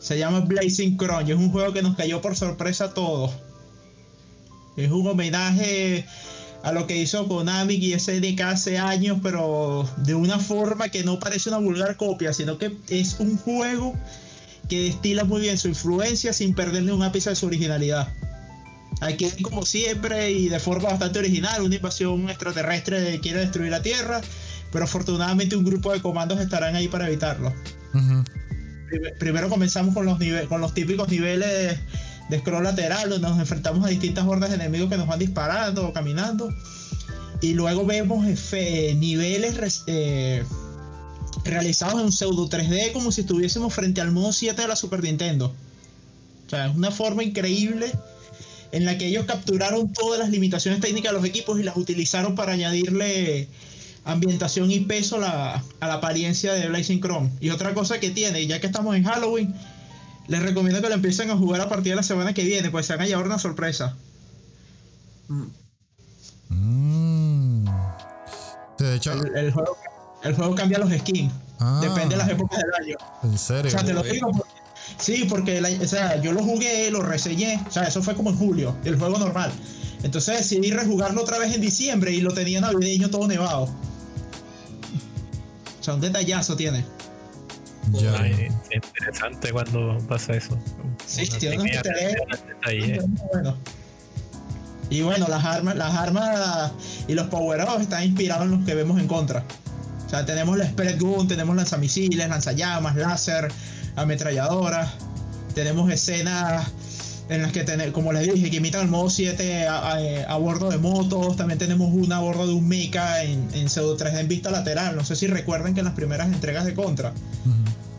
Se 0.00 0.18
llama 0.18 0.40
Blazing 0.40 0.96
Chrome 0.96 1.24
y 1.28 1.32
es 1.32 1.38
un 1.38 1.50
juego 1.50 1.72
que 1.72 1.82
nos 1.82 1.96
cayó 1.96 2.20
por 2.20 2.36
sorpresa 2.36 2.86
a 2.86 2.94
todos. 2.94 3.32
Es 4.76 4.90
un 4.90 5.06
homenaje 5.06 6.06
a 6.62 6.72
lo 6.72 6.86
que 6.86 6.96
hizo 6.96 7.26
Konami 7.28 7.74
y 7.74 7.98
SNK 7.98 8.40
hace 8.40 8.78
años, 8.78 9.18
pero 9.22 9.88
de 9.98 10.14
una 10.14 10.38
forma 10.38 10.88
que 10.88 11.04
no 11.04 11.18
parece 11.18 11.48
una 11.48 11.58
vulgar 11.58 11.96
copia, 11.96 12.32
sino 12.32 12.58
que 12.58 12.76
es 12.88 13.16
un 13.20 13.36
juego 13.38 13.94
que 14.68 14.84
destila 14.84 15.24
muy 15.24 15.42
bien 15.42 15.56
su 15.56 15.68
influencia 15.68 16.32
sin 16.32 16.54
perderle 16.54 16.92
un 16.92 17.02
ápice 17.02 17.30
de 17.30 17.36
su 17.36 17.46
originalidad. 17.46 18.08
Aquí, 19.00 19.30
como 19.42 19.64
siempre, 19.64 20.30
y 20.30 20.48
de 20.48 20.58
forma 20.58 20.90
bastante 20.90 21.20
original, 21.20 21.62
una 21.62 21.76
invasión 21.76 22.28
extraterrestre 22.28 23.20
quiere 23.20 23.40
destruir 23.40 23.70
la 23.70 23.80
Tierra, 23.80 24.20
pero 24.72 24.84
afortunadamente 24.84 25.56
un 25.56 25.64
grupo 25.64 25.92
de 25.92 26.02
comandos 26.02 26.40
estarán 26.40 26.74
ahí 26.74 26.88
para 26.88 27.06
evitarlo. 27.06 27.54
Primero 29.18 29.48
comenzamos 29.48 29.94
con 29.94 30.04
los, 30.04 30.18
con 30.48 30.60
los 30.60 30.74
típicos 30.74 31.08
niveles 31.08 31.78
de 32.28 32.38
scroll 32.38 32.64
lateral, 32.64 33.08
donde 33.08 33.28
nos 33.28 33.38
enfrentamos 33.38 33.84
a 33.84 33.88
distintas 33.88 34.26
hordas 34.26 34.50
de 34.50 34.56
enemigos 34.56 34.88
que 34.88 34.96
nos 34.96 35.06
van 35.06 35.18
disparando 35.18 35.88
o 35.88 35.92
caminando. 35.92 36.52
Y 37.40 37.54
luego 37.54 37.86
vemos 37.86 38.26
niveles 38.26 39.84
eh, 39.86 40.44
realizados 41.44 41.94
en 41.94 42.06
un 42.06 42.12
pseudo 42.12 42.48
3D 42.48 42.92
como 42.92 43.12
si 43.12 43.22
estuviésemos 43.22 43.72
frente 43.72 44.00
al 44.00 44.10
modo 44.10 44.32
7 44.32 44.60
de 44.60 44.68
la 44.68 44.76
Super 44.76 45.02
Nintendo. 45.02 45.54
O 46.46 46.50
sea, 46.50 46.66
es 46.66 46.76
una 46.76 46.90
forma 46.90 47.22
increíble 47.22 47.92
en 48.72 48.84
la 48.84 48.98
que 48.98 49.06
ellos 49.06 49.24
capturaron 49.26 49.92
todas 49.92 50.18
las 50.18 50.30
limitaciones 50.30 50.80
técnicas 50.80 51.12
de 51.12 51.18
los 51.18 51.26
equipos 51.26 51.58
y 51.58 51.62
las 51.62 51.76
utilizaron 51.76 52.34
para 52.34 52.52
añadirle 52.52 53.48
ambientación 54.04 54.70
y 54.70 54.80
peso 54.80 55.16
a 55.16 55.18
la, 55.18 55.64
a 55.80 55.86
la 55.86 55.94
apariencia 55.94 56.54
de 56.54 56.68
Blazing 56.68 57.00
Chrome. 57.00 57.30
Y 57.40 57.50
otra 57.50 57.74
cosa 57.74 58.00
que 58.00 58.10
tiene, 58.10 58.46
ya 58.46 58.60
que 58.60 58.66
estamos 58.66 58.96
en 58.96 59.04
Halloween, 59.04 59.54
les 60.28 60.42
recomiendo 60.42 60.80
que 60.80 60.88
lo 60.88 60.94
empiecen 60.94 61.30
a 61.30 61.36
jugar 61.36 61.60
a 61.60 61.68
partir 61.68 61.92
de 61.92 61.96
la 61.96 62.02
semana 62.02 62.32
que 62.32 62.44
viene, 62.44 62.70
pues 62.70 62.86
se 62.86 62.94
van 62.94 63.02
a 63.02 63.06
llevar 63.06 63.26
una 63.26 63.38
sorpresa. 63.38 63.96
Mm. 65.28 65.46
De 68.78 68.94
hecho, 68.94 69.12
el, 69.12 69.52
juego, 69.52 70.54
cambia 70.54 70.78
los 70.78 70.92
skins. 70.92 71.32
Ah. 71.58 71.80
Depende 71.82 72.14
de 72.14 72.16
las 72.18 72.28
épocas 72.28 72.60
del 72.60 72.86
año. 72.86 72.96
¿En 73.24 73.36
serio? 73.36 73.66
O 73.66 73.70
sea, 73.70 73.84
te 73.84 73.92
lo 73.92 74.02
digo 74.02 74.30
porque, 74.30 74.58
Sí, 74.98 75.26
porque 75.28 75.60
yo 76.22 76.32
lo 76.32 76.42
jugué, 76.42 76.90
lo 76.90 77.02
reseñé. 77.02 77.60
O 77.66 77.70
sea, 77.70 77.84
eso 77.84 78.02
fue 78.02 78.14
como 78.14 78.30
en 78.30 78.36
julio, 78.36 78.76
el 78.84 78.98
juego 78.98 79.18
normal. 79.18 79.52
Entonces 80.02 80.38
decidí 80.38 80.70
rejugarlo 80.70 81.22
otra 81.22 81.38
vez 81.38 81.54
en 81.54 81.60
diciembre 81.60 82.12
y 82.12 82.20
lo 82.20 82.32
tenía 82.32 82.60
navideño 82.60 83.10
todo 83.10 83.26
nevado. 83.26 83.64
O 85.80 85.82
sea, 85.82 85.94
un 85.94 86.00
detallazo 86.00 86.56
tiene. 86.56 86.84
Ya. 87.92 88.26
es 88.26 88.52
interesante 88.72 89.52
cuando 89.52 89.98
pasa 90.08 90.34
eso. 90.34 90.58
Sí, 91.06 91.28
tiene 91.38 91.58
unos 91.58 91.70
detalles. 91.82 93.04
Bueno. 93.32 93.56
Y 94.90 95.02
bueno, 95.02 95.26
las 95.28 95.44
armas, 95.44 95.76
las 95.76 95.94
armas 95.94 96.72
y 97.06 97.14
los 97.14 97.26
power-ups 97.28 97.82
están 97.82 98.04
inspirados 98.04 98.44
en 98.44 98.52
los 98.52 98.64
que 98.64 98.74
vemos 98.74 98.98
en 98.98 99.06
contra. 99.06 99.44
O 100.06 100.10
sea, 100.10 100.24
tenemos 100.24 100.56
la 100.56 100.66
Spread 100.66 100.98
Gun, 100.98 101.28
tenemos 101.28 101.54
lanzamisiles, 101.54 102.28
lanzallamas, 102.28 102.96
láser, 102.96 103.52
ametralladoras. 103.96 104.92
Tenemos 105.54 105.90
escenas 105.90 106.70
en 107.28 107.42
las 107.42 107.52
que, 107.52 107.64
tenemos, 107.64 107.92
como 107.92 108.12
les 108.12 108.32
dije, 108.32 108.50
que 108.50 108.56
imitan 108.56 108.82
el 108.82 108.88
modo 108.88 109.10
7 109.10 109.66
a, 109.66 110.36
bordo 110.36 110.70
de 110.70 110.78
motos. 110.78 111.36
También 111.36 111.58
tenemos 111.58 111.90
una 111.92 112.16
a 112.16 112.20
bordo 112.20 112.46
de 112.46 112.54
un 112.54 112.66
mecha 112.66 113.22
en, 113.22 113.48
en 113.52 113.68
pseudo 113.68 113.96
3D 113.96 114.20
en 114.20 114.28
vista 114.28 114.50
lateral. 114.50 114.96
No 114.96 115.04
sé 115.04 115.16
si 115.16 115.26
recuerden 115.26 115.74
que 115.74 115.80
en 115.80 115.86
las 115.86 115.94
primeras 115.94 116.28
entregas 116.28 116.64
de 116.64 116.74
Contra 116.74 117.12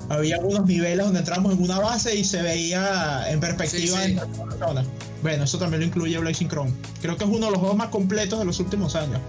había 0.09 0.37
algunos 0.37 0.65
niveles 0.65 1.05
donde 1.05 1.19
entramos 1.19 1.53
en 1.53 1.61
una 1.61 1.79
base 1.79 2.15
y 2.15 2.23
se 2.23 2.41
veía 2.41 3.29
en 3.29 3.39
perspectiva 3.39 4.03
en 4.03 4.15
la 4.15 4.27
zona. 4.59 4.83
Bueno, 5.21 5.43
eso 5.43 5.59
también 5.59 5.81
lo 5.81 5.87
incluye 5.87 6.17
Blazing 6.17 6.49
Chrome. 6.49 6.71
Creo 7.01 7.15
que 7.15 7.25
es 7.25 7.29
uno 7.29 7.45
de 7.45 7.51
los 7.51 7.59
juegos 7.59 7.77
más 7.77 7.89
completos 7.89 8.39
de 8.39 8.45
los 8.45 8.59
últimos 8.59 8.95
años. 8.95 9.19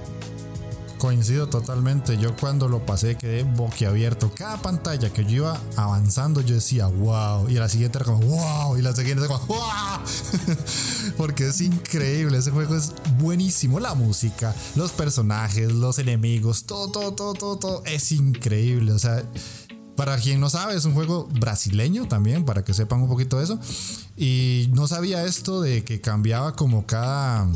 Coincido 1.00 1.48
totalmente. 1.48 2.18
Yo 2.18 2.36
cuando 2.36 2.68
lo 2.68 2.84
pasé 2.84 3.16
quedé 3.16 3.42
boquiabierto. 3.42 4.30
Cada 4.34 4.60
pantalla 4.60 5.10
que 5.10 5.24
yo 5.24 5.30
iba 5.30 5.60
avanzando, 5.76 6.42
yo 6.42 6.56
decía 6.56 6.88
wow. 6.88 7.48
Y 7.48 7.54
la 7.54 7.70
siguiente 7.70 7.96
era 7.96 8.04
como 8.04 8.20
wow. 8.20 8.76
Y 8.76 8.82
la 8.82 8.94
siguiente 8.94 9.24
era 9.24 9.34
como 9.34 9.46
wow. 9.46 10.56
Porque 11.16 11.48
es 11.48 11.62
increíble. 11.62 12.36
Ese 12.36 12.50
juego 12.50 12.74
es 12.76 12.92
buenísimo. 13.18 13.80
La 13.80 13.94
música, 13.94 14.54
los 14.76 14.92
personajes, 14.92 15.72
los 15.72 15.98
enemigos, 15.98 16.64
todo, 16.64 16.90
todo, 16.90 17.14
todo, 17.14 17.32
todo, 17.32 17.58
todo. 17.58 17.82
Es 17.86 18.12
increíble. 18.12 18.92
O 18.92 18.98
sea, 18.98 19.24
para 19.96 20.18
quien 20.18 20.38
no 20.38 20.50
sabe, 20.50 20.74
es 20.74 20.84
un 20.84 20.92
juego 20.92 21.28
brasileño 21.40 22.08
también, 22.08 22.44
para 22.44 22.62
que 22.62 22.74
sepan 22.74 23.00
un 23.00 23.08
poquito 23.08 23.38
de 23.38 23.44
eso. 23.44 23.58
Y 24.18 24.68
no 24.74 24.86
sabía 24.86 25.24
esto 25.24 25.62
de 25.62 25.82
que 25.82 26.02
cambiaba 26.02 26.56
como 26.56 26.86
cada 26.86 27.48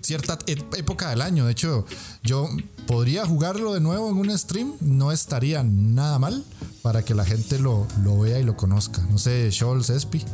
cierta 0.00 0.38
época 0.46 1.10
del 1.10 1.22
año. 1.22 1.46
De 1.46 1.52
hecho, 1.52 1.86
yo 2.22 2.48
podría 2.86 3.24
jugarlo 3.26 3.74
de 3.74 3.80
nuevo 3.80 4.10
en 4.10 4.16
un 4.16 4.36
stream, 4.38 4.74
no 4.80 5.12
estaría 5.12 5.62
nada 5.62 6.18
mal 6.18 6.44
para 6.82 7.04
que 7.04 7.14
la 7.14 7.24
gente 7.24 7.58
lo, 7.58 7.86
lo 8.02 8.18
vea 8.20 8.38
y 8.38 8.44
lo 8.44 8.56
conozca. 8.56 9.02
No 9.10 9.18
sé, 9.18 9.50
Scholz, 9.50 9.90
Espi. 9.90 10.24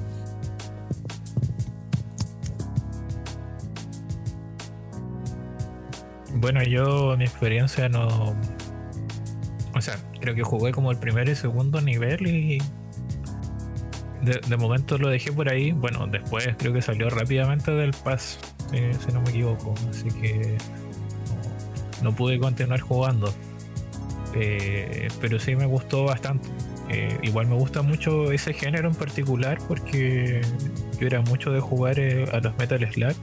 Bueno, 6.40 6.62
yo 6.62 7.16
mi 7.16 7.24
experiencia 7.24 7.88
no. 7.88 8.36
O 9.74 9.80
sea, 9.80 9.96
creo 10.20 10.34
que 10.34 10.42
jugué 10.42 10.72
como 10.72 10.90
el 10.92 10.98
primer 10.98 11.28
y 11.28 11.34
segundo 11.34 11.80
nivel 11.80 12.26
y. 12.26 12.58
De, 14.22 14.56
momento 14.56 14.98
lo 14.98 15.08
dejé 15.08 15.32
por 15.32 15.48
ahí. 15.48 15.72
Bueno, 15.72 16.06
después 16.06 16.48
creo 16.58 16.72
que 16.72 16.82
salió 16.82 17.08
rápidamente 17.10 17.70
del 17.70 17.90
pass 17.90 18.38
si 18.70 19.12
no 19.12 19.20
me 19.22 19.30
equivoco. 19.30 19.74
Así 19.90 20.08
que 20.08 20.56
no, 22.02 22.14
pude 22.14 22.38
continuar 22.38 22.80
jugando. 22.80 23.32
Eh, 24.34 25.08
pero 25.20 25.38
sí 25.38 25.56
me 25.56 25.66
gustó 25.66 26.04
bastante. 26.04 26.48
Eh, 26.90 27.18
igual 27.22 27.46
me 27.48 27.56
gusta 27.56 27.82
mucho 27.82 28.32
ese 28.32 28.54
género 28.54 28.88
en 28.88 28.94
particular 28.94 29.58
porque 29.68 30.40
yo 30.98 31.06
era 31.06 31.20
mucho 31.20 31.50
de 31.50 31.60
jugar 31.60 31.98
eh, 31.98 32.24
a 32.32 32.40
los 32.40 32.56
Metal 32.56 32.80
Slug 32.90 33.14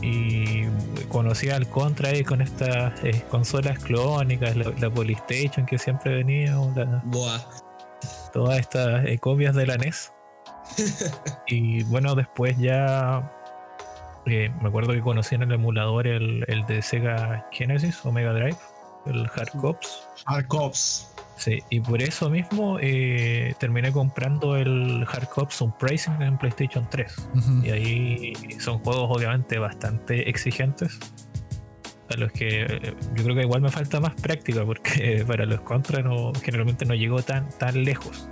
y 0.00 0.64
conocí 1.08 1.50
al 1.50 1.68
Contra 1.68 2.10
ahí 2.10 2.24
con 2.24 2.40
estas 2.40 2.94
consolas 3.28 3.78
clónicas, 3.80 4.56
la, 4.56 4.90
Polystation 4.90 5.66
que 5.66 5.76
siempre 5.78 6.14
venía, 6.14 6.56
todas 8.32 8.58
estas 8.58 9.04
copias 9.20 9.54
de 9.54 9.66
la 9.66 9.76
NES. 9.76 10.12
y 11.46 11.82
bueno, 11.84 12.14
después 12.14 12.56
ya 12.58 13.37
me 14.28 14.68
acuerdo 14.68 14.92
que 14.92 15.00
conocí 15.00 15.34
en 15.34 15.42
el 15.42 15.52
emulador 15.52 16.06
el, 16.06 16.44
de 16.66 16.82
Sega 16.82 17.46
Genesis 17.52 18.04
o 18.04 18.12
Mega 18.12 18.32
Drive, 18.32 18.56
el 19.06 19.26
Hard 19.34 19.50
Cops. 19.60 20.08
Hard 20.26 20.46
Cops. 20.46 21.14
Sí, 21.36 21.62
y 21.70 21.80
por 21.80 22.02
eso 22.02 22.28
mismo 22.28 22.78
eh, 22.80 23.54
terminé 23.60 23.92
comprando 23.92 24.56
el 24.56 25.06
Hard 25.08 25.28
Cops 25.28 25.64
Pricing 25.78 26.20
en 26.20 26.36
PlayStation 26.36 26.86
3. 26.90 27.28
Y 27.62 27.70
ahí 27.70 28.32
son 28.58 28.78
juegos 28.80 29.16
obviamente 29.16 29.58
bastante 29.58 30.28
exigentes. 30.28 30.98
A 32.10 32.16
los 32.16 32.32
que 32.32 32.62
eh, 32.62 32.94
yo 33.14 33.24
creo 33.24 33.36
que 33.36 33.42
igual 33.42 33.60
me 33.60 33.70
falta 33.70 34.00
más 34.00 34.14
práctica 34.14 34.64
porque 34.64 35.24
para 35.26 35.44
los 35.46 35.60
contra 35.60 36.02
no, 36.02 36.32
generalmente 36.42 36.84
no 36.84 36.94
llegó 36.94 37.22
tan, 37.22 37.48
tan 37.58 37.84
lejos. 37.84 38.28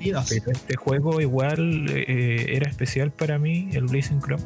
Pero 0.00 0.52
este 0.52 0.76
juego 0.76 1.20
igual 1.20 1.86
eh, 1.90 2.56
era 2.56 2.70
especial 2.70 3.10
para 3.10 3.38
mí, 3.38 3.68
el 3.72 3.86
Blazing 3.86 4.20
Chrome 4.20 4.44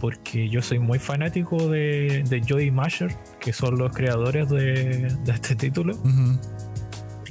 porque 0.00 0.48
yo 0.48 0.62
soy 0.62 0.78
muy 0.78 0.98
fanático 0.98 1.68
de, 1.68 2.24
de 2.28 2.40
Joy 2.40 2.70
Masher, 2.70 3.14
que 3.40 3.52
son 3.52 3.78
los 3.78 3.94
creadores 3.94 4.48
de, 4.48 5.08
este 5.26 5.54
título. 5.54 5.98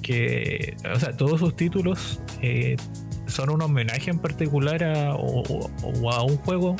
Que, 0.02 0.76
o 0.94 1.00
sea, 1.00 1.18
todos 1.18 1.40
sus 1.40 1.56
títulos 1.56 2.22
eh, 2.42 2.78
son 3.28 3.50
un 3.50 3.62
homenaje 3.62 4.12
en 4.12 4.20
particular 4.20 4.84
a, 4.84 5.16
o, 5.16 6.12
a 6.12 6.24
un 6.24 6.38
juego 6.38 6.76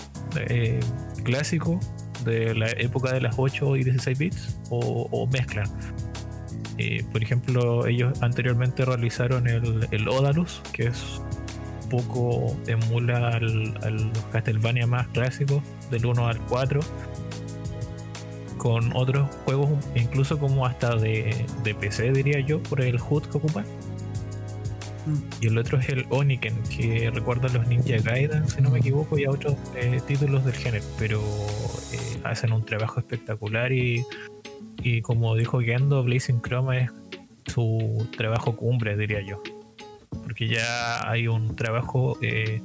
eh, 0.48 0.80
clásico 1.24 1.80
de 2.24 2.56
la 2.56 2.68
época 2.78 3.14
de 3.14 3.22
las 3.22 3.36
8 3.38 3.76
y 3.78 3.84
16 3.84 4.18
bits 4.18 4.58
o, 4.70 5.28
mezclan. 5.32 5.68
Eh, 6.78 7.04
por 7.12 7.24
ejemplo, 7.24 7.88
ellos 7.88 8.22
anteriormente 8.22 8.84
realizaron 8.84 9.48
el, 9.48 9.88
el 9.92 10.08
Odalus, 10.08 10.62
que 10.74 10.88
es 10.88 11.22
un 11.84 11.90
poco 11.90 12.56
emula 12.68 13.30
al, 13.30 13.78
al 13.84 14.12
Castlevania 14.32 14.86
más 14.86 15.08
clásico, 15.08 15.64
del 15.90 16.06
1 16.06 16.28
al 16.28 16.40
4 16.42 16.80
con 18.58 18.96
otros 18.96 19.30
juegos, 19.46 19.70
incluso 19.96 20.40
como 20.40 20.66
hasta 20.66 20.96
de, 20.96 21.46
PC, 21.80 22.12
diría 22.12 22.40
yo, 22.40 22.64
por 22.64 22.82
el 22.82 23.00
HUD 23.00 23.24
que 23.24 23.38
ocupan. 23.38 23.66
Mm. 25.06 25.20
Y 25.40 25.48
el 25.48 25.58
otro 25.60 25.78
es 25.78 25.90
el 25.90 26.06
Oniken, 26.10 26.64
que 26.64 27.12
recuerda 27.14 27.48
a 27.48 27.54
los 27.54 27.68
Ninja 27.68 27.98
Gaiden, 27.98 28.48
si 28.50 28.62
no 28.62 28.72
me 28.72 28.80
equivoco, 28.80 29.20
y 29.20 29.26
a 29.26 29.30
otros 29.30 29.56
eh, 29.76 30.02
títulos 30.08 30.44
del 30.46 30.56
género. 30.56 30.84
Pero 30.98 31.22
eh, 31.94 32.20
hacen 32.24 32.54
un 32.54 32.66
trabajo 32.66 33.00
espectacular 33.00 33.72
y, 33.72 34.04
y 34.82 35.02
como 35.02 35.36
dijo 35.36 35.60
Gendo, 35.60 36.04
Blazing 36.04 36.42
Chrome 36.42 36.86
es 36.86 36.92
su 37.46 38.08
trabajo 38.18 38.56
cumbre, 38.56 38.98
diría 38.98 39.22
yo. 39.22 39.44
Porque 40.24 40.48
ya 40.48 41.08
hay 41.08 41.28
un 41.28 41.56
trabajo 41.56 42.18
eh, 42.22 42.62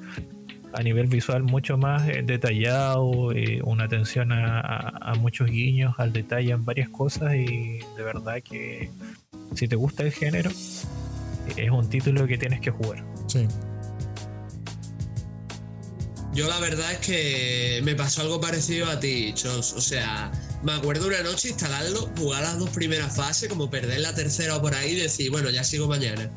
a 0.73 0.83
nivel 0.83 1.07
visual 1.07 1.43
mucho 1.43 1.77
más 1.77 2.09
eh, 2.09 2.23
detallado, 2.25 3.33
eh, 3.33 3.61
una 3.65 3.85
atención 3.85 4.33
a, 4.33 5.13
muchos 5.19 5.51
guiños, 5.51 5.95
al 5.99 6.13
detalle 6.13 6.53
en 6.53 6.65
varias 6.65 6.89
cosas 6.89 7.35
y 7.35 7.79
de 7.97 8.03
verdad 8.03 8.41
que 8.43 8.91
si 9.55 9.69
te 9.69 9.77
gusta 9.77 10.03
el 10.05 10.13
género, 10.13 10.51
es 11.57 11.71
un 11.71 11.89
título 11.89 12.27
que 12.27 12.39
tienes 12.39 12.61
que 12.61 12.71
jugar. 12.71 13.05
Sí. 13.27 13.47
Yo 16.33 16.49
la 16.49 16.61
verdad 16.61 16.93
es 16.93 16.99
que 16.99 17.81
me 17.83 17.97
pasó 17.97 18.23
algo 18.23 18.41
parecido 18.41 18.89
a 18.89 19.01
ti, 19.01 19.33
Chos. 19.35 19.73
O 19.73 19.81
sea, 19.81 20.31
me 20.63 20.73
acuerdo 20.73 21.09
una 21.09 21.23
noche 21.23 21.49
instalarlo, 21.49 22.09
jugar 22.17 22.43
las 22.43 22.59
dos 22.59 22.71
primeras 22.71 23.17
fases, 23.17 23.49
como 23.49 23.69
perder 23.69 24.01
la 24.01 24.15
tercera 24.15 24.57
o 24.57 24.61
por 24.61 24.75
ahí 24.75 24.93
y 24.93 25.01
decir, 25.01 25.31
bueno, 25.31 25.51
ya 25.51 25.65
sigo 25.65 25.89
mañana. 25.89 26.31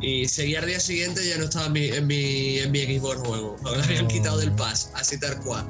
Y 0.00 0.28
seguía 0.28 0.60
al 0.60 0.66
día 0.66 0.78
siguiente 0.78 1.26
ya 1.28 1.38
no 1.38 1.44
estaba 1.44 1.66
en 1.66 1.72
mi, 1.72 1.88
en 1.88 2.06
mi, 2.06 2.58
en 2.58 2.70
mi 2.70 2.82
Xbox 2.84 3.18
juego. 3.26 3.56
Me 3.64 3.70
lo 3.72 3.82
habían 3.82 4.06
quitado 4.06 4.38
del 4.38 4.52
pass, 4.52 4.90
así 4.94 5.18
tal 5.18 5.40
cual. 5.40 5.66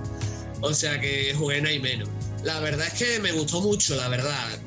O 0.60 0.74
sea 0.74 1.00
que 1.00 1.32
jugué 1.34 1.58
en 1.58 1.66
ahí 1.66 1.78
menos. 1.78 2.08
La 2.42 2.60
verdad 2.60 2.86
es 2.86 2.92
que 2.94 3.20
me 3.20 3.32
gustó 3.32 3.60
mucho, 3.60 3.96
la 3.96 4.08
verdad. 4.08 4.58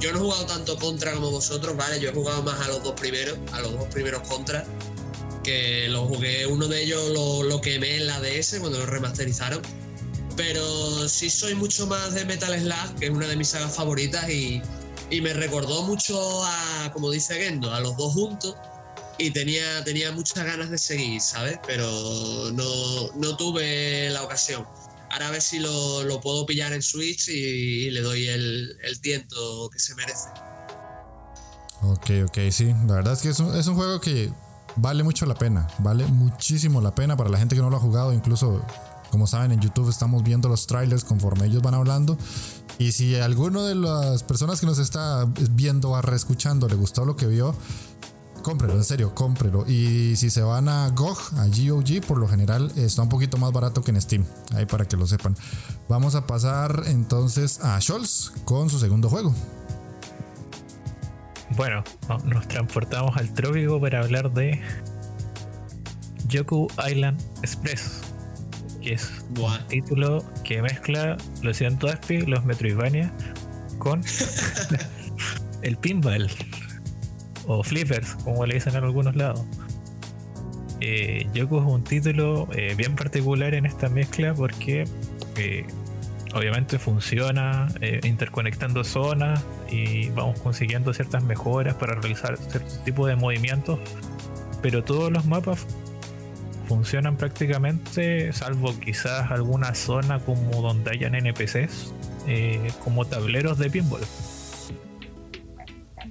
Yo 0.00 0.12
no 0.12 0.18
he 0.18 0.20
jugado 0.22 0.46
tanto 0.46 0.76
contra 0.78 1.12
como 1.12 1.30
vosotros, 1.30 1.76
¿vale? 1.76 2.00
Yo 2.00 2.10
he 2.10 2.12
jugado 2.12 2.42
más 2.42 2.60
a 2.60 2.68
los 2.68 2.82
dos 2.82 2.98
primeros, 2.98 3.38
a 3.52 3.60
los 3.60 3.72
dos 3.72 3.86
primeros 3.88 4.26
contra. 4.26 4.64
Que 5.42 5.88
lo 5.88 6.06
jugué, 6.06 6.46
uno 6.46 6.66
de 6.66 6.82
ellos 6.82 7.10
lo, 7.10 7.42
lo 7.42 7.60
quemé 7.60 7.96
en 7.96 8.06
la 8.06 8.20
DS 8.20 8.56
cuando 8.60 8.78
lo 8.78 8.86
remasterizaron. 8.86 9.60
Pero 10.36 11.08
sí 11.08 11.28
soy 11.28 11.54
mucho 11.54 11.86
más 11.86 12.14
de 12.14 12.24
Metal 12.24 12.58
Slug, 12.58 12.98
que 12.98 13.06
es 13.06 13.10
una 13.12 13.28
de 13.28 13.36
mis 13.36 13.48
sagas 13.48 13.76
favoritas 13.76 14.28
y, 14.30 14.62
y 15.10 15.20
me 15.20 15.34
recordó 15.34 15.82
mucho 15.82 16.44
a, 16.44 16.90
como 16.92 17.10
dice 17.10 17.34
Gendo, 17.34 17.72
a 17.72 17.80
los 17.80 17.96
dos 17.96 18.14
juntos 18.14 18.56
y 19.18 19.30
tenía, 19.30 19.84
tenía 19.84 20.12
muchas 20.12 20.44
ganas 20.44 20.70
de 20.70 20.78
seguir, 20.78 21.20
¿sabes? 21.20 21.58
Pero 21.66 21.86
no, 22.52 23.36
tuve 23.36 24.10
la 24.10 24.22
ocasión. 24.22 24.66
Ahora 25.10 25.28
a 25.28 25.30
ver 25.30 25.42
si 25.42 25.60
lo, 25.60 26.20
puedo 26.20 26.44
pillar 26.46 26.72
en 26.72 26.82
Switch 26.82 27.28
y, 27.28 27.90
le 27.90 28.00
doy 28.00 28.26
el, 28.26 28.76
tiento 29.00 29.70
que 29.70 29.78
se 29.78 29.94
merece. 29.94 30.28
Ok, 31.82 32.10
ok, 32.28 32.38
sí. 32.50 32.74
La 32.86 32.94
verdad 32.94 33.12
es 33.12 33.20
que 33.20 33.28
es 33.28 33.38
un, 33.38 33.54
es 33.54 33.66
un 33.66 33.76
juego 33.76 34.00
que 34.00 34.32
vale 34.76 35.02
mucho 35.02 35.26
la 35.26 35.34
pena. 35.34 35.68
Vale 35.78 36.06
muchísimo 36.06 36.80
la 36.80 36.94
pena 36.94 37.16
para 37.16 37.30
la 37.30 37.38
gente 37.38 37.54
que 37.54 37.62
no 37.62 37.70
lo 37.70 37.76
ha 37.76 37.80
jugado. 37.80 38.12
Incluso, 38.12 38.64
como 39.10 39.26
saben, 39.26 39.52
en 39.52 39.60
YouTube 39.60 39.90
estamos 39.90 40.24
viendo 40.24 40.48
los 40.48 40.66
trailers 40.66 41.04
conforme 41.04 41.46
ellos 41.46 41.62
van 41.62 41.74
hablando. 41.74 42.18
Y 42.78 42.92
si 42.92 43.14
a 43.14 43.24
alguno 43.24 43.62
de 43.62 43.76
las 43.76 44.24
personas 44.24 44.58
que 44.58 44.66
nos 44.66 44.78
está 44.78 45.28
viendo 45.52 45.90
o 45.90 46.02
reescuchando 46.02 46.68
le 46.68 46.74
gustó 46.74 47.04
lo 47.04 47.14
que 47.14 47.26
vio, 47.26 47.54
cómprelo, 48.44 48.74
en 48.74 48.84
serio, 48.84 49.14
cómprelo. 49.14 49.64
Y 49.66 50.14
si 50.16 50.30
se 50.30 50.42
van 50.42 50.68
a 50.68 50.88
GOG, 50.90 51.18
a 51.38 51.46
GOG, 51.46 52.06
por 52.06 52.18
lo 52.18 52.28
general 52.28 52.70
está 52.76 53.02
un 53.02 53.08
poquito 53.08 53.38
más 53.38 53.50
barato 53.52 53.82
que 53.82 53.90
en 53.90 54.00
Steam. 54.00 54.24
Ahí 54.54 54.66
para 54.66 54.84
que 54.84 54.96
lo 54.96 55.06
sepan. 55.06 55.34
Vamos 55.88 56.14
a 56.14 56.26
pasar 56.26 56.84
entonces 56.86 57.58
a 57.64 57.80
Scholz 57.80 58.32
con 58.44 58.70
su 58.70 58.78
segundo 58.78 59.08
juego. 59.08 59.34
Bueno, 61.56 61.82
nos 62.24 62.46
transportamos 62.46 63.16
al 63.16 63.32
trópico 63.32 63.80
para 63.80 64.00
hablar 64.00 64.32
de 64.32 64.60
Yoku 66.28 66.68
Island 66.88 67.20
Express, 67.42 68.00
que 68.82 68.94
es 68.94 69.10
un 69.38 69.66
título 69.68 70.24
que 70.42 70.60
mezcla, 70.62 71.16
lo 71.42 71.54
siento 71.54 71.88
Aspi, 71.88 72.22
los 72.22 72.44
Metroidvania 72.44 73.12
con 73.78 74.02
el 75.62 75.76
pinball 75.76 76.28
o 77.46 77.62
flippers, 77.62 78.14
como 78.24 78.46
le 78.46 78.54
dicen 78.54 78.74
en 78.76 78.84
algunos 78.84 79.16
lados. 79.16 79.44
Eh, 80.80 81.26
Yoku 81.32 81.58
es 81.58 81.64
un 81.64 81.84
título 81.84 82.48
eh, 82.52 82.74
bien 82.76 82.94
particular 82.94 83.54
en 83.54 83.64
esta 83.64 83.88
mezcla 83.88 84.34
porque 84.34 84.84
eh, 85.36 85.64
obviamente 86.34 86.78
funciona 86.78 87.68
eh, 87.80 88.00
interconectando 88.04 88.84
zonas 88.84 89.42
y 89.70 90.10
vamos 90.10 90.38
consiguiendo 90.40 90.92
ciertas 90.92 91.22
mejoras 91.24 91.74
para 91.76 91.94
realizar 91.94 92.36
cierto 92.36 92.76
tipo 92.84 93.06
de 93.06 93.16
movimientos, 93.16 93.78
pero 94.62 94.82
todos 94.84 95.10
los 95.12 95.24
mapas 95.26 95.66
funcionan 96.68 97.16
prácticamente, 97.16 98.32
salvo 98.32 98.78
quizás 98.78 99.30
alguna 99.30 99.74
zona 99.74 100.18
como 100.18 100.62
donde 100.62 100.90
hayan 100.90 101.14
NPCs, 101.14 101.94
como 102.82 103.04
tableros 103.04 103.58
de 103.58 103.70
pinball. 103.70 104.00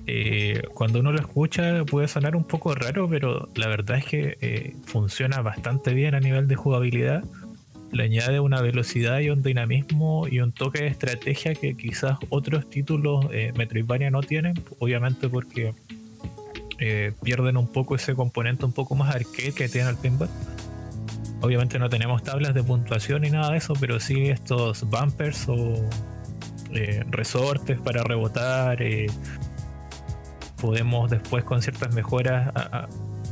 Eh, 0.06 0.64
cuando 0.74 1.00
uno 1.00 1.14
lo 1.14 1.20
escucha 1.20 1.86
puede 1.86 2.08
sonar 2.08 2.36
un 2.36 2.44
poco 2.44 2.76
raro, 2.76 3.08
pero 3.08 3.50
la 3.56 3.68
verdad 3.68 4.00
es 4.00 4.06
que 4.06 4.38
eh, 4.42 4.76
funciona 4.86 5.42
bastante 5.42 5.94
bien 5.94 6.14
a 6.16 6.20
nivel 6.20 6.48
de 6.48 6.56
jugabilidad. 6.56 7.24
Le 7.92 8.04
añade 8.04 8.40
una 8.40 8.62
velocidad 8.62 9.20
y 9.20 9.30
un 9.30 9.44
dinamismo 9.44 10.28
y 10.28 10.40
un 10.40 10.52
toque 10.52 10.82
de 10.84 10.88
estrategia 10.88 11.54
que 11.54 11.78
quizás 11.78 12.18
otros 12.30 12.70
títulos 12.70 13.28
eh, 13.32 13.54
Metroidvania 13.56 14.10
no 14.10 14.22
tienen, 14.22 14.56
obviamente 14.80 15.30
porque 15.30 15.74
pierden 17.24 17.56
un 17.56 17.72
poco 17.72 17.96
ese 17.96 18.14
componente 18.14 18.66
un 18.66 18.74
poco 18.74 18.94
más 18.94 19.16
arcade 19.16 19.54
que 19.54 19.70
tiene 19.70 19.90
el 19.90 19.96
pinball. 19.96 20.28
Obviamente 21.40 21.80
no 21.80 21.90
tenemos 21.90 22.24
tablas 22.24 22.54
de 22.54 22.62
puntuación 22.62 23.22
ni 23.22 23.30
nada 23.30 23.52
de 23.52 23.60
eso, 23.60 23.74
pero 23.80 24.02
sí 24.02 24.24
estos 24.26 24.84
bumpers 24.90 25.48
o 25.48 25.76
resortes 27.10 27.80
para 27.80 28.04
rebotar 28.04 28.84
podemos 30.64 31.12
después 31.12 31.44
con 31.44 31.62
ciertas 31.62 31.94
mejoras 31.94 32.54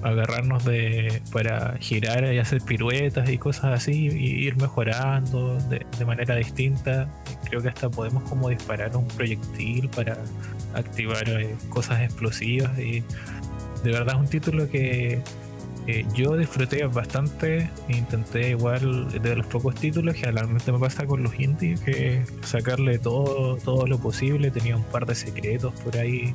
agarrarnos 0.03 0.65
de 0.65 1.21
para 1.31 1.77
girar 1.79 2.33
y 2.33 2.39
hacer 2.39 2.61
piruetas 2.61 3.29
y 3.29 3.37
cosas 3.37 3.65
así 3.65 4.09
y 4.09 4.45
ir 4.45 4.57
mejorando 4.57 5.57
de, 5.69 6.05
manera 6.05 6.35
distinta. 6.35 7.07
Creo 7.49 7.61
que 7.61 7.69
hasta 7.69 7.89
podemos 7.89 8.23
como 8.23 8.49
disparar 8.49 8.97
un 8.97 9.07
proyectil 9.07 9.87
para 9.87 10.17
activar 10.73 11.29
eh, 11.29 11.55
cosas 11.69 12.01
explosivas 12.01 12.77
y 12.77 13.01
de 13.85 13.91
verdad 13.91 14.15
es 14.15 14.19
un 14.19 14.27
título 14.27 14.69
que 14.69 15.21
yo 16.13 16.37
disfruté 16.37 16.85
bastante 16.85 17.69
intenté 17.89 18.51
igual 18.51 19.09
de 19.21 19.35
los 19.35 19.45
pocos 19.47 19.75
títulos 19.75 20.13
que 20.13 20.21
generalmente 20.21 20.71
me 20.71 20.79
pasa 20.79 21.05
con 21.05 21.23
los 21.23 21.37
indies 21.37 21.81
que 21.81 22.23
sacarle 22.43 22.99
todo 22.99 23.57
todo 23.57 23.87
lo 23.87 23.97
posible 23.97 24.51
tenía 24.51 24.77
un 24.77 24.83
par 24.83 25.05
de 25.05 25.15
secretos 25.15 25.73
por 25.81 25.97
ahí 25.97 26.33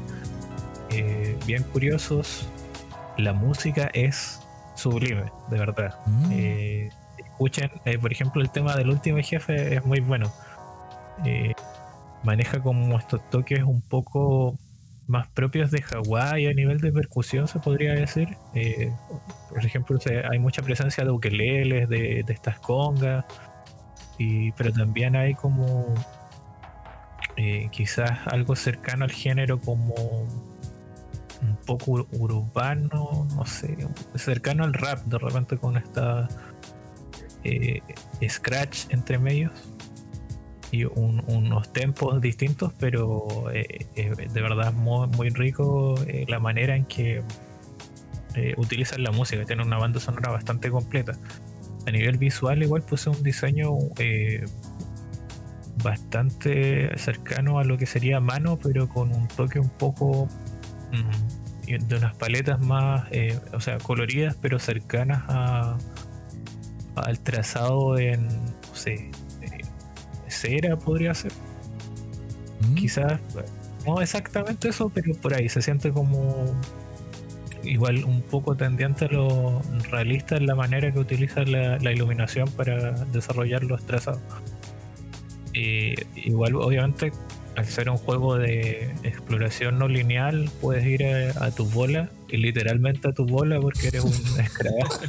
eh, 0.96 1.38
bien 1.46 1.62
curiosos. 1.62 2.48
La 3.18 3.32
música 3.32 3.90
es 3.92 4.40
sublime, 4.74 5.24
de 5.50 5.58
verdad. 5.58 5.94
Mm. 6.06 6.32
Eh, 6.32 6.88
escuchen, 7.18 7.70
eh, 7.84 7.98
por 7.98 8.12
ejemplo, 8.12 8.40
el 8.42 8.50
tema 8.50 8.74
del 8.76 8.90
último 8.90 9.18
jefe 9.18 9.74
es 9.74 9.84
muy 9.84 10.00
bueno. 10.00 10.32
maneja 12.22 12.60
como 12.60 12.98
estos 12.98 13.20
toques 13.30 13.62
un 13.62 13.80
poco 13.82 14.58
más 15.06 15.28
propios 15.28 15.70
de 15.70 15.80
Hawái 15.82 16.46
a 16.46 16.52
nivel 16.52 16.80
de 16.80 16.90
percusión, 16.90 17.46
se 17.46 17.58
podría 17.60 17.94
decir. 17.94 18.36
por 19.50 19.64
ejemplo, 19.64 19.98
hay 20.30 20.38
mucha 20.38 20.62
presencia 20.62 21.04
de 21.04 21.10
ukeleles, 21.10 21.88
de, 21.88 22.24
de 22.26 22.32
estas 22.32 22.58
congas, 22.58 23.24
y, 24.18 24.52
pero 24.52 24.72
también 24.72 25.14
hay 25.14 25.34
como 25.34 25.94
quizás 27.70 28.26
algo 28.26 28.56
cercano 28.56 29.04
al 29.04 29.12
género 29.12 29.60
como 29.60 29.94
poco 31.66 32.06
urbano, 32.12 33.26
no 33.34 33.46
sé, 33.46 33.76
cercano 34.14 34.64
al 34.64 34.72
rap, 34.72 35.04
de 35.04 35.18
repente 35.18 35.56
con 35.58 35.76
esta 35.76 36.28
eh, 37.44 37.82
scratch 38.28 38.86
entre 38.90 39.18
medios 39.18 39.52
y 40.70 40.84
unos 40.84 41.72
tempos 41.72 42.20
distintos, 42.20 42.72
pero 42.78 43.50
eh, 43.52 43.86
de 43.94 44.42
verdad 44.42 44.72
muy, 44.72 45.06
muy 45.08 45.28
rico 45.30 45.94
eh, 46.06 46.24
la 46.28 46.38
manera 46.38 46.74
en 46.74 46.84
que 46.86 47.22
eh, 48.34 48.54
utilizan 48.58 49.02
la 49.02 49.12
música, 49.12 49.44
tienen 49.44 49.66
una 49.66 49.78
banda 49.78 50.00
sonora 50.00 50.30
bastante 50.30 50.70
completa. 50.70 51.12
A 51.86 51.90
nivel 51.90 52.18
visual 52.18 52.62
igual 52.62 52.82
posee 52.82 53.12
un 53.12 53.22
diseño 53.22 53.72
eh, 53.98 54.44
bastante 55.82 56.90
cercano 56.98 57.58
a 57.58 57.64
lo 57.64 57.78
que 57.78 57.86
sería 57.86 58.20
mano, 58.20 58.58
pero 58.58 58.88
con 58.88 59.12
un 59.14 59.28
toque 59.28 59.60
un 59.60 59.70
poco 59.70 60.28
mm, 60.92 61.35
de 61.66 61.96
unas 61.96 62.16
paletas 62.16 62.60
más, 62.60 63.06
eh, 63.10 63.38
o 63.52 63.60
sea, 63.60 63.78
coloridas, 63.78 64.36
pero 64.40 64.58
cercanas 64.58 65.22
a, 65.28 65.76
al 66.94 67.20
trazado 67.20 67.98
en, 67.98 68.26
no 68.26 68.74
sé, 68.74 69.10
cera 70.28 70.76
podría 70.76 71.14
ser. 71.14 71.32
Mm. 72.60 72.74
Quizás, 72.74 73.20
no 73.86 74.00
exactamente 74.00 74.68
eso, 74.68 74.90
pero 74.90 75.14
por 75.14 75.34
ahí 75.34 75.48
se 75.48 75.62
siente 75.62 75.90
como 75.90 76.54
igual 77.64 78.04
un 78.04 78.22
poco 78.22 78.56
tendiente 78.56 79.06
a 79.06 79.08
lo 79.08 79.60
realista 79.90 80.36
en 80.36 80.46
la 80.46 80.54
manera 80.54 80.92
que 80.92 80.98
utiliza 80.98 81.42
la, 81.42 81.92
iluminación 81.92 82.48
para 82.50 82.92
desarrollar 83.06 83.64
los 83.64 83.84
trazados. 83.84 84.22
igual, 85.52 86.54
obviamente, 86.56 87.12
al 87.56 87.64
ser 87.64 87.88
un 87.88 87.96
juego 87.96 88.36
de 88.36 88.94
exploración 89.02 89.78
no 89.78 89.88
lineal, 89.88 90.50
puedes 90.60 90.86
ir 90.86 91.04
a, 91.04 91.50
tu 91.50 91.64
bola, 91.64 92.10
y 92.28 92.36
literalmente 92.36 93.08
a 93.08 93.12
tu 93.12 93.24
bola, 93.26 93.58
porque 93.60 93.88
eres 93.88 94.04
un 94.04 94.12
escarabajo. 94.40 95.00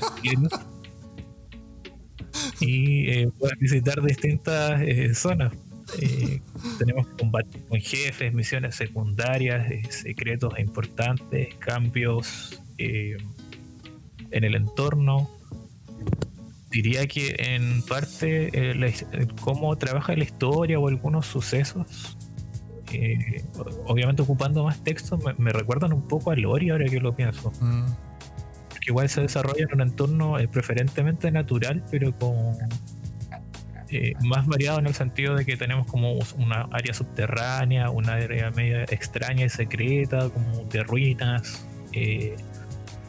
y 2.62 3.10
eh, 3.10 3.30
puedes 3.38 3.60
visitar 3.60 4.02
distintas 4.02 4.82
eh, 4.82 5.14
zonas. 5.14 5.54
Eh, 6.02 6.42
tenemos 6.80 7.08
combate 7.20 7.60
con 7.68 7.80
jefes, 7.80 8.34
misiones 8.34 8.76
secundarias, 8.76 9.70
secretos 9.90 10.58
importantes, 10.58 11.54
cambios 11.56 12.62
en 12.78 13.24
el 14.32 14.56
entorno. 14.56 15.30
Diría 16.70 17.08
que 17.08 17.36
en 17.40 17.82
parte 17.84 18.52
cómo 19.42 19.76
trabaja 19.78 20.16
la 20.16 20.26
historia 20.26 20.78
o 20.78 20.90
algunos 20.90 21.26
sucesos, 21.26 22.18
obviamente 23.86 24.22
ocupando 24.22 24.64
más 24.64 24.84
texto, 24.84 25.20
me, 25.38 25.52
recuerdan 25.52 25.94
un 25.94 26.08
poco 26.08 26.32
a 26.32 26.36
Lori 26.36 26.70
ahora 26.70 26.86
que 26.86 27.00
lo 27.00 27.16
pienso. 27.16 27.52
Mm. 27.60 27.86
Porque 28.70 28.86
igual 28.88 29.10
se 29.10 29.22
desarrolla 29.22 29.64
en 29.64 29.74
un 29.74 29.82
entorno 29.82 30.36
preferentemente 30.52 31.32
natural, 31.32 31.84
pero 31.92 32.18
con 32.18 32.56
eh, 33.90 34.14
más 34.22 34.46
variado 34.48 34.80
en 34.80 34.88
el 34.88 34.94
sentido 34.94 35.36
de 35.36 35.46
que 35.46 35.56
tenemos 35.56 35.88
como 35.88 36.14
una 36.38 36.68
área 36.72 36.94
subterránea, 36.94 37.90
una 37.90 38.14
área 38.14 38.52
media 38.52 38.84
extraña 38.84 39.46
y 39.46 39.50
secreta, 39.50 40.30
como 40.30 40.64
de 40.64 40.84
ruinas, 40.84 41.66
eh, 41.94 42.36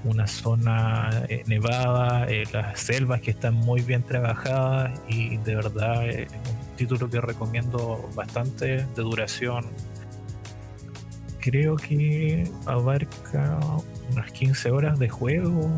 una 0.08 0.26
zona 0.26 1.10
eh, 1.28 1.42
nevada, 1.46 2.26
las 2.52 2.80
selvas 2.80 3.20
que 3.20 3.30
están 3.30 3.54
muy 3.54 3.80
bien 3.82 4.02
trabajadas 4.02 5.00
y 5.08 5.36
de 5.38 5.54
verdad 5.56 6.08
es 6.08 6.30
un 6.30 6.76
título 6.76 7.08
que 7.08 7.20
recomiendo 7.20 8.08
bastante 8.14 8.84
de 8.84 9.02
duración. 9.02 9.66
Creo 11.40 11.76
que 11.76 12.50
abarca 12.66 13.58
unas 14.12 14.32
15 14.32 14.70
horas 14.70 14.98
de 14.98 15.08
juego, 15.08 15.70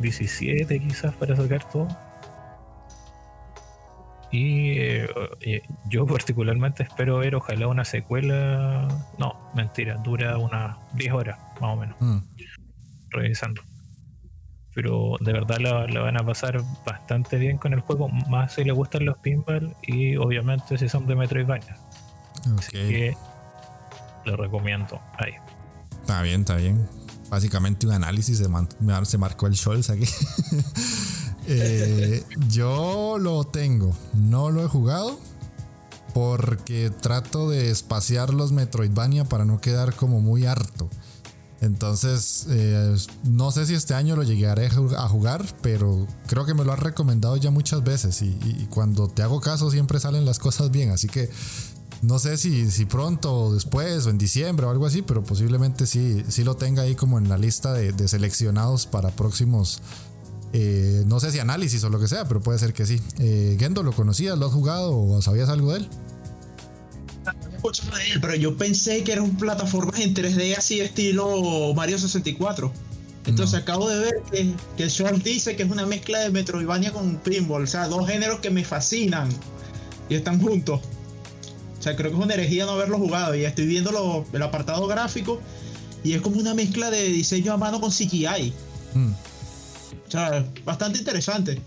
17 0.00 0.78
quizás 0.78 1.14
para 1.14 1.34
sacar 1.36 1.68
todo 1.70 1.88
y 4.30 4.78
eh, 4.78 5.08
eh, 5.40 5.62
yo 5.88 6.06
particularmente 6.06 6.82
espero 6.82 7.18
ver, 7.18 7.34
ojalá, 7.36 7.68
una 7.68 7.84
secuela. 7.84 8.88
No, 9.18 9.50
mentira, 9.54 9.96
dura 10.04 10.36
unas 10.38 10.76
10 10.94 11.12
horas, 11.12 11.38
más 11.60 11.72
o 11.72 11.76
menos. 11.76 11.96
Mm. 12.00 12.18
Revisando. 13.10 13.62
Pero 14.76 15.16
de 15.20 15.32
verdad 15.32 15.56
la, 15.58 16.00
van 16.02 16.20
a 16.20 16.26
pasar 16.26 16.62
bastante 16.84 17.38
bien 17.38 17.56
con 17.56 17.72
el 17.72 17.80
juego, 17.80 18.10
más 18.10 18.52
si 18.52 18.62
les 18.62 18.74
gustan 18.74 19.06
los 19.06 19.16
pinball 19.16 19.74
y 19.80 20.16
obviamente 20.16 20.76
si 20.76 20.86
son 20.86 21.06
de 21.06 21.16
Metroidvania. 21.16 21.78
Así 22.58 22.72
que 22.72 23.16
lo 24.26 24.36
recomiendo 24.36 25.00
ahí. 25.18 25.32
Está 26.02 26.20
bien, 26.20 26.40
está 26.40 26.56
bien. 26.56 26.86
Básicamente 27.30 27.86
un 27.86 27.94
análisis 27.94 28.36
se, 28.36 28.44
se 29.04 29.18
marcó 29.18 29.46
el 29.46 29.56
Scholz 29.56 29.88
aquí. 29.88 30.04
Eh, 31.48 32.24
yo 32.48 33.18
lo 33.20 33.44
tengo, 33.44 33.96
no 34.14 34.50
lo 34.50 34.64
he 34.64 34.66
jugado 34.66 35.16
porque 36.12 36.90
trato 36.90 37.48
de 37.48 37.70
espaciar 37.70 38.34
los 38.34 38.50
Metroidvania 38.50 39.26
para 39.26 39.44
no 39.44 39.60
quedar 39.60 39.94
como 39.94 40.20
muy 40.20 40.44
harto. 40.44 40.90
Entonces, 41.60 42.46
eh, 42.50 42.94
no 43.24 43.50
sé 43.50 43.66
si 43.66 43.74
este 43.74 43.94
año 43.94 44.14
lo 44.14 44.22
llegaré 44.22 44.66
a 44.66 45.08
jugar, 45.08 45.44
pero 45.62 46.06
creo 46.26 46.44
que 46.44 46.54
me 46.54 46.64
lo 46.64 46.72
has 46.72 46.80
recomendado 46.80 47.36
ya 47.36 47.50
muchas 47.50 47.82
veces 47.82 48.20
y, 48.22 48.66
cuando 48.70 49.08
te 49.08 49.22
hago 49.22 49.40
caso 49.40 49.70
siempre 49.70 49.98
salen 49.98 50.26
las 50.26 50.38
cosas 50.38 50.70
bien, 50.70 50.90
así 50.90 51.08
que 51.08 51.30
no 52.02 52.18
sé 52.18 52.36
si, 52.36 52.70
si 52.70 52.84
pronto 52.84 53.34
o 53.34 53.54
después 53.54 54.04
o 54.06 54.10
en 54.10 54.18
diciembre 54.18 54.66
o 54.66 54.70
algo 54.70 54.84
así, 54.84 55.00
pero 55.00 55.24
posiblemente 55.24 55.86
sí, 55.86 56.22
sí 56.28 56.44
lo 56.44 56.56
tenga 56.56 56.82
ahí 56.82 56.94
como 56.94 57.16
en 57.16 57.28
la 57.30 57.38
lista 57.38 57.72
de, 57.72 58.06
seleccionados 58.06 58.86
para 58.86 59.10
próximos 59.10 59.80
eh, 60.52 61.04
no 61.06 61.20
sé 61.20 61.32
si 61.32 61.38
análisis 61.38 61.82
o 61.84 61.90
lo 61.90 61.98
que 61.98 62.08
sea, 62.08 62.26
pero 62.26 62.40
puede 62.40 62.58
ser 62.58 62.72
que 62.72 62.86
sí. 62.86 63.02
Eh, 63.18 63.56
Gendo, 63.58 63.82
¿lo 63.82 63.92
conocías? 63.92 64.38
¿Lo 64.38 64.46
has 64.46 64.52
jugado 64.52 64.96
o 64.96 65.20
sabías 65.20 65.48
algo 65.48 65.72
de 65.72 65.80
él? 65.80 65.88
De 67.72 68.12
él, 68.12 68.20
pero 68.20 68.34
yo 68.34 68.56
pensé 68.56 69.02
que 69.02 69.12
era 69.12 69.22
un 69.22 69.36
plataforma 69.36 69.92
en 69.98 70.14
3D 70.14 70.56
así 70.56 70.80
estilo 70.80 71.72
Mario 71.74 71.98
64. 71.98 72.72
Entonces 73.26 73.60
acabo 73.60 73.88
de 73.88 73.98
ver 73.98 74.14
que, 74.30 74.52
que 74.76 74.84
el 74.84 74.88
short 74.88 75.22
dice 75.22 75.56
que 75.56 75.64
es 75.64 75.70
una 75.70 75.84
mezcla 75.84 76.20
de 76.20 76.30
Metroidvania 76.30 76.92
con 76.92 77.16
Pinball. 77.16 77.64
O 77.64 77.66
sea, 77.66 77.88
dos 77.88 78.06
géneros 78.06 78.38
que 78.38 78.50
me 78.50 78.64
fascinan 78.64 79.28
y 80.08 80.14
están 80.14 80.40
juntos. 80.40 80.80
O 81.78 81.82
sea, 81.82 81.96
creo 81.96 82.10
que 82.10 82.16
es 82.16 82.22
una 82.22 82.34
herejía 82.34 82.66
no 82.66 82.72
haberlo 82.72 82.98
jugado. 82.98 83.34
Y 83.34 83.44
estoy 83.44 83.66
viendo 83.66 84.24
el 84.32 84.42
apartado 84.42 84.86
gráfico 84.86 85.40
y 86.04 86.12
es 86.12 86.20
como 86.20 86.38
una 86.38 86.54
mezcla 86.54 86.90
de 86.90 87.02
diseño 87.04 87.52
a 87.52 87.56
mano 87.56 87.80
con 87.80 87.90
CGI. 87.90 88.52
Mm. 88.94 89.12
O 90.06 90.10
sea, 90.10 90.46
bastante 90.64 91.00
interesante. 91.00 91.60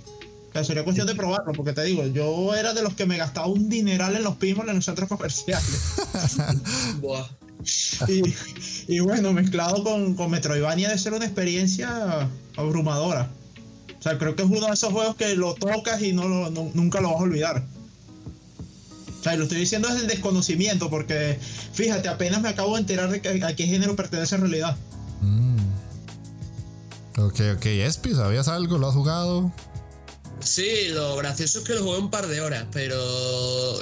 O 0.49 0.51
sea, 0.51 0.63
sería 0.63 0.83
cuestión 0.83 1.05
de 1.05 1.13
probarlo, 1.13 1.53
porque 1.53 1.73
te 1.73 1.83
digo, 1.83 2.05
yo 2.07 2.55
era 2.55 2.73
de 2.73 2.81
los 2.81 2.95
que 2.95 3.05
me 3.05 3.17
gastaba 3.17 3.47
un 3.47 3.69
dineral 3.69 4.15
en 4.15 4.23
los 4.23 4.35
pinballs 4.35 4.69
en 4.69 4.77
los 4.77 4.85
centros 4.85 5.07
comerciales. 5.07 5.95
y, 8.87 8.99
bueno, 8.99 9.31
mezclado 9.31 9.83
con, 9.83 10.15
con 10.15 10.31
Metroidvania 10.31 10.87
debe 10.87 10.99
ser 10.99 11.13
una 11.13 11.25
experiencia 11.25 12.27
abrumadora. 12.55 13.29
O 13.99 14.01
sea, 14.01 14.17
creo 14.17 14.35
que 14.35 14.43
es 14.43 14.49
uno 14.49 14.65
de 14.65 14.73
esos 14.73 14.93
juegos 14.93 15.15
que 15.15 15.35
lo 15.35 15.53
tocas 15.55 16.01
y 16.01 16.13
no, 16.13 16.49
nunca 16.49 17.01
lo 17.01 17.09
vas 17.11 17.19
a 17.19 17.23
olvidar. 17.23 17.65
O 19.19 19.23
sea, 19.23 19.35
lo 19.35 19.43
estoy 19.43 19.59
diciendo 19.59 19.89
desde 19.89 20.01
el 20.03 20.07
desconocimiento, 20.07 20.89
porque 20.89 21.37
fíjate, 21.73 22.07
apenas 22.07 22.41
me 22.41 22.49
acabo 22.49 22.75
de 22.75 22.81
enterar 22.81 23.09
de 23.09 23.21
que, 23.21 23.43
a 23.43 23.55
qué 23.55 23.67
género 23.67 23.97
pertenece 23.97 24.35
en 24.35 24.41
realidad. 24.41 24.77
Mm. 25.21 25.57
Ok, 27.17 27.41
ok. 27.57 27.65
Espi, 27.65 28.13
¿sabías 28.13 28.47
algo? 28.47 28.77
¿Lo 28.77 28.87
has 28.87 28.95
jugado? 28.95 29.51
Sí, 30.41 30.87
lo 30.89 31.15
gracioso 31.17 31.59
es 31.59 31.65
que 31.65 31.73
lo 31.73 31.83
jugué 31.83 31.97
un 31.97 32.09
par 32.09 32.27
de 32.27 32.41
horas, 32.41 32.65
pero 32.71 32.95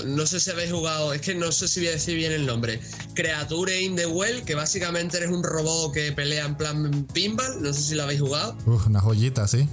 no 0.05 0.25
sé 0.25 0.39
si 0.39 0.49
habéis 0.49 0.71
jugado, 0.71 1.13
es 1.13 1.21
que 1.21 1.35
no 1.35 1.51
sé 1.51 1.67
si 1.67 1.81
voy 1.81 1.89
a 1.89 1.91
decir 1.91 2.15
bien 2.15 2.31
el 2.31 2.45
nombre. 2.45 2.79
Creature 3.13 3.81
in 3.81 3.95
the 3.95 4.05
Well, 4.05 4.43
que 4.43 4.55
básicamente 4.55 5.17
eres 5.17 5.29
un 5.29 5.43
robot 5.43 5.93
que 5.93 6.11
pelea 6.11 6.45
en 6.45 6.57
plan 6.57 7.05
pinball, 7.13 7.61
no 7.61 7.73
sé 7.73 7.81
si 7.81 7.95
lo 7.95 8.03
habéis 8.03 8.21
jugado. 8.21 8.57
Uf, 8.65 8.87
una 8.87 8.99
joyita, 8.99 9.47
sí. 9.47 9.67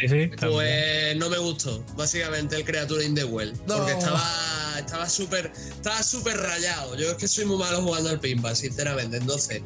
Sí, 0.00 0.08
sí. 0.08 0.30
Pues 0.40 1.16
no 1.16 1.30
me 1.30 1.38
gustó, 1.38 1.84
básicamente 1.96 2.56
el 2.56 2.64
Creature 2.64 3.04
in 3.04 3.14
the 3.14 3.24
Well, 3.24 3.52
porque 3.66 3.92
estaba 3.92 4.22
estaba 4.78 5.08
súper 5.08 5.52
estaba 5.54 6.02
súper 6.02 6.36
rayado. 6.36 6.96
Yo 6.96 7.12
es 7.12 7.16
que 7.16 7.28
soy 7.28 7.44
muy 7.44 7.58
malo 7.58 7.82
jugando 7.82 8.10
al 8.10 8.18
pinball, 8.18 8.56
sinceramente, 8.56 9.18
entonces 9.18 9.62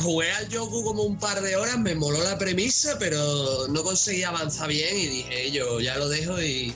jugué 0.00 0.30
al 0.32 0.48
Yoku 0.48 0.82
como 0.84 1.02
un 1.02 1.18
par 1.18 1.40
de 1.40 1.56
horas, 1.56 1.78
me 1.78 1.94
moló 1.94 2.22
la 2.22 2.38
premisa, 2.38 2.96
pero 2.98 3.66
no 3.68 3.82
conseguí 3.82 4.22
avanzar 4.22 4.68
bien 4.68 4.96
y 4.96 5.06
dije, 5.06 5.50
yo 5.50 5.80
ya 5.80 5.96
lo 5.98 6.08
dejo 6.08 6.40
y, 6.40 6.74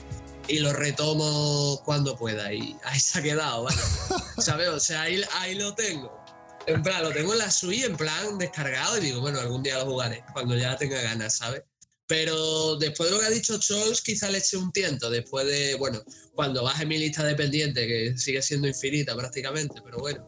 lo 0.59 0.73
retomo 0.73 1.81
cuando 1.83 2.15
pueda. 2.15 2.53
Y 2.53 2.75
ahí 2.83 2.99
se 2.99 3.19
ha 3.19 3.23
quedado, 3.23 3.63
¿vale? 3.63 3.77
¿Sabes? 4.37 4.67
O 4.69 4.79
sea, 4.79 5.03
ahí, 5.03 5.21
ahí 5.33 5.55
lo 5.55 5.73
tengo. 5.73 6.23
En 6.67 6.81
plan, 6.81 7.03
lo 7.03 7.11
tengo 7.11 7.33
en 7.33 7.39
la 7.39 7.51
Switch, 7.51 7.83
en 7.83 7.95
plan 7.95 8.37
descargado, 8.37 8.97
y 8.97 9.01
digo, 9.01 9.21
bueno, 9.21 9.39
algún 9.39 9.61
día 9.63 9.77
lo 9.77 9.85
jugaré, 9.85 10.23
cuando 10.33 10.55
ya 10.55 10.75
tenga 10.77 11.01
ganas, 11.01 11.37
¿sabes? 11.37 11.63
Pero 12.07 12.75
después 12.77 13.09
de 13.09 13.15
lo 13.15 13.21
que 13.21 13.27
ha 13.27 13.31
dicho 13.31 13.57
Chols, 13.57 14.01
quizá 14.01 14.29
le 14.29 14.37
eche 14.37 14.57
un 14.57 14.71
tiento. 14.71 15.09
Después 15.09 15.47
de, 15.47 15.75
bueno, 15.75 16.03
cuando 16.33 16.63
baje 16.63 16.85
mi 16.85 16.97
lista 16.97 17.23
de 17.23 17.35
pendientes, 17.35 17.87
que 17.87 18.17
sigue 18.17 18.41
siendo 18.41 18.67
infinita 18.67 19.15
prácticamente, 19.15 19.81
pero 19.83 19.97
bueno. 19.99 20.27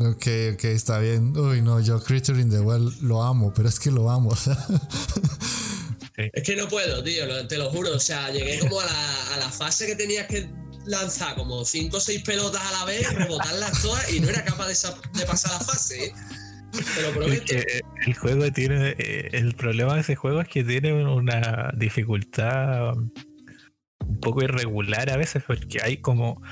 Ok, 0.00 0.26
ok, 0.54 0.64
está 0.64 0.98
bien. 0.98 1.36
Uy, 1.36 1.60
no, 1.60 1.78
yo 1.78 2.02
Creature 2.02 2.40
in 2.40 2.48
the 2.48 2.60
Well 2.60 2.90
lo 3.02 3.22
amo, 3.22 3.52
pero 3.54 3.68
es 3.68 3.78
que 3.78 3.90
lo 3.90 4.10
amo. 4.10 4.34
Es 6.34 6.42
que 6.42 6.54
no 6.54 6.68
puedo, 6.68 7.02
tío, 7.02 7.46
te 7.48 7.56
lo 7.56 7.70
juro. 7.70 7.94
O 7.94 7.98
sea, 7.98 8.30
llegué 8.30 8.58
como 8.58 8.78
a 8.78 8.84
la, 9.38 9.50
fase 9.50 9.86
que 9.86 9.96
tenías 9.96 10.26
que 10.26 10.50
lanzar 10.84 11.34
como 11.34 11.64
5 11.64 11.96
o 11.96 12.00
6 12.00 12.22
pelotas 12.24 12.60
a 12.60 12.72
la 12.72 12.84
vez, 12.84 13.10
rebotarlas 13.14 13.80
todas 13.80 14.12
y 14.12 14.20
no 14.20 14.28
era 14.28 14.44
capaz 14.44 14.68
de, 14.68 15.26
pasar 15.26 15.52
la 15.52 15.60
fase. 15.60 16.06
¿eh? 16.06 16.12
Te 16.94 17.02
lo 17.02 17.12
prometo. 17.12 17.54
el 18.06 18.14
juego 18.14 18.52
tiene. 18.52 18.94
Eh, 18.98 19.30
el 19.32 19.54
problema 19.54 19.94
de 19.94 20.00
ese 20.02 20.14
juego 20.14 20.42
es 20.42 20.48
que 20.48 20.62
tiene 20.62 20.92
una 20.92 21.72
dificultad 21.74 22.92
un 22.96 24.20
poco 24.20 24.42
irregular 24.42 25.08
a 25.08 25.16
veces, 25.16 25.42
porque 25.46 25.80
hay 25.82 26.02
como. 26.02 26.42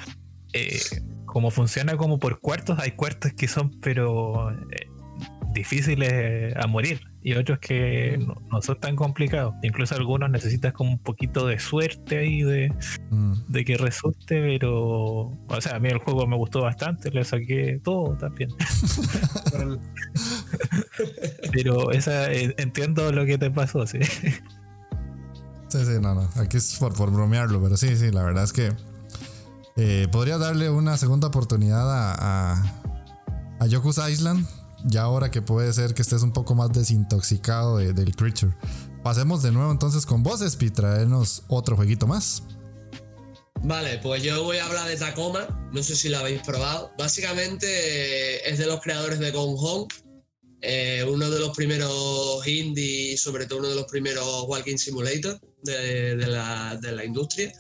Eh, 0.55 0.81
como 1.29 1.51
funciona 1.51 1.97
como 1.97 2.19
por 2.19 2.41
cuartos, 2.41 2.79
hay 2.81 2.93
cuartos 2.93 3.33
que 3.33 3.47
son, 3.49 3.71
pero. 3.81 4.51
Eh, 4.51 4.89
difíciles 5.53 6.55
a 6.57 6.67
morir 6.67 7.01
y 7.23 7.35
otros 7.35 7.59
que 7.59 8.19
no, 8.19 8.63
son 8.63 8.79
tan 8.81 8.97
complicados. 8.97 9.55
Incluso 9.63 9.95
algunos 9.95 10.31
necesitas 10.31 10.73
como 10.73 10.93
un 10.93 10.99
poquito 10.99 11.47
de 11.47 11.59
suerte 11.59 12.19
ahí 12.19 12.43
de, 12.43 12.73
mm. 13.11 13.33
de 13.49 13.65
que 13.65 13.77
resulte, 13.77 14.41
pero 14.41 15.33
o 15.49 15.61
sea, 15.61 15.77
a 15.77 15.79
mí 15.81 15.89
el 15.89 15.99
juego 15.99 16.27
me 16.27 16.37
gustó 16.37 16.63
bastante, 16.63 17.11
le 17.11 17.25
saqué 17.25 17.81
todo 17.83 18.17
también. 18.17 18.51
pero 21.53 21.91
esa 21.93 22.33
eh, 22.33 22.55
entiendo 22.59 23.11
lo 23.13 23.27
que 23.27 23.37
te 23.37 23.51
pasó, 23.51 23.87
sí. 23.87 23.99
Sí, 24.03 25.85
sí, 25.85 26.01
no, 26.01 26.15
no. 26.15 26.31
Aquí 26.37 26.57
es 26.57 26.77
por, 26.79 26.95
por 26.95 27.11
bromearlo, 27.11 27.61
pero 27.63 27.77
sí, 27.77 27.97
sí, 27.97 28.11
la 28.11 28.23
verdad 28.23 28.45
es 28.45 28.53
que 28.53 28.73
eh, 29.79 30.09
podría 30.11 30.39
darle 30.39 30.71
una 30.71 30.97
segunda 30.97 31.29
oportunidad 31.29 31.89
a, 31.89 32.63
a, 33.61 33.67
Yoku's 33.69 33.99
Island 33.99 34.45
ya 34.85 35.03
ahora 35.03 35.31
que 35.31 35.41
puede 35.41 35.73
ser 35.73 35.95
que 35.95 36.03
estés 36.03 36.23
un 36.23 36.33
poco 36.33 36.57
más 36.57 36.73
desintoxicado 36.73 37.79
del 37.79 38.17
creature. 38.17 38.55
Pasemos 39.05 39.43
de 39.43 39.53
nuevo 39.53 39.71
entonces 39.71 40.05
con 40.05 40.23
vos, 40.23 40.43
Espi, 40.43 40.71
traernos 40.71 41.45
otro 41.49 41.77
jueguito 41.77 42.07
más. 42.07 42.43
Vale, 43.63 43.99
pues 43.99 44.23
yo 44.23 44.43
voy 44.45 44.59
a 44.59 44.67
hablar 44.67 44.89
de 44.89 44.97
Tacoma, 44.97 45.71
no 45.73 45.83
sé 45.83 45.95
si 45.97 46.09
lo 46.09 46.19
habéis 46.19 46.43
probado. 46.43 46.93
Básicamente 46.99 47.67
eh, 47.67 48.41
es 48.47 48.59
de 48.59 48.67
los 48.67 48.81
creadores 48.81 49.19
de 49.19 49.31
Gone 49.31 49.57
Home, 49.59 49.87
eh, 50.61 51.05
uno 51.09 51.31
de 51.31 51.39
los 51.39 51.57
primeros 51.57 52.47
indie, 52.47 53.17
sobre 53.17 53.47
todo 53.47 53.61
uno 53.61 53.69
de 53.69 53.77
los 53.77 53.87
primeros 53.87 54.45
Walking 54.49 54.77
Simulator 54.77 55.41
de, 55.63 56.17
la, 56.17 56.77
de 56.81 56.93
la 56.93 57.05
industria. 57.05 57.53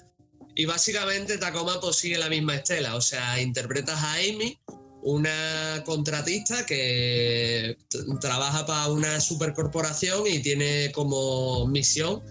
Y 0.59 0.65
básicamente 0.65 1.39
Tacoma 1.39 1.81
pues 1.81 1.95
sigue 1.95 2.19
la 2.19 2.29
misma 2.29 2.57
estela, 2.57 2.97
o 2.97 3.01
sea, 3.01 3.41
interpretas 3.41 4.03
a 4.03 4.15
Amy, 4.15 4.59
una 5.03 5.85
contratista 5.87 6.67
que 6.67 7.79
trabaja 8.21 8.67
para 8.67 8.89
una 8.89 9.21
supercorporación 9.21 10.27
y 10.27 10.41
tiene 10.41 10.91
como 10.91 11.65
misión 11.69 12.25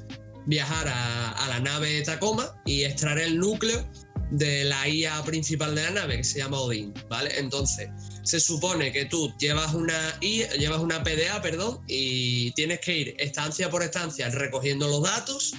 viajar 0.45 0.89
a, 0.89 1.47
la 1.47 1.61
nave 1.61 2.01
Tacoma 2.01 2.61
y 2.65 2.83
extraer 2.83 3.19
el 3.19 3.37
núcleo 3.37 3.89
de 4.31 4.65
la 4.65 4.89
IA 4.89 5.23
principal 5.23 5.73
de 5.73 5.83
la 5.83 5.91
nave 5.91 6.17
que 6.17 6.25
se 6.25 6.39
llama 6.39 6.59
Odin, 6.59 6.93
¿vale? 7.07 7.31
Entonces, 7.39 7.87
se 8.23 8.41
supone 8.41 8.91
que 8.91 9.05
tú 9.05 9.33
llevas 9.39 9.73
una 9.73 10.19
llevas 10.19 10.81
una 10.81 11.01
PDA, 11.01 11.41
perdón, 11.41 11.79
y 11.87 12.51
tienes 12.51 12.81
que 12.81 12.97
ir 12.97 13.15
estancia 13.19 13.69
por 13.69 13.83
estancia 13.83 14.27
recogiendo 14.27 14.85
los 14.89 15.03
datos 15.03 15.53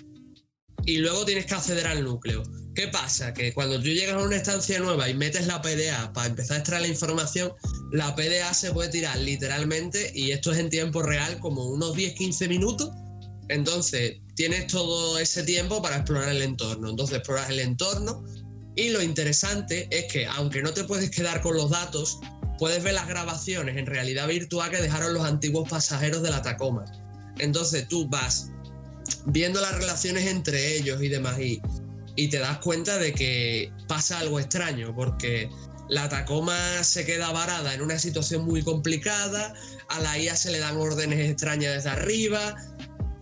y 0.88 0.96
luego 0.96 1.26
tienes 1.26 1.44
que 1.44 1.54
acceder 1.54 1.86
al 1.86 2.02
núcleo. 2.02 2.42
¿Qué 2.74 2.88
pasa? 2.88 3.34
Que 3.34 3.52
cuando 3.52 3.76
tú 3.78 3.88
llegas 3.88 4.14
a 4.16 4.24
una 4.24 4.36
estancia 4.36 4.78
nueva 4.78 5.06
y 5.10 5.12
metes 5.12 5.46
la 5.46 5.60
PDA 5.60 6.14
para 6.14 6.28
empezar 6.28 6.56
a 6.56 6.58
extraer 6.60 6.80
la 6.80 6.88
información, 6.88 7.52
la 7.92 8.16
PDA 8.16 8.54
se 8.54 8.72
puede 8.72 8.88
tirar 8.88 9.18
literalmente, 9.18 10.10
y 10.14 10.30
esto 10.30 10.50
es 10.50 10.56
en 10.56 10.70
tiempo 10.70 11.02
real, 11.02 11.40
como 11.40 11.66
unos 11.66 11.94
10-15 11.94 12.48
minutos. 12.48 12.90
Entonces, 13.50 14.16
tienes 14.34 14.66
todo 14.68 15.18
ese 15.18 15.42
tiempo 15.42 15.82
para 15.82 15.96
explorar 15.96 16.30
el 16.30 16.40
entorno. 16.40 16.88
Entonces, 16.88 17.18
exploras 17.18 17.50
el 17.50 17.60
entorno. 17.60 18.24
Y 18.74 18.88
lo 18.88 19.02
interesante 19.02 19.88
es 19.90 20.10
que, 20.10 20.24
aunque 20.24 20.62
no 20.62 20.72
te 20.72 20.84
puedes 20.84 21.10
quedar 21.10 21.42
con 21.42 21.54
los 21.54 21.68
datos, 21.68 22.18
puedes 22.58 22.82
ver 22.82 22.94
las 22.94 23.08
grabaciones 23.08 23.76
en 23.76 23.84
realidad 23.84 24.26
virtual 24.26 24.70
que 24.70 24.80
dejaron 24.80 25.12
los 25.12 25.26
antiguos 25.26 25.68
pasajeros 25.68 26.22
de 26.22 26.30
la 26.30 26.40
Tacoma. 26.40 26.86
Entonces, 27.38 27.86
tú 27.88 28.08
vas 28.08 28.52
viendo 29.26 29.60
las 29.60 29.76
relaciones 29.76 30.26
entre 30.26 30.76
ellos 30.76 31.02
y 31.02 31.08
demás. 31.08 31.38
Y 31.40 31.60
y 32.18 32.26
te 32.26 32.40
das 32.40 32.58
cuenta 32.58 32.98
de 32.98 33.14
que 33.14 33.70
pasa 33.86 34.18
algo 34.18 34.40
extraño, 34.40 34.92
porque 34.92 35.48
la 35.88 36.08
Tacoma 36.08 36.82
se 36.82 37.06
queda 37.06 37.30
varada 37.30 37.72
en 37.72 37.80
una 37.80 37.96
situación 37.96 38.44
muy 38.44 38.60
complicada, 38.62 39.54
a 39.88 40.00
la 40.00 40.18
IA 40.18 40.34
se 40.34 40.50
le 40.50 40.58
dan 40.58 40.76
órdenes 40.78 41.30
extrañas 41.30 41.76
desde 41.76 41.90
arriba, 41.90 42.56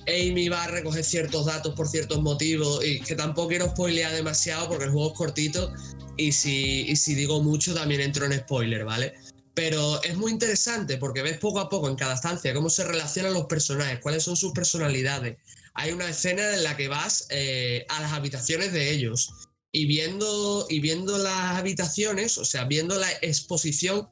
Amy 0.09 0.49
va 0.49 0.65
a 0.65 0.69
recoger 0.69 1.05
ciertos 1.05 1.45
datos 1.45 1.75
por 1.75 1.89
ciertos 1.89 2.23
motivos 2.23 2.83
y 2.83 3.01
que 3.01 3.15
tampoco 3.15 3.49
quiero 3.49 3.69
spoilear 3.69 4.15
demasiado 4.15 4.67
porque 4.67 4.85
el 4.85 4.91
juego 4.93 5.13
es 5.13 5.19
cortito 5.19 5.75
y 6.17 6.33
si, 6.33 6.87
y 6.89 6.97
si 6.97 7.15
digo 7.15 7.43
mucho 7.43 7.75
también 7.75 8.01
entro 8.01 8.25
en 8.25 8.33
spoiler, 8.39 8.87
¿vale? 8.87 9.13
Pero 9.53 10.03
es 10.05 10.17
muy 10.17 10.33
interesante 10.33 10.97
porque 10.97 11.21
ves 11.21 11.37
poco 11.37 11.61
a 11.61 11.69
poco 11.69 11.91
en 11.91 11.97
cada 11.97 12.15
estancia 12.15 12.55
cómo 12.55 12.71
se 12.71 12.85
relacionan 12.85 13.35
los 13.35 13.45
personajes, 13.45 13.99
cuáles 14.01 14.23
son 14.23 14.37
sus 14.37 14.53
personalidades, 14.53 15.37
hay 15.77 15.93
una 15.93 16.09
escena 16.09 16.55
en 16.55 16.65
la 16.65 16.75
que 16.77 16.89
vas 16.89 17.27
eh, 17.29 17.85
a 17.91 18.01
las 18.01 18.13
habitaciones 18.13 18.73
de 18.73 18.91
ellos 18.91 19.31
y 19.73 19.85
viendo, 19.85 20.67
y 20.71 20.81
viendo 20.81 21.19
las 21.19 21.59
habitaciones, 21.59 22.39
o 22.39 22.47
sea, 22.47 22.65
viendo 22.65 22.99
la 22.99 23.11
exposición 23.21 24.09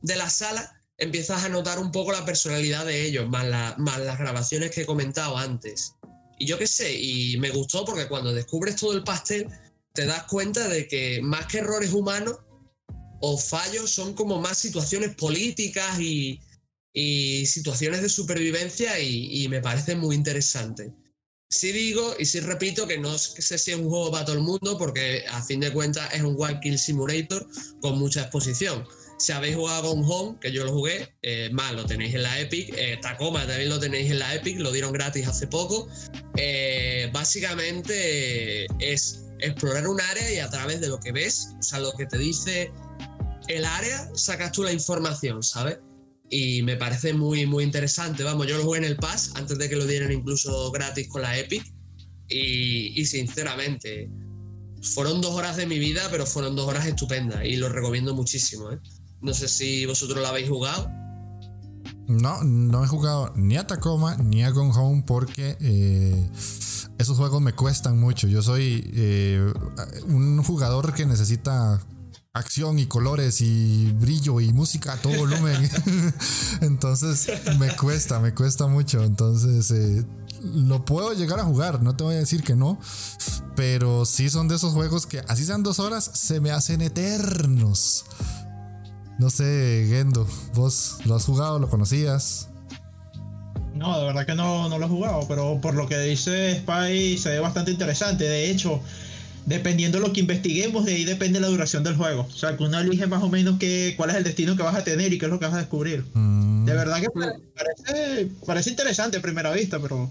de 0.00 0.16
la 0.16 0.30
sala, 0.30 0.80
empiezas 0.96 1.44
a 1.44 1.50
notar 1.50 1.78
un 1.78 1.92
poco 1.92 2.12
la 2.12 2.24
personalidad 2.24 2.86
de 2.86 3.04
ellos, 3.04 3.28
más, 3.28 3.78
más 3.78 3.98
las 4.00 4.18
grabaciones 4.18 4.70
que 4.70 4.82
he 4.82 4.86
comentado 4.86 5.36
antes. 5.36 5.92
Y 6.38 6.46
yo 6.46 6.58
qué 6.58 6.66
sé, 6.66 6.98
y 6.98 7.36
me 7.36 7.50
gustó 7.50 7.84
porque 7.84 8.08
cuando 8.08 8.32
descubres 8.32 8.76
todo 8.76 8.94
el 8.94 9.04
pastel, 9.04 9.48
te 9.92 10.06
das 10.06 10.24
cuenta 10.24 10.68
de 10.68 10.88
que 10.88 11.20
más 11.22 11.46
que 11.46 11.58
errores 11.58 11.92
humanos 11.92 12.38
o 13.20 13.36
fallos 13.36 13.90
son 13.90 14.14
como 14.14 14.40
más 14.40 14.56
situaciones 14.56 15.14
políticas 15.16 16.00
y, 16.00 16.40
y 16.94 17.44
situaciones 17.46 18.00
de 18.02 18.08
supervivencia 18.08 18.98
y, 19.00 19.46
me 19.48 19.60
parece 19.60 19.96
muy 19.96 20.14
interesante. 20.14 20.92
Sí 21.50 21.72
digo 21.72 22.14
y 22.18 22.24
sí 22.24 22.40
repito 22.40 22.86
que 22.86 22.98
no 22.98 23.18
sé 23.18 23.58
si 23.58 23.72
es 23.72 23.76
un 23.76 23.88
juego 23.88 24.10
para 24.10 24.24
todo 24.24 24.36
el 24.36 24.42
mundo 24.42 24.78
porque 24.78 25.24
a 25.28 25.42
fin 25.42 25.60
de 25.60 25.72
cuentas 25.72 26.12
es 26.14 26.22
un 26.22 26.34
Wild 26.36 26.60
Kill 26.60 26.78
Simulator 26.78 27.46
con 27.80 27.98
mucha 27.98 28.22
exposición. 28.22 28.86
Si 29.18 29.32
habéis 29.32 29.56
jugado 29.56 29.90
con 29.90 30.04
Home, 30.04 30.38
que 30.40 30.50
yo 30.50 30.64
lo 30.64 30.72
jugué, 30.72 31.14
eh, 31.22 31.50
más 31.52 31.72
lo 31.74 31.84
tenéis 31.84 32.14
en 32.14 32.22
la 32.22 32.40
Epic, 32.40 32.74
eh, 32.76 32.98
Tacoma 33.00 33.46
también 33.46 33.68
lo 33.68 33.78
tenéis 33.78 34.10
en 34.10 34.18
la 34.18 34.34
Epic, 34.34 34.58
lo 34.58 34.72
dieron 34.72 34.92
gratis 34.92 35.26
hace 35.28 35.46
poco. 35.46 35.88
Eh, 36.36 37.10
básicamente 37.12 38.66
es 38.80 39.24
explorar 39.40 39.86
un 39.86 40.00
área 40.00 40.32
y 40.32 40.38
a 40.38 40.48
través 40.48 40.80
de 40.80 40.88
lo 40.88 40.98
que 40.98 41.12
ves, 41.12 41.50
o 41.58 41.62
sea, 41.62 41.78
lo 41.78 41.92
que 41.92 42.06
te 42.06 42.18
dice 42.18 42.72
el 43.48 43.64
área, 43.64 44.08
sacas 44.14 44.52
tú 44.52 44.64
la 44.64 44.72
información, 44.72 45.42
¿sabes? 45.42 45.78
Y 46.30 46.62
me 46.62 46.76
parece 46.76 47.12
muy, 47.12 47.46
muy 47.46 47.64
interesante. 47.64 48.22
Vamos, 48.22 48.46
yo 48.46 48.56
lo 48.56 48.64
jugué 48.64 48.78
en 48.78 48.84
el 48.84 48.96
Pass 48.96 49.32
antes 49.34 49.58
de 49.58 49.68
que 49.68 49.76
lo 49.76 49.86
dieran 49.86 50.12
incluso 50.12 50.70
gratis 50.70 51.08
con 51.08 51.22
la 51.22 51.38
Epic 51.38 51.64
y, 52.28 53.04
sinceramente 53.04 54.10
fueron 54.82 55.22
dos 55.22 55.32
horas 55.32 55.56
de 55.56 55.66
mi 55.66 55.78
vida, 55.78 56.02
pero 56.10 56.26
fueron 56.26 56.56
dos 56.56 56.68
horas 56.68 56.86
estupendas 56.86 57.44
y 57.44 57.56
lo 57.56 57.70
recomiendo 57.70 58.14
muchísimo. 58.14 58.70
¿eh? 58.70 58.78
No 59.22 59.32
sé 59.32 59.48
si 59.48 59.86
vosotros 59.86 60.18
lo 60.20 60.26
habéis 60.26 60.48
jugado. 60.48 60.90
No, 62.06 62.42
no 62.44 62.84
he 62.84 62.86
jugado 62.86 63.32
ni 63.34 63.56
a 63.56 63.66
Tacoma 63.66 64.16
ni 64.16 64.42
a 64.42 64.50
Gone 64.50 64.72
Home 64.74 65.04
porque 65.06 65.56
eh, 65.58 66.30
esos 66.98 67.16
juegos 67.16 67.40
me 67.40 67.54
cuestan 67.54 67.98
mucho. 67.98 68.28
Yo 68.28 68.42
soy 68.42 68.84
eh, 68.92 69.52
un 70.06 70.42
jugador 70.42 70.92
que 70.92 71.06
necesita 71.06 71.80
acción 72.36 72.80
y 72.80 72.86
colores 72.86 73.40
y 73.40 73.92
brillo 73.92 74.40
y 74.40 74.52
música 74.52 74.94
a 74.94 74.96
todo 74.96 75.16
volumen. 75.16 75.70
Entonces 76.60 77.28
me 77.58 77.74
cuesta, 77.76 78.18
me 78.18 78.34
cuesta 78.34 78.66
mucho. 78.66 79.04
Entonces 79.04 79.70
eh, 79.70 80.04
lo 80.42 80.84
puedo 80.84 81.12
llegar 81.12 81.38
a 81.38 81.44
jugar, 81.44 81.80
no 81.80 81.94
te 81.94 82.02
voy 82.02 82.16
a 82.16 82.18
decir 82.18 82.42
que 82.42 82.56
no. 82.56 82.78
Pero 83.54 84.04
sí 84.04 84.30
son 84.30 84.48
de 84.48 84.56
esos 84.56 84.72
juegos 84.72 85.06
que 85.06 85.20
así 85.28 85.44
sean 85.44 85.62
dos 85.62 85.78
horas, 85.78 86.10
se 86.12 86.40
me 86.40 86.50
hacen 86.50 86.82
eternos. 86.82 88.04
No 89.20 89.30
sé, 89.30 89.86
Gendo, 89.88 90.26
¿vos 90.54 90.98
lo 91.04 91.14
has 91.14 91.24
jugado? 91.24 91.60
¿Lo 91.60 91.70
conocías? 91.70 92.48
No, 93.74 93.96
de 93.98 94.06
verdad 94.06 94.26
que 94.26 94.34
no, 94.34 94.68
no 94.68 94.78
lo 94.78 94.86
he 94.86 94.88
jugado, 94.88 95.24
pero 95.28 95.60
por 95.60 95.74
lo 95.74 95.86
que 95.86 95.98
dice 95.98 96.56
Spy 96.58 97.16
se 97.16 97.28
ve 97.28 97.38
bastante 97.38 97.70
interesante. 97.70 98.24
De 98.24 98.50
hecho, 98.50 98.80
dependiendo 99.46 99.98
de 99.98 100.06
lo 100.06 100.12
que 100.12 100.20
investiguemos, 100.20 100.84
de 100.84 100.94
ahí 100.94 101.04
depende 101.04 101.40
la 101.40 101.48
duración 101.48 101.82
del 101.84 101.96
juego. 101.96 102.22
O 102.22 102.30
sea, 102.30 102.56
que 102.56 102.64
uno 102.64 102.78
elige 102.78 103.06
más 103.06 103.22
o 103.22 103.28
menos 103.28 103.58
qué, 103.58 103.94
cuál 103.96 104.10
es 104.10 104.16
el 104.16 104.24
destino 104.24 104.56
que 104.56 104.62
vas 104.62 104.74
a 104.74 104.84
tener 104.84 105.12
y 105.12 105.18
qué 105.18 105.26
es 105.26 105.30
lo 105.30 105.38
que 105.38 105.46
vas 105.46 105.54
a 105.54 105.58
descubrir. 105.58 106.04
Mm. 106.14 106.64
De 106.64 106.72
verdad 106.72 107.00
que 107.00 107.08
parece, 107.10 108.28
parece 108.46 108.70
interesante 108.70 109.18
a 109.18 109.22
primera 109.22 109.52
vista, 109.52 109.78
pero 109.80 110.10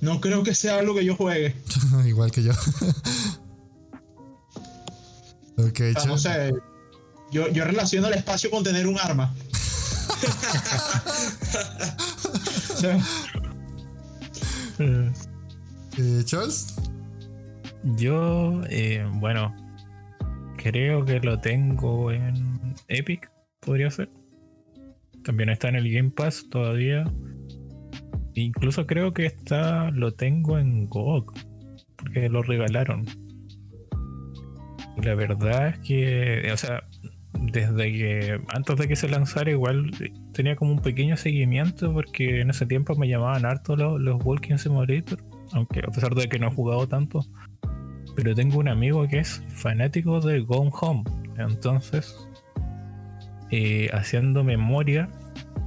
no 0.00 0.20
creo 0.20 0.42
que 0.42 0.54
sea 0.54 0.78
algo 0.78 0.94
que 0.94 1.04
yo 1.04 1.16
juegue. 1.16 1.54
Igual 2.06 2.30
que 2.30 2.42
yo. 2.42 2.52
ok, 5.56 5.80
no 6.06 6.16
sé, 6.18 6.52
yo, 7.30 7.48
yo 7.50 7.64
relaciono 7.64 8.08
el 8.08 8.14
espacio 8.14 8.50
con 8.50 8.64
tener 8.64 8.86
un 8.86 8.98
arma. 8.98 9.34
eh, 15.98 16.22
Charles? 16.24 16.74
Yo, 17.84 18.62
eh, 18.70 19.04
bueno, 19.14 19.54
creo 20.56 21.04
que 21.04 21.20
lo 21.20 21.40
tengo 21.40 22.12
en 22.12 22.74
Epic, 22.88 23.30
podría 23.60 23.90
ser. 23.90 24.08
también 25.24 25.48
está 25.48 25.68
en 25.68 25.76
el 25.76 25.92
Game 25.92 26.10
Pass 26.10 26.48
todavía. 26.50 27.04
Incluso 28.34 28.86
creo 28.86 29.12
que 29.12 29.26
está, 29.26 29.90
lo 29.90 30.12
tengo 30.12 30.58
en 30.58 30.86
GOG, 30.86 31.32
porque 31.96 32.28
lo 32.28 32.42
regalaron. 32.42 33.04
la 35.02 35.14
verdad 35.14 35.68
es 35.68 35.78
que, 35.80 36.50
o 36.52 36.56
sea, 36.56 36.82
desde 37.32 37.92
que 37.92 38.40
antes 38.48 38.76
de 38.76 38.88
que 38.88 38.96
se 38.96 39.08
lanzara 39.08 39.50
igual 39.50 39.90
tenía 40.32 40.54
como 40.54 40.72
un 40.72 40.80
pequeño 40.80 41.16
seguimiento 41.16 41.92
porque 41.92 42.40
en 42.40 42.50
ese 42.50 42.66
tiempo 42.66 42.94
me 42.94 43.08
llamaban 43.08 43.44
harto 43.44 43.74
los, 43.74 44.00
los 44.00 44.24
Walking 44.24 44.56
Simulator, 44.58 45.18
aunque 45.52 45.80
a 45.80 45.90
pesar 45.90 46.14
de 46.14 46.28
que 46.28 46.38
no 46.38 46.48
he 46.48 46.54
jugado 46.54 46.86
tanto. 46.86 47.26
Pero 48.14 48.34
tengo 48.34 48.58
un 48.58 48.68
amigo 48.68 49.06
que 49.08 49.20
es 49.20 49.42
fanático 49.48 50.20
de 50.20 50.40
Gone 50.40 50.70
Home. 50.80 51.04
Entonces, 51.38 52.16
eh, 53.50 53.90
haciendo 53.92 54.44
memoria, 54.44 55.08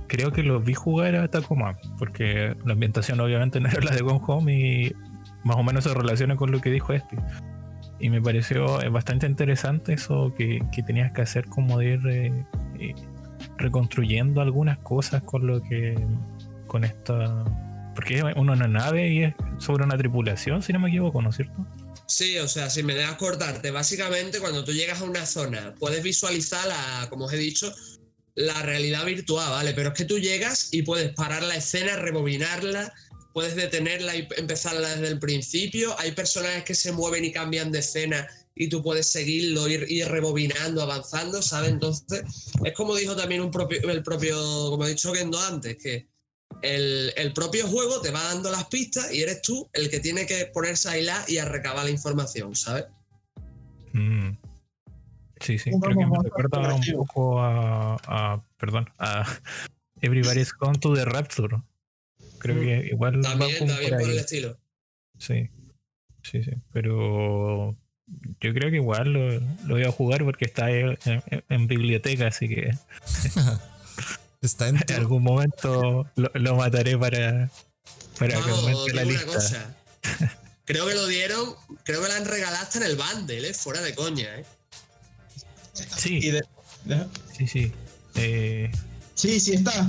creo 0.07 0.31
que 0.31 0.43
lo 0.43 0.59
vi 0.59 0.73
jugar 0.73 1.15
a 1.15 1.27
Tacoma, 1.27 1.77
porque 1.97 2.55
la 2.65 2.73
ambientación 2.73 3.19
obviamente 3.19 3.59
no 3.61 3.69
era 3.69 3.81
la 3.81 3.91
de 3.91 4.01
Gone 4.01 4.21
Home 4.25 4.53
y 4.53 4.95
más 5.43 5.57
o 5.57 5.63
menos 5.63 5.83
se 5.83 5.93
relaciona 5.93 6.35
con 6.35 6.51
lo 6.51 6.61
que 6.61 6.71
dijo 6.71 6.93
este. 6.93 7.17
Y 7.99 8.09
me 8.09 8.21
pareció 8.21 8.81
eh, 8.81 8.89
bastante 8.89 9.25
interesante 9.25 9.93
eso 9.93 10.33
que, 10.35 10.61
tenías 10.85 11.13
que 11.13 11.21
hacer 11.21 11.45
como 11.45 11.79
de 11.79 11.93
ir 11.93 12.07
eh, 12.07 12.95
reconstruyendo 13.57 14.41
algunas 14.41 14.77
cosas 14.79 15.23
con 15.23 15.47
lo 15.47 15.61
que 15.61 15.95
con 16.67 16.83
esta 16.83 17.45
porque 17.93 18.17
es 18.17 18.23
una 18.35 18.55
nave 18.55 19.09
y 19.09 19.23
es 19.23 19.35
sobre 19.59 19.85
una 19.85 19.97
tripulación 19.97 20.61
si 20.61 20.73
no 20.73 20.79
me 20.79 20.89
equivoco 20.89 21.21
¿no 21.21 21.29
es 21.29 21.37
cierto? 21.37 21.65
Sí, 22.07 22.37
o 22.37 22.47
sea, 22.47 22.69
si 22.69 22.83
me 22.83 22.93
dejas 22.93 23.17
cortarte, 23.17 23.71
básicamente 23.71 24.39
cuando 24.39 24.63
tú 24.63 24.71
llegas 24.71 25.01
a 25.01 25.05
una 25.05 25.25
zona 25.25 25.73
puedes 25.79 26.03
visualizar, 26.03 26.67
la, 26.67 27.07
como 27.09 27.25
os 27.25 27.33
he 27.33 27.37
dicho, 27.37 27.73
la 28.35 28.61
realidad 28.61 29.05
virtual, 29.05 29.49
¿vale? 29.49 29.73
Pero 29.73 29.89
es 29.89 29.95
que 29.95 30.05
tú 30.05 30.19
llegas 30.19 30.69
y 30.71 30.83
puedes 30.83 31.13
parar 31.13 31.41
la 31.43 31.55
escena, 31.55 31.95
rebobinarla, 31.95 32.93
puedes 33.33 33.55
detenerla 33.55 34.15
y 34.15 34.27
empezarla 34.37 34.89
desde 34.89 35.07
el 35.07 35.19
principio. 35.19 35.97
Hay 35.99 36.11
personajes 36.11 36.63
que 36.63 36.75
se 36.75 36.91
mueven 36.91 37.25
y 37.25 37.31
cambian 37.31 37.71
de 37.71 37.79
escena 37.79 38.27
y 38.53 38.69
tú 38.69 38.83
puedes 38.83 39.07
seguirlo, 39.07 39.67
ir, 39.67 39.85
ir 39.89 40.07
rebobinando, 40.07 40.81
avanzando, 40.81 41.41
¿sabes? 41.41 41.71
Entonces, 41.71 42.23
es 42.63 42.73
como 42.73 42.95
dijo 42.95 43.15
también 43.15 43.41
un 43.41 43.51
propio, 43.51 43.79
el 43.89 44.03
propio, 44.03 44.37
como 44.69 44.83
ha 44.83 44.87
dicho 44.87 45.11
Kendo 45.11 45.39
antes, 45.39 45.77
que 45.77 46.07
el, 46.65 47.31
propio 47.33 47.67
juego 47.67 48.01
te 48.01 48.11
va 48.11 48.23
dando 48.23 48.51
las 48.51 48.65
pistas 48.65 49.13
y 49.13 49.21
eres 49.21 49.41
tú 49.41 49.69
el 49.73 49.89
que 49.89 49.99
tiene 49.99 50.25
que 50.25 50.45
ponerse 50.47 50.89
a 50.89 50.97
hilar 50.97 51.29
y 51.29 51.37
a 51.37 51.45
recabar 51.45 51.85
la 51.85 51.91
información, 51.91 52.55
¿sabes? 52.55 52.85
Mm. 53.93 54.31
Sí, 55.41 55.59
sí, 55.59 55.69
creo 55.79 55.97
que 55.97 56.05
me 56.05 56.23
recuerda 56.23 56.73
un 56.73 56.83
poco 56.95 57.39
a, 57.41 58.41
perdón, 58.57 58.89
a 58.97 59.25
Everybody's 60.01 60.53
Gone 60.53 60.79
to 60.79 60.95
the 60.95 61.05
Rapture. 61.05 61.57
Creo 62.39 62.59
que 62.59 62.87
igual. 62.91 63.21
También, 63.21 63.67
también 63.67 63.89
por, 63.91 64.01
el 64.01 64.17
estilo. 64.17 64.57
Sí, 65.17 65.49
sí, 66.23 66.43
sí, 66.43 66.51
pero 66.71 67.75
yo 68.39 68.53
creo 68.53 68.69
que 68.69 68.77
igual 68.77 69.13
lo, 69.13 69.39
voy 69.67 69.83
a 69.83 69.91
jugar 69.91 70.23
porque 70.23 70.45
está 70.45 70.69
en 70.69 71.67
biblioteca, 71.67 72.27
así 72.27 72.47
que. 72.47 72.71
Está 74.45 74.67
en, 74.67 74.77
algún 74.95 75.23
momento 75.23 76.07
lo, 76.15 76.55
mataré 76.55 76.97
para, 76.97 77.49
para 78.19 78.39
que 78.41 78.93
la 78.93 79.03
lista. 79.03 79.75
Creo 80.65 80.87
que 80.87 80.95
lo 80.95 81.05
dieron, 81.05 81.53
creo 81.83 82.01
que 82.01 82.07
la 82.07 82.15
han 82.15 82.25
regalado 82.25 82.63
hasta 82.63 82.79
en 82.79 82.85
el 82.85 82.95
bundle, 82.95 83.47
¿eh? 83.47 83.53
fuera 83.53 83.81
de 83.81 83.93
coña. 83.93 84.35
¿eh? 84.39 84.45
Sí. 85.95 86.19
Sí, 87.37 87.47
sí. 87.47 87.71
Eh... 88.15 88.71
Sí, 89.13 89.39
sí 89.39 89.53
está. 89.53 89.87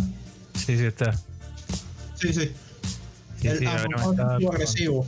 Sí, 0.54 0.76
sí 0.76 0.84
está. 0.84 1.14
Sí, 2.20 2.30
sí. 2.30 2.52
sí 3.40 3.48
el 3.48 3.58
sí, 3.58 3.66
agresivo. 3.66 5.06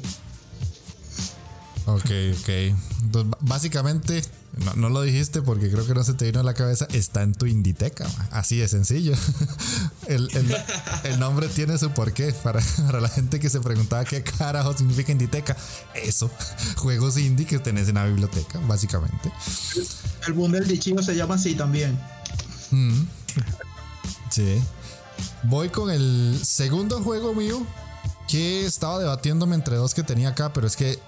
Ok, 1.84 2.10
ok. 2.40 2.48
Entonces, 3.02 3.38
básicamente, 3.40 4.22
no, 4.76 4.88
lo 4.88 5.02
dijiste 5.02 5.42
porque 5.42 5.70
creo 5.70 5.86
que 5.86 5.94
no 5.94 6.02
se 6.04 6.14
te 6.14 6.26
vino 6.26 6.40
a 6.40 6.42
la 6.42 6.54
cabeza, 6.54 6.86
está 6.92 7.22
en 7.22 7.34
tu 7.34 7.46
Inditeca. 7.46 8.06
Así 8.30 8.58
de 8.58 8.68
sencillo. 8.68 9.14
el, 10.06 10.28
nombre 11.18 11.48
tiene 11.48 11.78
su 11.78 11.90
porqué. 11.90 12.32
Para, 12.42 12.60
para, 12.86 13.00
la 13.00 13.08
gente 13.08 13.40
que 13.40 13.50
se 13.50 13.60
preguntaba 13.60 14.04
qué 14.04 14.22
carajo 14.22 14.76
significa 14.76 15.12
Inditeca. 15.12 15.56
Eso, 15.94 16.30
juegos 16.76 17.16
indie 17.18 17.46
que 17.46 17.58
tenés 17.58 17.88
en 17.88 17.96
la 17.96 18.06
biblioteca, 18.06 18.58
básicamente. 18.60 19.32
El 20.26 20.32
bundle 20.32 20.60
de 20.60 20.78
chino 20.78 21.02
se 21.02 21.14
llama 21.14 21.36
así 21.36 21.54
también. 21.54 21.98
Mm. 22.70 23.02
Sí. 24.30 24.62
Voy 25.44 25.68
con 25.68 25.90
el 25.90 26.38
segundo 26.42 27.02
juego 27.02 27.34
mío 27.34 27.66
que 28.28 28.66
estaba 28.66 28.98
debatiéndome 28.98 29.54
entre 29.54 29.76
dos 29.76 29.94
que 29.94 30.02
tenía 30.02 30.30
acá, 30.30 30.52
pero 30.52 30.66
es 30.66 30.76
que 30.76 30.98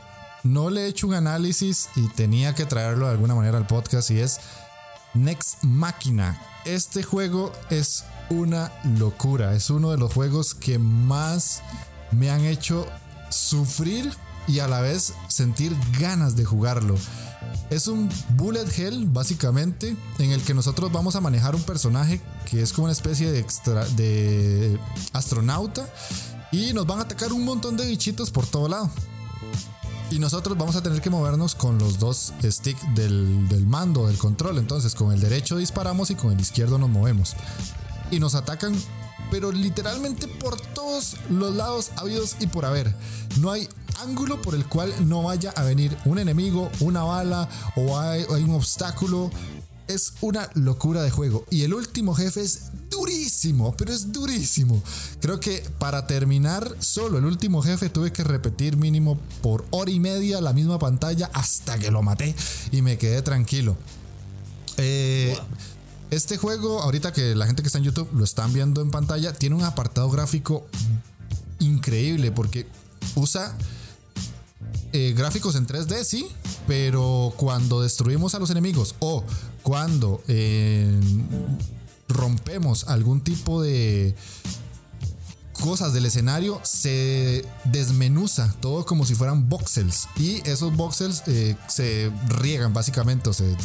no 0.42 0.70
le 0.70 0.82
he 0.82 0.88
hecho 0.88 1.06
un 1.06 1.14
análisis 1.14 1.88
y 1.96 2.08
tenía 2.08 2.54
que 2.54 2.66
traerlo 2.66 3.06
de 3.06 3.12
alguna 3.12 3.34
manera 3.34 3.58
al 3.58 3.66
podcast 3.66 4.10
y 4.10 4.20
es 4.20 4.40
Next 5.14 5.62
Máquina. 5.64 6.40
Este 6.64 7.02
juego 7.02 7.52
es 7.70 8.04
una 8.28 8.72
locura, 8.98 9.54
es 9.54 9.70
uno 9.70 9.90
de 9.90 9.98
los 9.98 10.12
juegos 10.12 10.54
que 10.54 10.78
más 10.78 11.62
me 12.12 12.30
han 12.30 12.44
hecho 12.44 12.86
sufrir 13.28 14.10
y 14.46 14.60
a 14.60 14.68
la 14.68 14.80
vez 14.80 15.14
sentir 15.28 15.76
ganas 15.98 16.36
de 16.36 16.44
jugarlo. 16.44 16.96
Es 17.70 17.86
un 17.86 18.08
bullet 18.30 18.66
hell, 18.76 19.06
básicamente, 19.06 19.96
en 20.18 20.32
el 20.32 20.42
que 20.42 20.54
nosotros 20.54 20.90
vamos 20.90 21.16
a 21.16 21.20
manejar 21.20 21.54
un 21.54 21.62
personaje 21.62 22.20
que 22.46 22.62
es 22.62 22.72
como 22.72 22.86
una 22.86 22.92
especie 22.92 23.30
de, 23.30 23.44
de 23.96 24.78
astronauta 25.12 25.88
y 26.50 26.72
nos 26.72 26.86
van 26.86 26.98
a 26.98 27.02
atacar 27.02 27.32
un 27.32 27.44
montón 27.44 27.76
de 27.76 27.86
bichitos 27.86 28.30
por 28.30 28.46
todo 28.46 28.68
lado. 28.68 28.90
Y 30.10 30.18
nosotros 30.18 30.58
vamos 30.58 30.74
a 30.74 30.82
tener 30.82 31.00
que 31.00 31.08
movernos 31.08 31.54
con 31.54 31.78
los 31.78 32.00
dos 32.00 32.32
sticks 32.42 32.82
del, 32.96 33.48
del, 33.48 33.64
mando, 33.64 34.08
del 34.08 34.18
control. 34.18 34.58
Entonces, 34.58 34.96
con 34.96 35.12
el 35.12 35.20
derecho 35.20 35.56
disparamos 35.56 36.10
y 36.10 36.16
con 36.16 36.32
el 36.32 36.40
izquierdo 36.40 36.78
nos 36.78 36.90
movemos. 36.90 37.36
Y 38.10 38.18
nos 38.18 38.34
atacan, 38.34 38.74
pero 39.30 39.52
literalmente 39.52 40.26
por 40.26 40.60
todos 40.60 41.16
los 41.30 41.54
lados 41.54 41.92
habidos 41.96 42.36
y 42.40 42.48
por 42.48 42.64
haber. 42.64 42.92
No 43.38 43.52
hay 43.52 43.68
ángulo 44.00 44.42
por 44.42 44.56
el 44.56 44.66
cual 44.66 44.92
no 45.08 45.22
vaya 45.22 45.52
a 45.54 45.62
venir 45.62 45.96
un 46.04 46.18
enemigo, 46.18 46.70
una 46.80 47.04
bala 47.04 47.48
o 47.76 47.96
hay, 47.96 48.24
hay 48.34 48.42
un 48.42 48.54
obstáculo. 48.56 49.30
Es 49.90 50.12
una 50.20 50.48
locura 50.54 51.02
de 51.02 51.10
juego. 51.10 51.44
Y 51.50 51.62
el 51.62 51.74
último 51.74 52.14
jefe 52.14 52.42
es 52.42 52.70
durísimo, 52.90 53.74
pero 53.76 53.92
es 53.92 54.12
durísimo. 54.12 54.80
Creo 55.20 55.40
que 55.40 55.64
para 55.80 56.06
terminar 56.06 56.76
solo 56.78 57.18
el 57.18 57.24
último 57.24 57.60
jefe 57.60 57.90
tuve 57.90 58.12
que 58.12 58.22
repetir 58.22 58.76
mínimo 58.76 59.18
por 59.42 59.66
hora 59.70 59.90
y 59.90 59.98
media 59.98 60.40
la 60.40 60.52
misma 60.52 60.78
pantalla 60.78 61.28
hasta 61.32 61.76
que 61.76 61.90
lo 61.90 62.02
maté 62.02 62.36
y 62.70 62.82
me 62.82 62.98
quedé 62.98 63.20
tranquilo. 63.22 63.76
Eh, 64.76 65.36
este 66.12 66.36
juego, 66.36 66.80
ahorita 66.82 67.12
que 67.12 67.34
la 67.34 67.46
gente 67.46 67.62
que 67.62 67.66
está 67.66 67.78
en 67.78 67.84
YouTube 67.84 68.10
lo 68.14 68.22
están 68.22 68.52
viendo 68.52 68.82
en 68.82 68.92
pantalla, 68.92 69.32
tiene 69.32 69.56
un 69.56 69.64
apartado 69.64 70.08
gráfico 70.08 70.68
increíble 71.58 72.30
porque 72.30 72.68
usa 73.16 73.56
eh, 74.92 75.14
gráficos 75.16 75.54
en 75.54 75.66
3D, 75.66 76.04
sí, 76.04 76.28
pero 76.66 77.32
cuando 77.36 77.80
destruimos 77.80 78.34
a 78.34 78.38
los 78.38 78.50
enemigos 78.50 78.94
o 79.00 79.24
cuando 79.62 80.22
eh, 80.28 81.00
rompemos 82.08 82.88
algún 82.88 83.20
tipo 83.20 83.62
de 83.62 84.14
cosas 85.60 85.92
del 85.92 86.06
escenario, 86.06 86.60
se 86.64 87.44
desmenuza 87.64 88.54
todo 88.60 88.84
como 88.86 89.04
si 89.04 89.14
fueran 89.14 89.48
voxels. 89.48 90.08
Y 90.16 90.40
esos 90.48 90.74
voxels 90.74 91.22
eh, 91.26 91.56
se 91.68 92.10
riegan 92.28 92.72
básicamente, 92.72 93.30
o 93.30 93.32
se, 93.32 93.56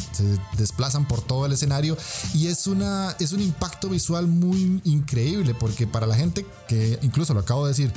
desplazan 0.56 1.08
por 1.08 1.22
todo 1.22 1.46
el 1.46 1.52
escenario. 1.52 1.96
Y 2.34 2.46
es, 2.48 2.66
una, 2.66 3.16
es 3.18 3.32
un 3.32 3.40
impacto 3.40 3.88
visual 3.88 4.26
muy 4.26 4.80
increíble, 4.84 5.54
porque 5.54 5.86
para 5.86 6.06
la 6.06 6.14
gente 6.14 6.46
que, 6.68 6.98
incluso 7.02 7.34
lo 7.34 7.40
acabo 7.40 7.64
de 7.64 7.70
decir, 7.70 7.92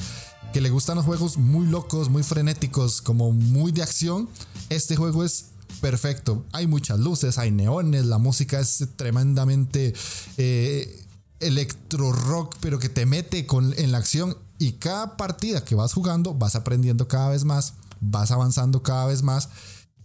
que 0.54 0.62
le 0.62 0.70
gustan 0.70 0.96
los 0.96 1.06
juegos 1.06 1.38
muy 1.38 1.68
locos, 1.68 2.10
muy 2.10 2.24
frenéticos, 2.24 3.02
como 3.02 3.32
muy 3.32 3.72
de 3.72 3.84
acción, 3.84 4.30
este 4.70 4.96
juego 4.96 5.24
es 5.24 5.46
perfecto. 5.82 6.46
Hay 6.52 6.68
muchas 6.68 7.00
luces, 7.00 7.38
hay 7.38 7.52
neones, 7.52 8.06
la 8.06 8.18
música 8.18 8.60
es 8.60 8.88
tremendamente 8.96 9.94
eh, 10.38 11.06
electro 11.40 12.12
rock, 12.12 12.56
pero 12.60 12.80
que 12.80 12.90
te 12.90 13.06
mete 13.06 13.46
con, 13.46 13.74
en 13.78 13.92
la 13.92 14.00
acción. 14.00 14.38
Y 14.58 14.74
cada 14.74 15.16
partida 15.16 15.64
que 15.64 15.76
vas 15.76 15.94
jugando, 15.94 16.34
vas 16.34 16.56
aprendiendo 16.56 17.08
cada 17.08 17.30
vez 17.30 17.46
más, 17.46 17.76
vas 18.02 18.32
avanzando 18.32 18.84
cada 18.84 19.06
vez 19.06 19.24
más. 19.24 19.50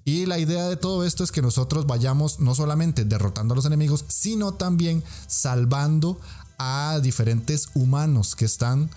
Y 0.04 0.26
la 0.26 0.38
idea 0.38 0.68
de 0.68 0.76
todo 0.76 1.04
esto 1.04 1.24
es 1.24 1.32
que 1.32 1.40
nosotros 1.42 1.86
vayamos 1.86 2.38
no 2.38 2.54
solamente 2.54 3.04
derrotando 3.04 3.54
a 3.54 3.56
los 3.56 3.64
enemigos, 3.64 4.04
sino 4.08 4.52
también 4.52 5.02
salvando 5.26 6.20
a 6.58 7.00
diferentes 7.02 7.68
humanos 7.74 8.36
que 8.36 8.44
están 8.44 8.90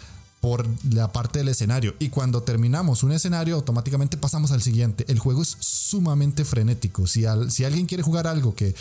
por 0.48 0.66
la 0.94 1.12
parte 1.12 1.40
del 1.40 1.50
escenario. 1.50 1.94
Y 2.00 2.08
cuando 2.08 2.42
terminamos 2.42 3.04
un 3.04 3.12
escenario, 3.12 3.56
automáticamente 3.56 4.16
pasamos 4.16 4.54
al 4.54 4.62
siguiente. 4.62 5.04
El 5.10 5.20
juego 5.20 5.42
es 5.42 5.58
sumamente 5.60 6.46
frenético. 6.46 7.06
Si, 7.06 7.26
si 7.50 7.66
alguien 7.66 7.86
quiere 7.86 8.02
jugar 8.02 8.28
algo 8.28 8.56
que 8.56 8.74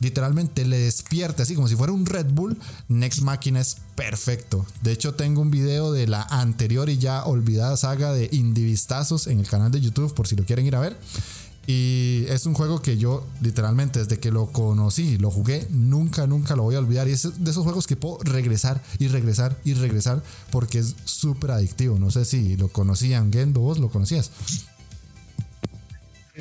literalmente 0.00 0.64
le 0.64 0.76
despierte 0.76 1.44
así 1.44 1.54
como 1.54 1.68
si 1.68 1.76
fuera 1.76 1.92
un 1.92 2.04
Red 2.04 2.32
Bull, 2.32 2.58
Next 2.88 3.20
Machina 3.20 3.60
es 3.60 3.76
perfecto. 3.94 4.66
De 4.82 4.90
hecho, 4.90 5.14
tengo 5.14 5.40
un 5.40 5.52
video 5.52 5.92
de 5.92 6.08
la 6.08 6.22
anterior 6.22 6.88
y 6.88 6.98
ya 6.98 7.24
olvidada 7.24 7.76
saga 7.76 8.12
de 8.12 8.28
Indivistazos 8.32 9.28
en 9.28 9.38
el 9.38 9.46
canal 9.46 9.70
de 9.70 9.80
YouTube 9.80 10.12
por 10.14 10.26
si 10.26 10.34
lo 10.34 10.44
quieren 10.44 10.66
ir 10.66 10.74
a 10.74 10.80
ver. 10.80 10.98
Y 11.66 12.26
es 12.28 12.44
un 12.46 12.54
juego 12.54 12.82
que 12.82 12.98
yo 12.98 13.26
literalmente 13.40 14.00
desde 14.00 14.18
que 14.18 14.30
lo 14.30 14.46
conocí, 14.52 15.16
lo 15.16 15.30
jugué, 15.30 15.66
nunca, 15.70 16.26
nunca 16.26 16.56
lo 16.56 16.64
voy 16.64 16.74
a 16.74 16.78
olvidar. 16.78 17.08
Y 17.08 17.12
es 17.12 17.42
de 17.42 17.50
esos 17.50 17.64
juegos 17.64 17.86
que 17.86 17.96
puedo 17.96 18.18
regresar 18.22 18.82
y 18.98 19.08
regresar 19.08 19.56
y 19.64 19.74
regresar 19.74 20.22
porque 20.50 20.78
es 20.78 20.94
súper 21.04 21.52
adictivo. 21.52 21.98
No 21.98 22.10
sé 22.10 22.24
si 22.24 22.56
lo 22.56 22.68
conocían, 22.68 23.32
Gendo, 23.32 23.60
vos 23.60 23.78
lo 23.78 23.88
conocías. 23.88 24.30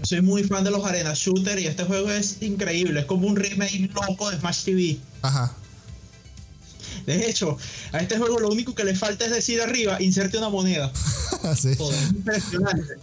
Soy 0.02 0.22
muy 0.22 0.44
fan 0.44 0.64
de 0.64 0.72
los 0.72 0.84
arena 0.84 1.14
shooter 1.14 1.60
y 1.60 1.68
este 1.68 1.84
juego 1.84 2.10
es 2.10 2.42
increíble. 2.42 3.02
Es 3.02 3.06
como 3.06 3.28
un 3.28 3.36
remake 3.36 3.90
loco 3.94 4.30
de 4.30 4.40
Smash 4.40 4.64
TV. 4.64 5.00
Ajá. 5.22 5.54
De 7.06 7.30
hecho, 7.30 7.58
a 7.92 8.00
este 8.00 8.18
juego 8.18 8.40
lo 8.40 8.50
único 8.50 8.74
que 8.74 8.84
le 8.84 8.96
falta 8.96 9.26
es 9.26 9.32
decir 9.32 9.62
arriba, 9.62 10.02
inserte 10.02 10.38
una 10.38 10.50
moneda. 10.50 10.92
sí. 11.56 11.76
impresionante. 12.10 12.94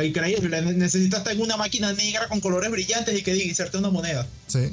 Sea, 0.00 0.08
increíble. 0.08 0.62
Necesitas 0.62 1.24
tener 1.24 1.42
una 1.42 1.56
máquina 1.56 1.92
negra 1.92 2.28
con 2.28 2.40
colores 2.40 2.70
brillantes 2.70 3.18
y 3.18 3.22
que 3.22 3.34
diga 3.34 3.46
inserte 3.46 3.78
una 3.78 3.90
moneda. 3.90 4.26
Sí. 4.46 4.70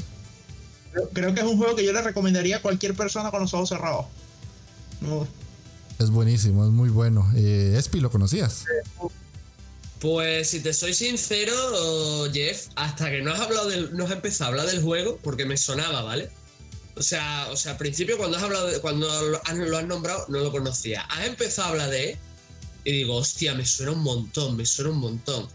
Creo, 1.14 1.34
que 1.34 1.42
es 1.42 1.46
un 1.46 1.58
juego 1.58 1.76
que 1.76 1.86
yo 1.86 1.94
le 1.94 2.02
recomendaría 2.02 2.58
a 2.58 2.62
cualquier 2.62 2.96
persona 2.96 3.30
con 3.30 3.42
los 3.42 3.54
ojos 3.54 3.70
cerrados. 3.70 4.06
Es 6.00 6.10
buenísimo, 6.10 6.66
es 6.66 6.72
muy 6.72 6.90
bueno. 6.90 7.32
Eh, 7.36 7.76
Espi, 7.78 8.00
¿lo 8.00 8.10
conocías? 8.10 8.66
Pues 10.00 10.50
si 10.50 10.60
te 10.60 10.74
soy 10.74 10.94
sincero, 10.94 11.54
Jeff, 12.32 12.68
hasta 12.76 13.10
que 13.10 13.22
no 13.22 13.32
has 13.32 13.40
hablado 13.40 13.68
del, 13.68 13.96
no 13.96 14.06
has 14.06 14.12
empezado 14.12 14.46
a 14.46 14.48
hablar 14.54 14.68
del 14.68 14.82
juego, 14.82 15.20
porque 15.24 15.46
me 15.46 15.58
sonaba, 15.58 16.04
¿vale? 16.04 16.30
O 16.96 17.04
sea, 17.04 17.48
o 17.52 17.58
sea, 17.58 17.74
al 17.74 17.78
principio 17.78 18.18
cuando 18.18 18.38
has 18.38 18.44
hablado 18.44 18.68
de, 18.68 18.80
cuando 18.80 19.08
lo 19.08 19.42
has, 19.78 19.86
nombrado, 19.86 20.26
no 20.30 20.40
lo 20.40 20.52
conocía. 20.52 21.02
Has 21.02 21.26
empezado 21.26 21.68
a 21.68 21.72
hablar 21.72 21.90
de 21.90 22.12
él 22.12 22.20
y 22.88 22.92
digo, 22.94 23.18
hostia, 23.18 23.54
me 23.54 23.66
suena 23.66 23.92
un 23.92 24.02
montón, 24.02 24.56
me 24.56 24.66
suena 24.66 24.92
un 24.92 25.00
montón. 25.00 25.46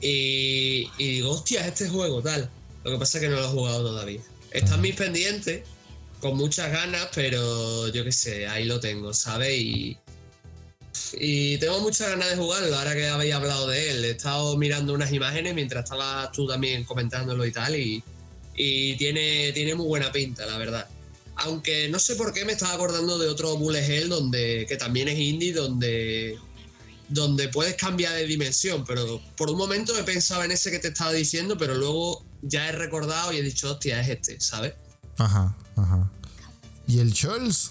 Y, 0.00 0.88
digo, 0.96 1.32
hostia, 1.32 1.66
este 1.66 1.86
juego 1.90 2.22
tal. 2.22 2.48
Lo 2.84 2.92
que 2.92 2.96
pasa 2.96 3.18
es 3.18 3.22
que 3.24 3.28
no 3.28 3.36
lo 3.36 3.44
he 3.44 3.48
jugado 3.48 3.82
todavía. 3.82 4.22
Está 4.50 4.76
en 4.76 4.80
mis 4.80 4.94
pendientes, 4.94 5.64
con 6.22 6.38
muchas 6.38 6.72
ganas, 6.72 7.08
pero 7.14 7.88
yo 7.88 8.02
qué 8.02 8.12
sé, 8.12 8.46
ahí 8.46 8.64
lo 8.64 8.80
tengo, 8.80 9.12
¿sabes? 9.12 9.60
Y, 9.60 9.98
y 11.12 11.58
tengo 11.58 11.80
muchas 11.80 12.08
ganas 12.08 12.30
de 12.30 12.36
jugarlo, 12.36 12.74
ahora 12.74 12.94
que 12.94 13.08
habéis 13.08 13.34
hablado 13.34 13.68
de 13.68 13.90
él. 13.90 14.04
He 14.06 14.10
estado 14.12 14.56
mirando 14.56 14.94
unas 14.94 15.12
imágenes 15.12 15.54
mientras 15.54 15.84
estabas 15.84 16.32
tú 16.32 16.48
también 16.48 16.84
comentándolo 16.84 17.44
y 17.44 17.52
tal, 17.52 17.76
y, 17.76 18.02
tiene, 18.96 19.52
tiene 19.52 19.74
muy 19.74 19.86
buena 19.86 20.10
pinta, 20.10 20.46
la 20.46 20.56
verdad. 20.56 20.88
Aunque 21.36 21.90
no 21.90 21.98
sé 21.98 22.16
por 22.16 22.32
qué 22.32 22.46
me 22.46 22.52
estaba 22.52 22.72
acordando 22.72 23.18
de 23.18 23.28
otro 23.28 23.58
Bullet 23.58 23.84
Hell 23.84 24.08
donde, 24.08 24.64
que 24.66 24.76
también 24.78 25.08
es 25.08 25.18
indie, 25.18 25.52
donde, 25.52 26.38
donde 27.10 27.48
puedes 27.48 27.74
cambiar 27.74 28.14
de 28.14 28.26
dimensión, 28.26 28.84
pero 28.84 29.20
por 29.36 29.50
un 29.50 29.58
momento 29.58 29.96
he 29.98 30.04
pensado 30.04 30.42
en 30.44 30.52
ese 30.52 30.70
que 30.70 30.78
te 30.78 30.88
estaba 30.88 31.12
diciendo, 31.12 31.58
pero 31.58 31.74
luego 31.74 32.24
ya 32.42 32.68
he 32.68 32.72
recordado 32.72 33.32
y 33.32 33.38
he 33.38 33.42
dicho, 33.42 33.72
hostia, 33.72 34.00
es 34.00 34.08
este, 34.08 34.40
¿sabes? 34.40 34.74
Ajá, 35.18 35.54
ajá. 35.76 36.10
¿Y 36.86 37.00
el 37.00 37.12
Charles? 37.12 37.70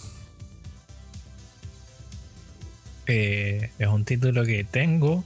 es 3.11 3.87
un 3.87 4.05
título 4.05 4.45
que 4.45 4.63
tengo, 4.63 5.23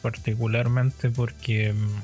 particularmente 0.00 1.10
porque 1.10 1.74
mm, 1.74 2.02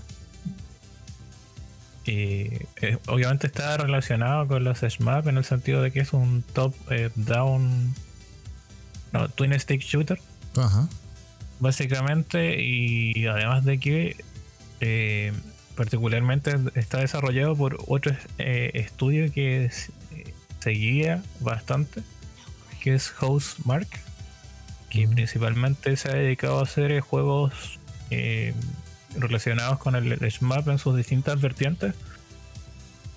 eh, 2.09 2.67
obviamente 3.07 3.47
está 3.47 3.79
relacionado 3.79 4.47
con 4.47 4.63
los 4.63 4.81
SMAP 4.81 5.29
en 5.29 5.39
el 5.39 5.45
sentido 5.45 5.81
de 5.81 5.91
que 5.91 6.01
es 6.01 6.13
un 6.13 6.45
top 6.53 6.75
eh, 6.91 7.11
down 7.17 7.95
no, 9.13 9.29
twin 9.31 9.59
stick 9.59 9.81
shooter. 9.81 10.21
Ajá. 10.57 10.89
Básicamente, 11.59 12.61
y 12.63 13.27
además 13.27 13.65
de 13.65 13.79
que 13.79 14.17
eh, 14.81 15.33
particularmente 15.75 16.55
está 16.75 17.01
desarrollado 17.01 17.57
por 17.57 17.79
otro 17.87 18.15
estudio 18.39 19.33
que 19.33 19.71
seguía 20.61 21.23
bastante, 21.41 22.03
que 22.83 22.95
es 22.95 23.11
House 23.11 23.57
Mark 23.65 23.89
que 24.91 25.09
principalmente 25.09 25.97
se 25.97 26.11
ha 26.11 26.15
dedicado 26.15 26.59
a 26.59 26.63
hacer 26.63 27.01
juegos 27.01 27.79
eh, 28.11 28.55
relacionados 29.17 29.79
con 29.79 29.97
el, 29.97 30.19
SMAP 30.31 30.69
en 30.69 30.79
sus 30.79 30.97
distintas 30.97 31.41
vertientes. 31.41 31.95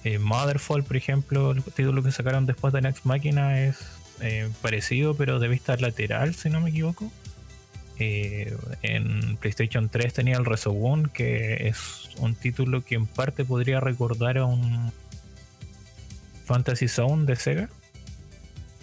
Eh, 0.03 0.17
Motherfall, 0.17 0.83
por 0.83 0.97
ejemplo, 0.97 1.51
el 1.51 1.63
título 1.63 2.01
que 2.03 2.11
sacaron 2.11 2.45
después 2.45 2.73
de 2.73 2.81
Next 2.81 3.05
Machina 3.05 3.61
es 3.61 3.77
eh, 4.21 4.49
parecido, 4.61 5.15
pero 5.15 5.39
de 5.39 5.47
vista 5.47 5.75
lateral, 5.77 6.33
si 6.35 6.49
no 6.49 6.61
me 6.61 6.69
equivoco. 6.69 7.11
En 7.99 9.37
PlayStation 9.37 9.89
3 9.89 10.13
tenía 10.13 10.37
el 10.37 10.45
Resogun, 10.45 11.09
que 11.09 11.67
es 11.67 12.09
un 12.19 12.35
título 12.35 12.83
que 12.83 12.95
en 12.95 13.05
parte 13.05 13.45
podría 13.45 13.79
recordar 13.79 14.37
a 14.37 14.45
un 14.45 14.91
Fantasy 16.45 16.87
Zone 16.87 17.25
de 17.25 17.35
Sega 17.35 17.69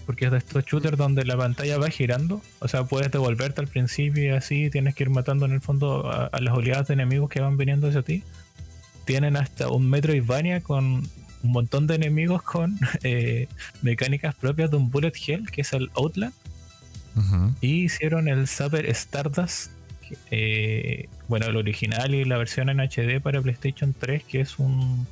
porque 0.07 0.27
es 0.27 0.31
de 0.31 0.39
estos 0.39 0.65
shooters 0.65 0.97
donde 0.97 1.25
la 1.25 1.37
pantalla 1.37 1.79
va 1.79 1.91
girando, 1.91 2.41
o 2.61 2.69
sea, 2.69 2.85
puedes 2.85 3.11
devolverte 3.11 3.61
al 3.61 3.67
principio 3.67 4.25
y 4.25 4.29
así 4.29 4.71
tienes 4.71 4.95
que 4.95 5.03
ir 5.03 5.11
matando 5.11 5.45
en 5.45 5.53
el 5.53 5.61
fondo 5.61 6.09
a, 6.09 6.31
las 6.41 6.55
oleadas 6.57 6.87
de 6.87 6.95
enemigos 6.95 7.29
que 7.29 7.41
van 7.41 7.57
viniendo 7.57 7.89
hacia 7.89 8.03
ti. 8.03 8.23
Tienen 9.05 9.37
hasta 9.37 9.69
un 9.69 9.91
Metroidvania 9.91 10.61
con 10.61 11.03
un 11.43 11.53
montón 11.53 11.89
de 11.89 11.97
enemigos 11.97 12.43
con 12.43 12.79
eh, 13.03 13.49
mecánicas 13.83 14.35
propias 14.37 14.71
de 14.71 14.77
un 14.77 14.91
Bullet 14.91 15.13
Hell, 15.27 15.51
que 15.51 15.63
es 15.63 15.73
el 15.73 15.91
Outland. 15.95 16.33
Y 17.61 17.85
hicieron 17.85 18.29
el 18.29 18.47
Super 18.47 18.87
Stardust, 18.91 19.71
eh, 20.31 21.09
bueno, 21.29 21.47
el 21.47 21.57
original 21.57 22.15
y 22.15 22.25
la 22.25 22.37
versión 22.37 22.69
en 22.69 22.79
HD 22.81 23.21
para 23.21 23.41
PlayStation 23.41 23.95
3, 23.99 24.23
que 24.25 24.41
es 24.41 24.59
un 24.59 25.07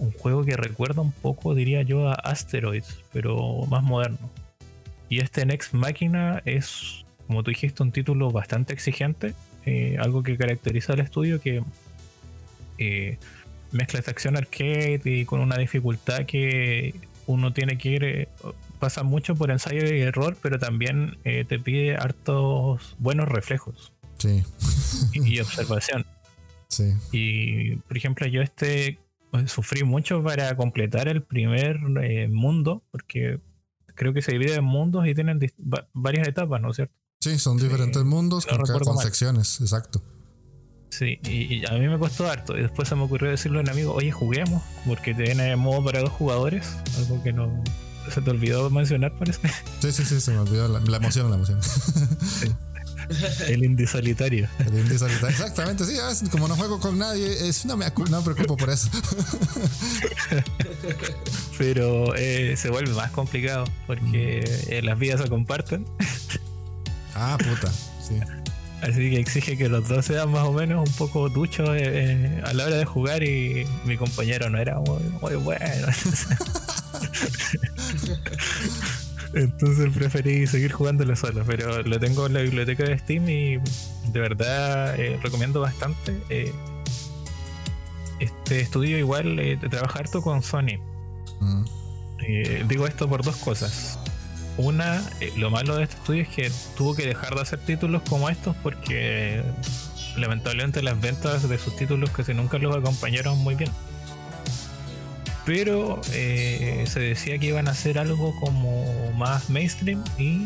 un 0.00 0.12
juego 0.12 0.44
que 0.44 0.56
recuerda 0.56 1.02
un 1.02 1.12
poco, 1.12 1.54
diría 1.54 1.82
yo, 1.82 2.08
a 2.08 2.14
Asteroids, 2.14 3.04
pero 3.12 3.66
más 3.68 3.82
moderno. 3.82 4.30
Y 5.08 5.20
este 5.20 5.44
Next 5.44 5.74
Machina 5.74 6.42
es, 6.46 7.04
como 7.26 7.42
tú 7.42 7.50
dijiste, 7.50 7.82
un 7.82 7.92
título 7.92 8.30
bastante 8.30 8.72
exigente, 8.72 9.34
eh, 9.66 9.98
algo 10.00 10.22
que 10.22 10.38
caracteriza 10.38 10.94
al 10.94 11.00
estudio 11.00 11.40
que 11.40 11.62
eh, 12.78 13.18
mezcla 13.72 13.98
esta 13.98 14.10
acción 14.10 14.38
arcade 14.38 15.02
y 15.04 15.26
con 15.26 15.40
una 15.40 15.58
dificultad 15.58 16.24
que 16.24 16.94
uno 17.26 17.52
tiene 17.52 17.76
que 17.76 17.88
ir, 17.90 18.28
pasa 18.80 19.02
mucho 19.04 19.36
por 19.36 19.50
ensayo 19.50 19.84
y 19.94 20.00
error, 20.00 20.36
pero 20.42 20.58
también 20.58 21.18
te 21.22 21.58
pide 21.58 21.96
hartos 21.96 22.96
buenos 22.98 23.28
reflejos. 23.28 23.92
Sí. 24.18 24.42
y, 25.12 25.36
y 25.36 25.40
observación. 25.40 26.06
Sí. 26.70 26.94
Y 27.10 27.76
por 27.76 27.96
ejemplo, 27.96 28.28
yo 28.28 28.42
este 28.42 29.00
pues, 29.30 29.50
sufrí 29.50 29.84
mucho 29.84 30.22
para 30.22 30.56
completar 30.56 31.08
el 31.08 31.22
primer 31.22 31.78
eh, 32.02 32.28
mundo, 32.28 32.82
porque 32.90 33.40
creo 33.94 34.12
que 34.12 34.22
se 34.22 34.32
divide 34.32 34.54
en 34.54 34.64
mundos 34.64 35.06
y 35.06 35.14
tienen 35.14 35.38
varias 35.92 36.28
etapas, 36.28 36.60
¿no 36.60 36.70
es 36.70 36.76
cierto? 36.76 36.94
Sí, 37.20 37.38
son 37.38 37.58
diferentes 37.58 38.02
mundos 38.02 38.46
con, 38.46 38.98
secciones, 38.98 39.60
exacto. 39.60 40.02
Sí, 40.88 41.18
y, 41.22 41.64
a 41.66 41.74
mí 41.74 41.86
me 41.86 41.98
costó 41.98 42.28
harto. 42.28 42.56
Y 42.56 42.62
después 42.62 42.88
se 42.88 42.96
me 42.96 43.02
ocurrió 43.02 43.30
decirle 43.30 43.58
a 43.58 43.60
un 43.60 43.68
amigo, 43.68 43.92
oye, 43.92 44.10
juguemos, 44.10 44.62
porque 44.86 45.14
tiene 45.14 45.54
modo 45.54 45.84
para 45.84 46.00
dos 46.00 46.10
jugadores, 46.10 46.76
algo 46.96 47.22
que 47.22 47.32
no 47.32 47.62
se 48.10 48.22
te 48.22 48.30
olvidó 48.30 48.70
mencionar, 48.70 49.12
parece. 49.12 49.40
Sí, 49.80 49.92
sí, 49.92 50.04
sí, 50.04 50.20
se 50.20 50.30
me 50.32 50.38
olvidó 50.38 50.68
la, 50.68 50.80
la 50.80 50.96
emoción, 50.96 51.30
la 51.30 51.36
emoción. 51.36 51.60
Sí. 51.62 52.50
El 53.48 53.64
indie 53.64 53.86
solitario. 53.86 54.48
El 54.60 54.78
indie 54.78 54.98
solitario. 54.98 55.30
Exactamente, 55.30 55.84
sí. 55.84 55.94
Como 56.30 56.46
no 56.48 56.56
juego 56.56 56.78
con 56.78 56.98
nadie, 56.98 57.48
es 57.48 57.64
una 57.64 57.76
me, 57.76 57.86
no 58.08 58.18
me 58.18 58.24
preocupo 58.24 58.56
por 58.56 58.70
eso. 58.70 58.88
Pero 61.58 62.14
eh, 62.16 62.56
se 62.56 62.70
vuelve 62.70 62.92
más 62.94 63.10
complicado 63.10 63.64
porque 63.86 64.44
eh, 64.68 64.82
las 64.82 64.98
vidas 64.98 65.20
se 65.20 65.28
comparten. 65.28 65.86
Ah, 67.14 67.36
puta. 67.38 67.72
Sí. 68.06 68.20
Así 68.82 69.10
que 69.10 69.20
exige 69.20 69.56
que 69.56 69.68
los 69.68 69.88
dos 69.88 70.06
sean 70.06 70.30
más 70.30 70.46
o 70.46 70.52
menos 70.52 70.88
un 70.88 70.94
poco 70.96 71.28
duchos 71.28 71.68
eh, 71.72 72.40
a 72.44 72.52
la 72.54 72.66
hora 72.66 72.76
de 72.76 72.84
jugar 72.84 73.22
y 73.22 73.66
mi 73.84 73.96
compañero 73.96 74.48
no 74.48 74.58
era 74.58 74.78
muy, 74.78 75.02
muy 75.20 75.34
bueno. 75.36 75.88
Entonces 79.34 79.90
preferí 79.94 80.46
seguir 80.46 80.72
jugándolo 80.72 81.14
solo, 81.14 81.44
pero 81.46 81.82
lo 81.82 82.00
tengo 82.00 82.26
en 82.26 82.34
la 82.34 82.40
biblioteca 82.40 82.84
de 82.84 82.98
Steam 82.98 83.28
y 83.28 83.58
de 84.10 84.20
verdad 84.20 84.98
eh, 84.98 85.20
recomiendo 85.22 85.60
bastante. 85.60 86.16
Eh, 86.30 86.52
este 88.18 88.60
estudio 88.60 88.98
igual 88.98 89.38
eh, 89.38 89.56
trabaja 89.56 90.00
harto 90.00 90.20
con 90.20 90.42
Sony. 90.42 90.78
Mm. 91.40 91.64
digo 92.66 92.86
esto 92.86 93.08
por 93.08 93.22
dos 93.22 93.36
cosas. 93.36 93.99
Una, 94.56 95.02
eh, 95.20 95.32
lo 95.36 95.50
malo 95.50 95.76
de 95.76 95.84
este 95.84 95.96
estudio 95.96 96.22
es 96.22 96.28
que 96.28 96.52
tuvo 96.76 96.94
que 96.94 97.06
dejar 97.06 97.34
de 97.34 97.40
hacer 97.42 97.58
títulos 97.60 98.02
como 98.08 98.28
estos 98.28 98.54
porque 98.62 99.42
lamentablemente 100.16 100.82
las 100.82 101.00
ventas 101.00 101.48
de 101.48 101.58
sus 101.58 101.76
títulos 101.76 102.10
casi 102.10 102.34
nunca 102.34 102.58
los 102.58 102.76
acompañaron 102.76 103.38
muy 103.38 103.54
bien. 103.54 103.70
Pero 105.46 106.00
eh, 106.12 106.84
se 106.86 107.00
decía 107.00 107.38
que 107.38 107.46
iban 107.46 107.66
a 107.68 107.70
hacer 107.72 107.98
algo 107.98 108.38
como 108.38 109.12
más 109.12 109.48
mainstream 109.50 110.04
y 110.18 110.44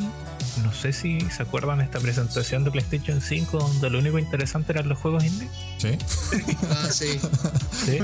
no 0.62 0.72
sé 0.72 0.92
si 0.92 1.20
se 1.30 1.42
acuerdan 1.42 1.78
de 1.78 1.84
esta 1.84 1.98
presentación 1.98 2.62
de 2.64 2.70
PlayStation 2.70 3.20
5 3.20 3.58
donde 3.58 3.90
lo 3.90 3.98
único 3.98 4.18
interesante 4.18 4.72
eran 4.72 4.88
los 4.88 4.98
juegos 4.98 5.24
indie. 5.24 5.48
Sí. 5.78 5.98
Ah, 6.70 6.88
sí. 6.90 7.18
Sí, 7.84 7.98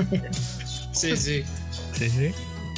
Sí, 0.92 1.16
sí. 1.16 1.44
sí, 1.96 2.10
sí. 2.10 2.34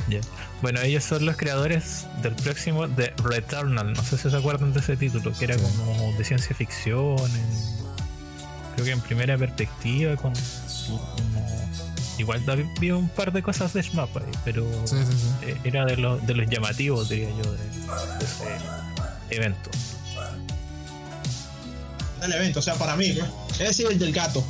Ya. 0.09 0.21
Bueno, 0.63 0.81
ellos 0.81 1.05
son 1.05 1.25
los 1.27 1.37
creadores 1.37 2.07
del 2.23 2.35
próximo 2.35 2.89
de 2.89 3.13
Returnal. 3.23 3.93
No 3.93 4.03
sé 4.03 4.19
si 4.19 4.31
se 4.31 4.37
acuerdan 4.37 4.73
de 4.73 4.81
ese 4.81 4.97
título, 4.97 5.33
que 5.33 5.45
era 5.45 5.57
Sí. 5.57 5.65
como 5.65 6.13
de 6.19 6.25
ciencia 6.25 6.55
ficción. 6.57 7.17
en- 7.19 7.73
creo 8.75 8.85
que 8.87 8.91
en 8.93 9.01
primera 9.01 9.37
perspectiva, 9.39 10.17
con 10.17 10.33
como- 10.35 11.17
igual 12.19 12.43
había 12.49 12.97
un 12.97 13.09
par 13.09 13.33
de 13.33 13.43
cosas 13.43 13.73
de 13.75 13.83
Shmap 13.83 14.17
ahí, 14.17 14.25
pero 14.45 14.65
Sí, 14.87 14.97
sí, 14.99 15.13
sí. 15.19 15.47
eh, 15.51 15.57
era 15.65 15.85
de 15.85 15.97
los, 15.97 16.25
de 16.27 16.35
los 16.35 16.49
llamativos, 16.49 17.09
diría 17.09 17.29
yo, 17.31 17.53
de, 17.53 17.59
de 17.59 18.25
ese 18.25 18.57
evento. 19.31 19.71
Del 22.21 22.33
evento, 22.33 22.59
o 22.61 22.63
sea, 22.63 22.75
para 22.75 22.97
mí, 22.97 23.13
¿no? 23.13 23.25
Es 23.53 23.59
decir, 23.59 23.87
el 23.91 23.99
del 23.99 24.13
gato. 24.13 24.45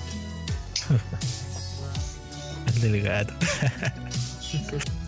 El 2.75 2.81
del 2.81 3.03
gato. 3.03 3.35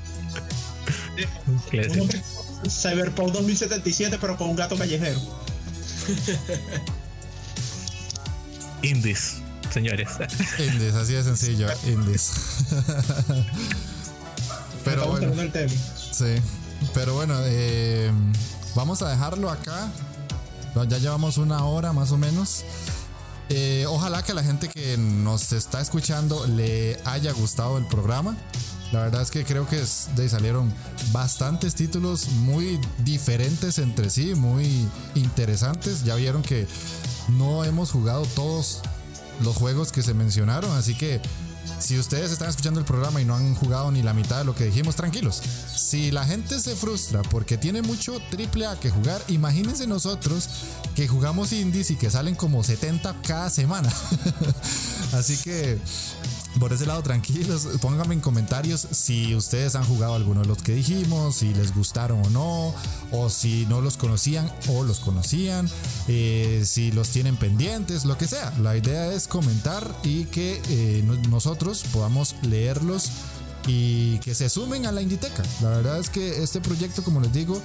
Cyberpunk 2.69 3.33
2077, 3.33 4.19
pero 4.21 4.37
con 4.37 4.51
un 4.51 4.57
gato 4.57 4.77
callejero. 4.77 5.21
Indies, 8.83 9.37
señores. 9.73 10.09
Indies, 10.59 10.95
así 10.95 11.15
de 11.15 11.25
sencillo, 11.25 11.67
indies. 11.87 12.33
Pero 14.85 15.03
Estamos 15.03 15.21
bueno, 15.21 15.33
teniendo 15.33 15.43
el 15.43 15.53
tema. 15.53 15.73
sí. 16.13 16.37
Pero 16.93 17.15
bueno, 17.15 17.35
eh, 17.45 18.11
vamos 18.75 19.01
a 19.01 19.09
dejarlo 19.09 19.51
acá. 19.51 19.91
Ya 20.89 20.99
llevamos 20.99 21.39
una 21.39 21.65
hora 21.65 21.93
más 21.93 22.13
o 22.13 22.19
menos. 22.19 22.65
Eh, 23.49 23.87
ojalá 23.89 24.23
que 24.23 24.33
a 24.33 24.35
la 24.35 24.43
gente 24.43 24.69
que 24.69 24.97
nos 24.99 25.53
está 25.53 25.81
escuchando 25.81 26.47
le 26.47 26.99
haya 27.05 27.33
gustado 27.33 27.79
el 27.79 27.87
programa. 27.87 28.37
La 28.95 29.01
verdad 29.01 29.23
es 29.23 29.33
que 29.33 29.45
creo 29.45 29.67
que 29.67 29.81
es- 29.83 30.07
de 30.15 30.29
salieron 30.29 30.73
bastantes 31.11 31.75
títulos 31.75 32.29
muy 32.29 32.79
diferentes 33.05 33.81
entre 33.81 34.09
sí, 34.09 34.37
muy 34.37 34.89
interesantes. 35.17 36.05
Ya 36.05 36.15
vieron 36.15 36.43
que 36.43 36.69
no 37.31 37.65
hemos 37.65 37.91
jugado 37.91 38.25
todos 38.37 38.83
los 39.43 39.57
juegos 39.57 39.91
que 39.91 40.01
se 40.05 40.15
mencionaron, 40.15 40.71
así 40.77 40.95
que 40.95 41.21
si 41.81 41.99
ustedes 41.99 42.31
están 42.31 42.51
escuchando 42.51 42.79
el 42.79 42.87
programa 42.87 43.21
y 43.21 43.25
no 43.25 43.35
han 43.35 43.57
jugado 43.57 43.91
ni 43.91 44.01
la 44.01 44.15
mitad 44.15 44.39
de 44.39 44.45
lo 44.45 44.55
que 44.55 44.67
dijimos, 44.67 44.95
tranquilos. 44.95 45.43
Si 45.75 46.13
la 46.13 46.25
gente 46.25 46.61
se 46.61 46.77
frustra 46.77 47.21
porque 47.23 47.59
tiene 47.59 47.83
mucho 47.83 48.21
triple 48.31 48.67
A 48.67 48.79
que 48.79 48.91
jugar, 48.91 49.21
imagínense 49.27 49.89
nosotros 49.89 50.49
que 50.95 51.09
jugamos 51.09 51.53
indies 51.53 51.91
y 51.91 51.97
que 51.97 52.11
salen 52.13 52.37
como 52.37 52.63
70 52.63 53.13
cada 53.27 53.51
semana. 53.51 53.93
Así 55.13 55.37
que 55.39 55.81
por 56.61 56.73
ese 56.73 56.87
lado, 56.87 57.03
tranquilos, 57.03 57.67
pónganme 57.81 58.15
en 58.15 58.21
comentarios 58.21 58.87
si 58.93 59.35
ustedes 59.35 59.75
han 59.75 59.85
jugado 59.85 60.15
alguno 60.15 60.43
de 60.43 60.47
los 60.47 60.63
que 60.63 60.73
dijimos, 60.75 61.37
si 61.37 61.53
les 61.55 61.75
gustaron 61.75 62.25
o 62.25 62.31
no, 62.31 62.75
o 63.11 63.29
si 63.29 63.67
no 63.67 63.81
los 63.81 63.97
conocían 63.97 64.51
o 64.69 64.85
los 64.85 65.01
conocían, 65.01 65.69
eh, 66.09 66.63
si 66.65 66.93
los 66.93 67.09
tienen 67.11 67.37
pendientes, 67.37 68.05
lo 68.05 68.17
que 68.17 68.29
sea. 68.29 68.53
La 68.61 68.77
idea 68.77 69.13
es 69.13 69.27
comentar 69.27 69.95
y 70.05 70.25
que 70.27 70.61
eh, 70.69 71.03
no- 71.05 71.17
nosotros 71.29 71.85
podamos 71.93 72.37
leerlos 72.43 73.11
y 73.67 74.19
que 74.19 74.35
se 74.35 74.49
sumen 74.51 74.87
a 74.87 74.93
la 74.93 75.01
Inditeca. 75.01 75.43
La 75.63 75.71
verdad 75.71 75.99
es 75.99 76.11
que 76.11 76.43
este 76.43 76.61
proyecto, 76.61 77.03
como 77.03 77.21
les 77.21 77.33
digo, 77.33 77.61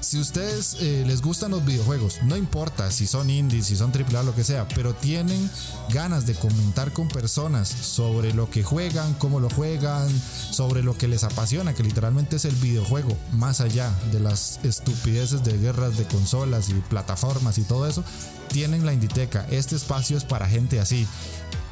si 0.00 0.18
ustedes 0.18 0.76
eh, 0.80 1.04
les 1.06 1.22
gustan 1.22 1.50
los 1.50 1.64
videojuegos, 1.64 2.22
no 2.22 2.36
importa 2.36 2.90
si 2.90 3.06
son 3.06 3.30
indies, 3.30 3.66
si 3.66 3.76
son 3.76 3.92
AAA, 3.92 4.22
lo 4.22 4.34
que 4.34 4.44
sea, 4.44 4.66
pero 4.68 4.94
tienen 4.94 5.50
ganas 5.90 6.26
de 6.26 6.34
comentar 6.34 6.92
con 6.92 7.08
personas 7.08 7.68
sobre 7.68 8.32
lo 8.32 8.48
que 8.50 8.62
juegan, 8.62 9.14
cómo 9.14 9.40
lo 9.40 9.50
juegan, 9.50 10.08
sobre 10.50 10.82
lo 10.82 10.96
que 10.96 11.08
les 11.08 11.24
apasiona, 11.24 11.74
que 11.74 11.82
literalmente 11.82 12.36
es 12.36 12.44
el 12.44 12.54
videojuego, 12.56 13.16
más 13.32 13.60
allá 13.60 13.92
de 14.10 14.20
las 14.20 14.58
estupideces 14.64 15.44
de 15.44 15.58
guerras 15.58 15.98
de 15.98 16.04
consolas 16.04 16.70
y 16.70 16.74
plataformas 16.74 17.58
y 17.58 17.62
todo 17.62 17.86
eso, 17.86 18.02
tienen 18.48 18.86
la 18.86 18.92
Inditeca. 18.92 19.46
Este 19.50 19.76
espacio 19.76 20.16
es 20.16 20.24
para 20.24 20.48
gente 20.48 20.80
así. 20.80 21.06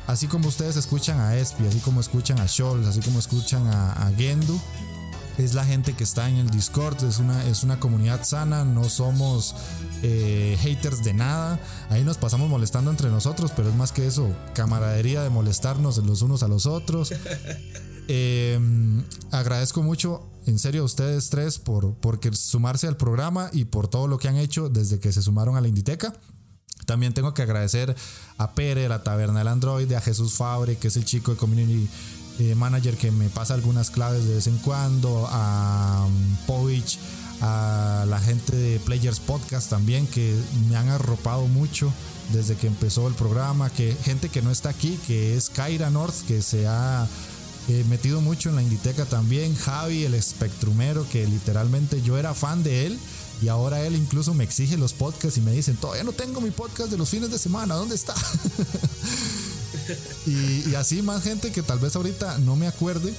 Así 0.06 0.26
como 0.26 0.48
ustedes 0.48 0.76
escuchan 0.76 1.20
a 1.20 1.36
Espi, 1.36 1.66
así 1.66 1.80
como 1.80 2.00
escuchan 2.00 2.40
a 2.40 2.48
Scholz, 2.48 2.86
así 2.86 3.00
como 3.00 3.18
escuchan 3.18 3.66
a, 3.66 3.92
a 3.92 4.10
Gendu, 4.12 4.58
es 5.38 5.54
la 5.54 5.64
gente 5.64 5.94
que 5.94 6.04
está 6.04 6.28
en 6.28 6.36
el 6.36 6.50
Discord, 6.50 7.02
es 7.04 7.18
una, 7.18 7.46
es 7.46 7.62
una 7.62 7.78
comunidad 7.78 8.24
sana, 8.24 8.64
no 8.64 8.84
somos 8.88 9.54
eh, 10.02 10.58
haters 10.60 11.04
de 11.04 11.14
nada, 11.14 11.60
ahí 11.90 12.04
nos 12.04 12.18
pasamos 12.18 12.50
molestando 12.50 12.90
entre 12.90 13.08
nosotros, 13.08 13.52
pero 13.54 13.68
es 13.68 13.74
más 13.76 13.92
que 13.92 14.06
eso, 14.06 14.34
camaradería 14.52 15.22
de 15.22 15.30
molestarnos 15.30 15.98
los 15.98 16.22
unos 16.22 16.42
a 16.42 16.48
los 16.48 16.66
otros. 16.66 17.12
Eh, 18.10 18.58
agradezco 19.32 19.82
mucho, 19.82 20.30
en 20.46 20.58
serio, 20.58 20.80
a 20.80 20.84
ustedes 20.86 21.28
tres 21.28 21.58
por, 21.58 21.94
sumarse 22.32 22.86
al 22.86 22.96
programa 22.96 23.50
y 23.52 23.66
por 23.66 23.88
todo 23.88 24.08
lo 24.08 24.16
que 24.16 24.28
han 24.28 24.38
hecho 24.38 24.70
desde 24.70 24.98
que 24.98 25.12
se 25.12 25.20
sumaron 25.20 25.56
a 25.56 25.60
la 25.60 25.68
Inditeca. 25.68 26.14
También 26.86 27.12
tengo 27.12 27.34
que 27.34 27.42
agradecer 27.42 27.94
a 28.38 28.54
Pere, 28.54 28.86
a 28.86 28.88
la 28.88 29.02
Taberna 29.02 29.40
del 29.40 29.48
Android, 29.48 29.92
a 29.92 30.00
Jesús 30.00 30.32
Fabre, 30.32 30.78
que 30.78 30.88
es 30.88 30.96
el 30.96 31.04
chico 31.04 31.32
de 31.32 31.36
Community 31.36 31.86
eh, 32.38 32.54
Manager 32.54 32.96
que 32.96 33.10
me 33.10 33.28
pasa 33.28 33.54
algunas 33.54 33.90
claves 33.90 34.24
de 34.26 34.34
vez 34.36 34.46
en 34.46 34.58
cuando, 34.58 35.26
a 35.30 36.06
um, 36.06 36.36
Povich, 36.46 36.98
a 37.40 38.04
la 38.08 38.20
gente 38.20 38.56
de 38.56 38.80
Players 38.80 39.20
Podcast 39.20 39.70
también, 39.70 40.06
que 40.06 40.34
me 40.68 40.76
han 40.76 40.88
arropado 40.88 41.46
mucho 41.46 41.92
desde 42.32 42.56
que 42.56 42.66
empezó 42.66 43.08
el 43.08 43.14
programa, 43.14 43.70
que 43.70 43.94
gente 44.04 44.28
que 44.28 44.42
no 44.42 44.50
está 44.50 44.70
aquí, 44.70 44.98
que 45.06 45.36
es 45.36 45.50
Kaira 45.50 45.90
North, 45.90 46.26
que 46.26 46.42
se 46.42 46.66
ha 46.66 47.06
eh, 47.68 47.84
metido 47.88 48.20
mucho 48.20 48.48
en 48.48 48.56
la 48.56 48.62
Inditeca 48.62 49.04
también, 49.04 49.54
Javi, 49.54 50.04
el 50.04 50.14
espectrumero, 50.14 51.06
que 51.10 51.26
literalmente 51.26 52.02
yo 52.02 52.18
era 52.18 52.34
fan 52.34 52.62
de 52.62 52.86
él. 52.86 52.98
Y 53.40 53.48
ahora 53.48 53.84
él 53.86 53.94
incluso 53.94 54.34
me 54.34 54.42
exige 54.42 54.76
los 54.76 54.92
podcasts 54.92 55.38
y 55.38 55.40
me 55.40 55.52
dicen, 55.52 55.76
todavía 55.76 56.02
no 56.02 56.12
tengo 56.12 56.40
mi 56.40 56.50
podcast 56.50 56.90
de 56.90 56.98
los 56.98 57.08
fines 57.08 57.30
de 57.30 57.38
semana, 57.38 57.76
¿dónde 57.76 57.94
está? 57.94 58.14
y, 60.26 60.74
así 60.74 61.02
más 61.02 61.22
gente 61.22 61.52
que 61.52 61.62
tal 61.62 61.78
vez 61.78 61.96
ahorita 61.96 62.38
no 62.38 62.56
me 62.56 62.66
acuerde, 62.66 63.12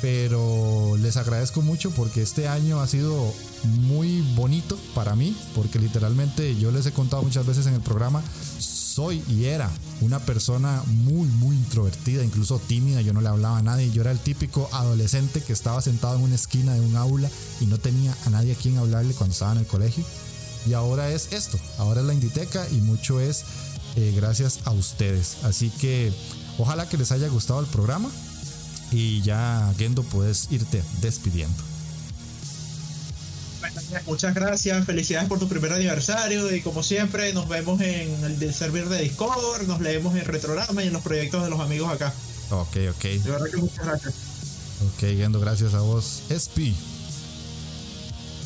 pero 0.00 0.96
les 0.98 1.16
agradezco 1.16 1.62
mucho 1.62 1.90
porque 1.90 2.22
este 2.22 2.48
año 2.48 2.80
ha 2.80 2.86
sido 2.86 3.32
muy 3.64 4.20
bonito 4.34 4.78
para 4.94 5.14
mí, 5.14 5.36
porque 5.54 5.78
literalmente 5.78 6.56
yo 6.56 6.72
les 6.72 6.86
he 6.86 6.92
contado 6.92 7.22
muchas 7.22 7.46
veces 7.46 7.66
en 7.66 7.74
el 7.74 7.80
programa, 7.80 8.22
soy 8.58 9.22
y 9.28 9.44
era 9.44 9.70
una 10.00 10.18
persona 10.18 10.82
muy, 10.86 11.26
muy 11.28 11.56
introvertida, 11.56 12.24
incluso 12.24 12.58
tímida, 12.58 13.00
yo 13.00 13.12
no 13.12 13.20
le 13.20 13.28
hablaba 13.28 13.58
a 13.58 13.62
nadie, 13.62 13.90
yo 13.90 14.02
era 14.02 14.10
el 14.10 14.18
típico 14.18 14.68
adolescente 14.72 15.40
que 15.40 15.52
estaba 15.52 15.80
sentado 15.80 16.16
en 16.16 16.22
una 16.22 16.34
esquina 16.34 16.74
de 16.74 16.80
un 16.80 16.96
aula 16.96 17.30
y 17.60 17.66
no 17.66 17.78
tenía 17.78 18.14
a 18.26 18.30
nadie 18.30 18.52
a 18.52 18.56
quien 18.56 18.76
hablarle 18.78 19.14
cuando 19.14 19.32
estaba 19.32 19.52
en 19.52 19.58
el 19.58 19.66
colegio. 19.66 20.04
Y 20.66 20.74
ahora 20.74 21.10
es 21.10 21.32
esto, 21.32 21.58
ahora 21.78 22.00
es 22.00 22.06
la 22.06 22.14
Inditeca 22.14 22.68
y 22.70 22.76
mucho 22.76 23.18
es 23.18 23.44
eh, 23.96 24.12
gracias 24.16 24.60
a 24.64 24.70
ustedes. 24.70 25.38
Así 25.42 25.70
que 25.70 26.12
ojalá 26.58 26.88
que 26.88 26.96
les 26.96 27.12
haya 27.12 27.28
gustado 27.28 27.60
el 27.60 27.66
programa 27.66 28.10
y 28.90 29.22
ya, 29.22 29.72
Gendo, 29.78 30.02
puedes 30.02 30.48
irte 30.50 30.82
despidiendo. 31.00 31.62
Muchas 34.06 34.34
gracias, 34.34 34.84
felicidades 34.84 35.28
por 35.28 35.38
tu 35.38 35.48
primer 35.48 35.72
aniversario 35.72 36.54
y 36.54 36.60
como 36.60 36.82
siempre 36.82 37.32
nos 37.32 37.48
vemos 37.48 37.80
en 37.80 38.24
el 38.24 38.54
server 38.54 38.88
de 38.88 39.02
Discord, 39.02 39.66
nos 39.66 39.80
leemos 39.80 40.16
en 40.16 40.24
Retrograma 40.24 40.82
y 40.82 40.88
en 40.88 40.92
los 40.92 41.02
proyectos 41.02 41.44
de 41.44 41.50
los 41.50 41.60
amigos 41.60 41.90
acá. 41.90 42.12
Ok, 42.50 42.76
ok. 42.90 43.02
De 43.02 43.30
verdad 43.30 43.46
que 43.50 43.56
muchas 43.56 43.86
gracias. 43.86 44.14
Ok, 44.82 45.00
Gendo, 45.00 45.40
gracias 45.40 45.74
a 45.74 45.80
vos. 45.80 46.22
SP. 46.28 46.74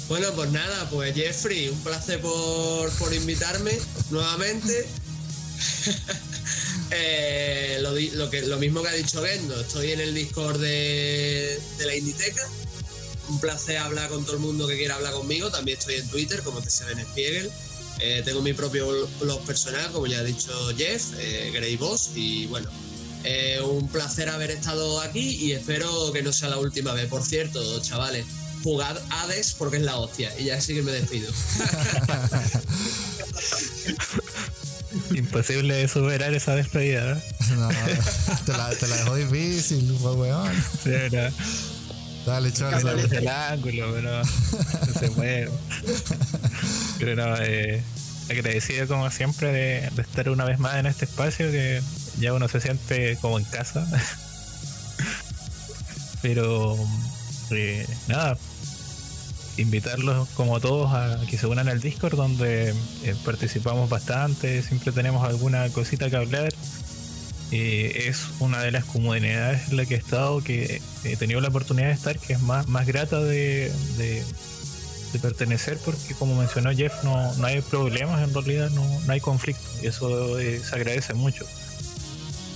Bueno, 0.08 0.28
pues 0.36 0.52
nada, 0.52 0.88
pues 0.90 1.14
Jeffrey, 1.14 1.68
un 1.68 1.78
placer 1.80 2.20
por, 2.20 2.90
por 2.92 3.12
invitarme 3.12 3.72
nuevamente. 4.10 4.86
Eh, 6.92 7.78
lo, 7.80 8.30
que, 8.30 8.42
lo 8.42 8.58
mismo 8.58 8.80
que 8.80 8.88
ha 8.88 8.92
dicho 8.92 9.20
Gendo, 9.20 9.60
estoy 9.60 9.90
en 9.90 10.00
el 10.00 10.14
Discord 10.14 10.60
de, 10.60 11.58
de 11.78 11.86
la 11.86 11.96
Inditeca. 11.96 12.48
Un 13.28 13.40
placer 13.40 13.78
hablar 13.78 14.08
con 14.08 14.24
todo 14.24 14.36
el 14.36 14.42
mundo 14.42 14.68
que 14.68 14.76
quiera 14.76 14.94
hablar 14.94 15.12
conmigo. 15.12 15.50
También 15.50 15.78
estoy 15.78 15.96
en 15.96 16.08
Twitter 16.08 16.42
como 16.42 16.60
TCBN 16.60 17.02
Spiegel. 17.06 17.50
Eh, 17.98 18.22
tengo 18.24 18.42
mi 18.42 18.52
propio 18.52 19.08
blog 19.20 19.42
personal, 19.44 19.90
como 19.90 20.06
ya 20.06 20.18
ha 20.18 20.24
dicho 20.24 20.52
Jeff, 20.76 21.14
eh, 21.18 21.50
Grey 21.52 21.76
Boss. 21.76 22.10
Y 22.14 22.46
bueno, 22.46 22.70
eh, 23.24 23.60
un 23.60 23.88
placer 23.88 24.28
haber 24.28 24.50
estado 24.50 25.00
aquí 25.00 25.36
y 25.36 25.52
espero 25.52 26.12
que 26.12 26.22
no 26.22 26.32
sea 26.32 26.50
la 26.50 26.58
última 26.58 26.92
vez. 26.92 27.08
Por 27.08 27.22
cierto, 27.22 27.80
chavales, 27.80 28.26
jugad 28.62 28.96
Hades 29.10 29.54
porque 29.54 29.78
es 29.78 29.82
la 29.82 29.98
hostia. 29.98 30.32
Y 30.38 30.44
ya 30.44 30.60
sí 30.60 30.74
que 30.74 30.82
me 30.82 30.92
despido. 30.92 31.32
Imposible 35.14 35.74
de 35.74 35.88
superar 35.88 36.32
esa 36.34 36.54
despedida. 36.54 37.20
No, 37.56 37.68
te 38.44 38.52
la, 38.52 38.70
te 38.70 38.88
la 38.88 38.96
dejó 38.96 39.14
difícil, 39.14 39.96
pues, 40.02 40.16
weón. 40.16 40.52
Sí, 40.82 40.90
era- 40.90 41.30
Dale, 42.26 42.48
era 42.56 42.80
dale. 42.80 43.02
el 43.18 43.28
ángulo, 43.28 43.92
pero 43.94 44.22
no 44.22 45.00
se 45.00 45.10
mueve. 45.10 45.48
Pero 46.98 47.14
no, 47.14 47.36
eh, 47.40 47.80
agradecido 48.28 48.88
como 48.88 49.08
siempre 49.12 49.52
de, 49.52 49.90
de 49.94 50.02
estar 50.02 50.28
una 50.30 50.44
vez 50.44 50.58
más 50.58 50.74
en 50.76 50.86
este 50.86 51.04
espacio 51.04 51.48
que 51.52 51.80
ya 52.18 52.32
uno 52.32 52.48
se 52.48 52.60
siente 52.60 53.16
como 53.20 53.38
en 53.38 53.44
casa. 53.44 53.86
Pero 56.22 56.76
eh, 57.50 57.86
nada, 58.08 58.36
invitarlos 59.56 60.28
como 60.30 60.60
todos 60.60 60.92
a 60.92 61.18
que 61.28 61.38
se 61.38 61.46
unan 61.46 61.68
al 61.68 61.80
Discord 61.80 62.16
donde 62.16 62.70
eh, 62.70 63.14
participamos 63.24 63.88
bastante, 63.88 64.62
siempre 64.62 64.92
tenemos 64.92 65.26
alguna 65.26 65.68
cosita 65.70 66.10
que 66.10 66.16
hablar. 66.16 66.52
Es 67.52 68.26
una 68.40 68.60
de 68.60 68.72
las 68.72 68.84
comunidades 68.84 69.68
en 69.70 69.76
la 69.76 69.86
que 69.86 69.94
he 69.94 69.98
estado, 69.98 70.42
que 70.42 70.82
he 71.04 71.16
tenido 71.16 71.40
la 71.40 71.48
oportunidad 71.48 71.86
de 71.86 71.92
estar, 71.92 72.18
que 72.18 72.32
es 72.32 72.40
más, 72.40 72.66
más 72.66 72.86
grata 72.86 73.20
de, 73.20 73.70
pertenecer, 75.22 75.78
porque 75.82 76.12
como 76.18 76.34
mencionó 76.34 76.70
Jeff, 76.74 76.92
no, 77.02 77.34
no 77.36 77.46
hay 77.46 77.62
problemas 77.62 78.22
en 78.22 78.34
realidad, 78.34 78.68
no, 78.70 78.84
no 79.06 79.12
hay 79.12 79.20
conflicto, 79.20 79.62
y 79.82 79.86
eso 79.86 80.38
eh, 80.38 80.60
se 80.62 80.74
agradece 80.74 81.14
mucho. 81.14 81.46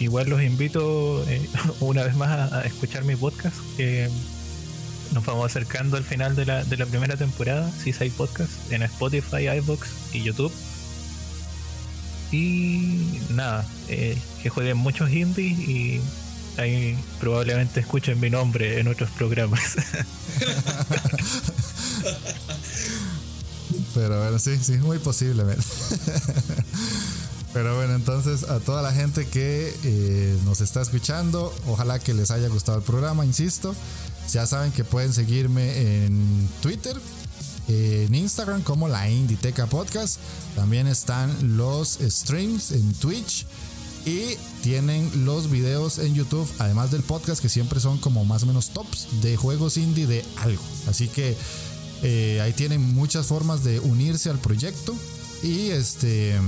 Igual 0.00 0.28
los 0.28 0.42
invito 0.42 1.24
eh, 1.28 1.40
una 1.80 2.02
vez 2.02 2.16
más 2.16 2.52
a, 2.52 2.62
escuchar 2.62 3.04
mi 3.04 3.16
podcast, 3.16 3.56
nos 5.12 5.24
vamos 5.24 5.46
acercando 5.46 5.96
al 5.96 6.04
final 6.04 6.36
de 6.36 6.46
la, 6.46 6.64
de 6.64 6.76
la 6.76 6.86
primera 6.86 7.16
temporada, 7.16 7.70
Seaside 7.72 8.10
Podcast, 8.10 8.52
en 8.70 8.82
Spotify, 8.82 9.48
iBox 9.58 9.88
y 10.12 10.22
YouTube. 10.22 10.52
Y 12.32 13.18
nada, 13.30 13.66
eh, 13.88 14.16
que 14.42 14.50
jueguen 14.50 14.76
muchos 14.76 15.10
indies 15.10 15.58
y 15.58 16.00
ahí 16.58 16.96
probablemente 17.18 17.80
escuchen 17.80 18.20
mi 18.20 18.30
nombre 18.30 18.78
en 18.78 18.86
otros 18.88 19.10
programas. 19.10 19.76
Pero 23.94 24.20
bueno, 24.20 24.38
sí, 24.38 24.56
sí, 24.62 24.74
muy 24.74 24.98
posible. 24.98 25.42
Pero 27.52 27.76
bueno, 27.76 27.94
entonces 27.94 28.44
a 28.44 28.60
toda 28.60 28.80
la 28.80 28.92
gente 28.92 29.26
que 29.26 29.74
eh, 29.82 30.38
nos 30.44 30.60
está 30.60 30.82
escuchando, 30.82 31.52
ojalá 31.66 31.98
que 31.98 32.14
les 32.14 32.30
haya 32.30 32.48
gustado 32.48 32.78
el 32.78 32.84
programa, 32.84 33.24
insisto. 33.24 33.74
Ya 34.30 34.46
saben 34.46 34.70
que 34.70 34.84
pueden 34.84 35.12
seguirme 35.12 36.04
en 36.04 36.48
Twitter, 36.62 36.96
en 37.66 38.14
Instagram 38.14 38.62
como 38.62 38.88
la 38.88 39.10
Inditeca 39.10 39.66
Podcast. 39.66 40.20
También 40.54 40.86
están 40.86 41.56
los 41.56 41.98
streams 42.00 42.70
en 42.70 42.94
Twitch 42.94 43.46
y 44.06 44.36
tienen 44.62 45.24
los 45.24 45.50
videos 45.50 45.98
en 45.98 46.14
YouTube, 46.14 46.48
además 46.58 46.92
del 46.92 47.02
podcast 47.02 47.42
que 47.42 47.48
siempre 47.48 47.80
son 47.80 47.98
como 47.98 48.24
más 48.24 48.44
o 48.44 48.46
menos 48.46 48.70
tops 48.70 49.08
de 49.20 49.36
juegos 49.36 49.76
indie 49.76 50.06
de 50.06 50.24
algo. 50.36 50.62
Así 50.88 51.08
que 51.08 51.36
eh, 52.02 52.40
ahí 52.40 52.52
tienen 52.52 52.80
muchas 52.80 53.26
formas 53.26 53.64
de 53.64 53.80
unirse 53.80 54.30
al 54.30 54.38
proyecto. 54.38 54.94
Y 55.42 55.70
este, 55.70 56.38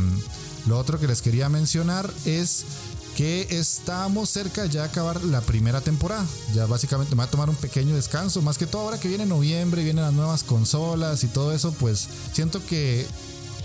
lo 0.66 0.78
otro 0.78 0.98
que 0.98 1.06
les 1.06 1.22
quería 1.22 1.48
mencionar 1.48 2.12
es 2.24 2.64
que 3.16 3.47
estamos 3.51 4.30
cerca 4.30 4.64
ya 4.66 4.82
de 4.82 4.89
acabar 4.89 5.22
la 5.24 5.40
primera 5.40 5.80
temporada. 5.80 6.24
Ya 6.55 6.66
básicamente 6.66 7.14
me 7.14 7.22
voy 7.22 7.26
a 7.26 7.30
tomar 7.30 7.51
un 7.51 7.56
pequeño 7.56 7.94
descanso. 7.94 8.43
Más 8.43 8.59
que 8.59 8.66
todo 8.66 8.82
ahora 8.82 8.98
que 8.98 9.09
viene 9.09 9.26
noviembre, 9.26 9.84
vienen 9.84 10.05
las 10.05 10.14
nuevas 10.14 10.44
consolas 10.44 11.22
y 11.24 11.28
todo 11.28 11.52
eso, 11.52 11.72
pues 11.78 12.09
siento 12.32 12.64
que 12.64 13.06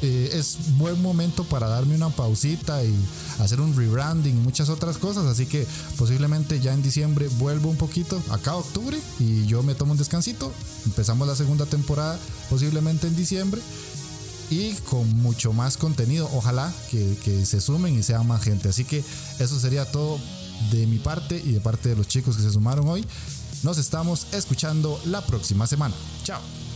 eh, 0.01 0.29
es 0.33 0.77
buen 0.77 1.01
momento 1.01 1.43
para 1.43 1.67
darme 1.67 1.95
una 1.95 2.09
pausita 2.09 2.83
y 2.83 2.93
hacer 3.39 3.61
un 3.61 3.75
rebranding 3.75 4.37
y 4.37 4.41
muchas 4.41 4.69
otras 4.69 4.97
cosas. 4.97 5.25
Así 5.25 5.45
que 5.45 5.65
posiblemente 5.97 6.59
ya 6.59 6.73
en 6.73 6.83
diciembre 6.83 7.29
vuelvo 7.37 7.69
un 7.69 7.77
poquito, 7.77 8.21
acá 8.29 8.55
octubre, 8.55 8.99
y 9.19 9.45
yo 9.45 9.63
me 9.63 9.75
tomo 9.75 9.93
un 9.93 9.97
descansito. 9.97 10.51
Empezamos 10.85 11.27
la 11.27 11.35
segunda 11.35 11.65
temporada 11.65 12.19
posiblemente 12.49 13.07
en 13.07 13.15
diciembre 13.15 13.61
y 14.49 14.73
con 14.89 15.09
mucho 15.21 15.53
más 15.53 15.77
contenido. 15.77 16.29
Ojalá 16.33 16.73
que, 16.89 17.45
se 17.45 17.61
sumen 17.61 17.97
y 17.97 18.03
sea 18.03 18.23
más 18.23 18.43
gente. 18.43 18.69
Así 18.69 18.83
que 18.83 19.03
eso 19.39 19.59
sería 19.59 19.85
todo 19.91 20.19
de 20.71 20.87
mi 20.87 20.97
parte 20.97 21.41
y 21.43 21.53
de 21.53 21.59
parte 21.59 21.89
de 21.89 21.95
los 21.95 22.07
chicos 22.07 22.35
que 22.35 22.43
se 22.43 22.51
sumaron 22.51 22.87
hoy. 22.87 23.05
Nos 23.63 23.77
estamos 23.77 24.27
escuchando 24.33 24.99
la 25.05 25.21
próxima 25.21 25.67
semana. 25.67 25.95
Chao. 26.23 26.66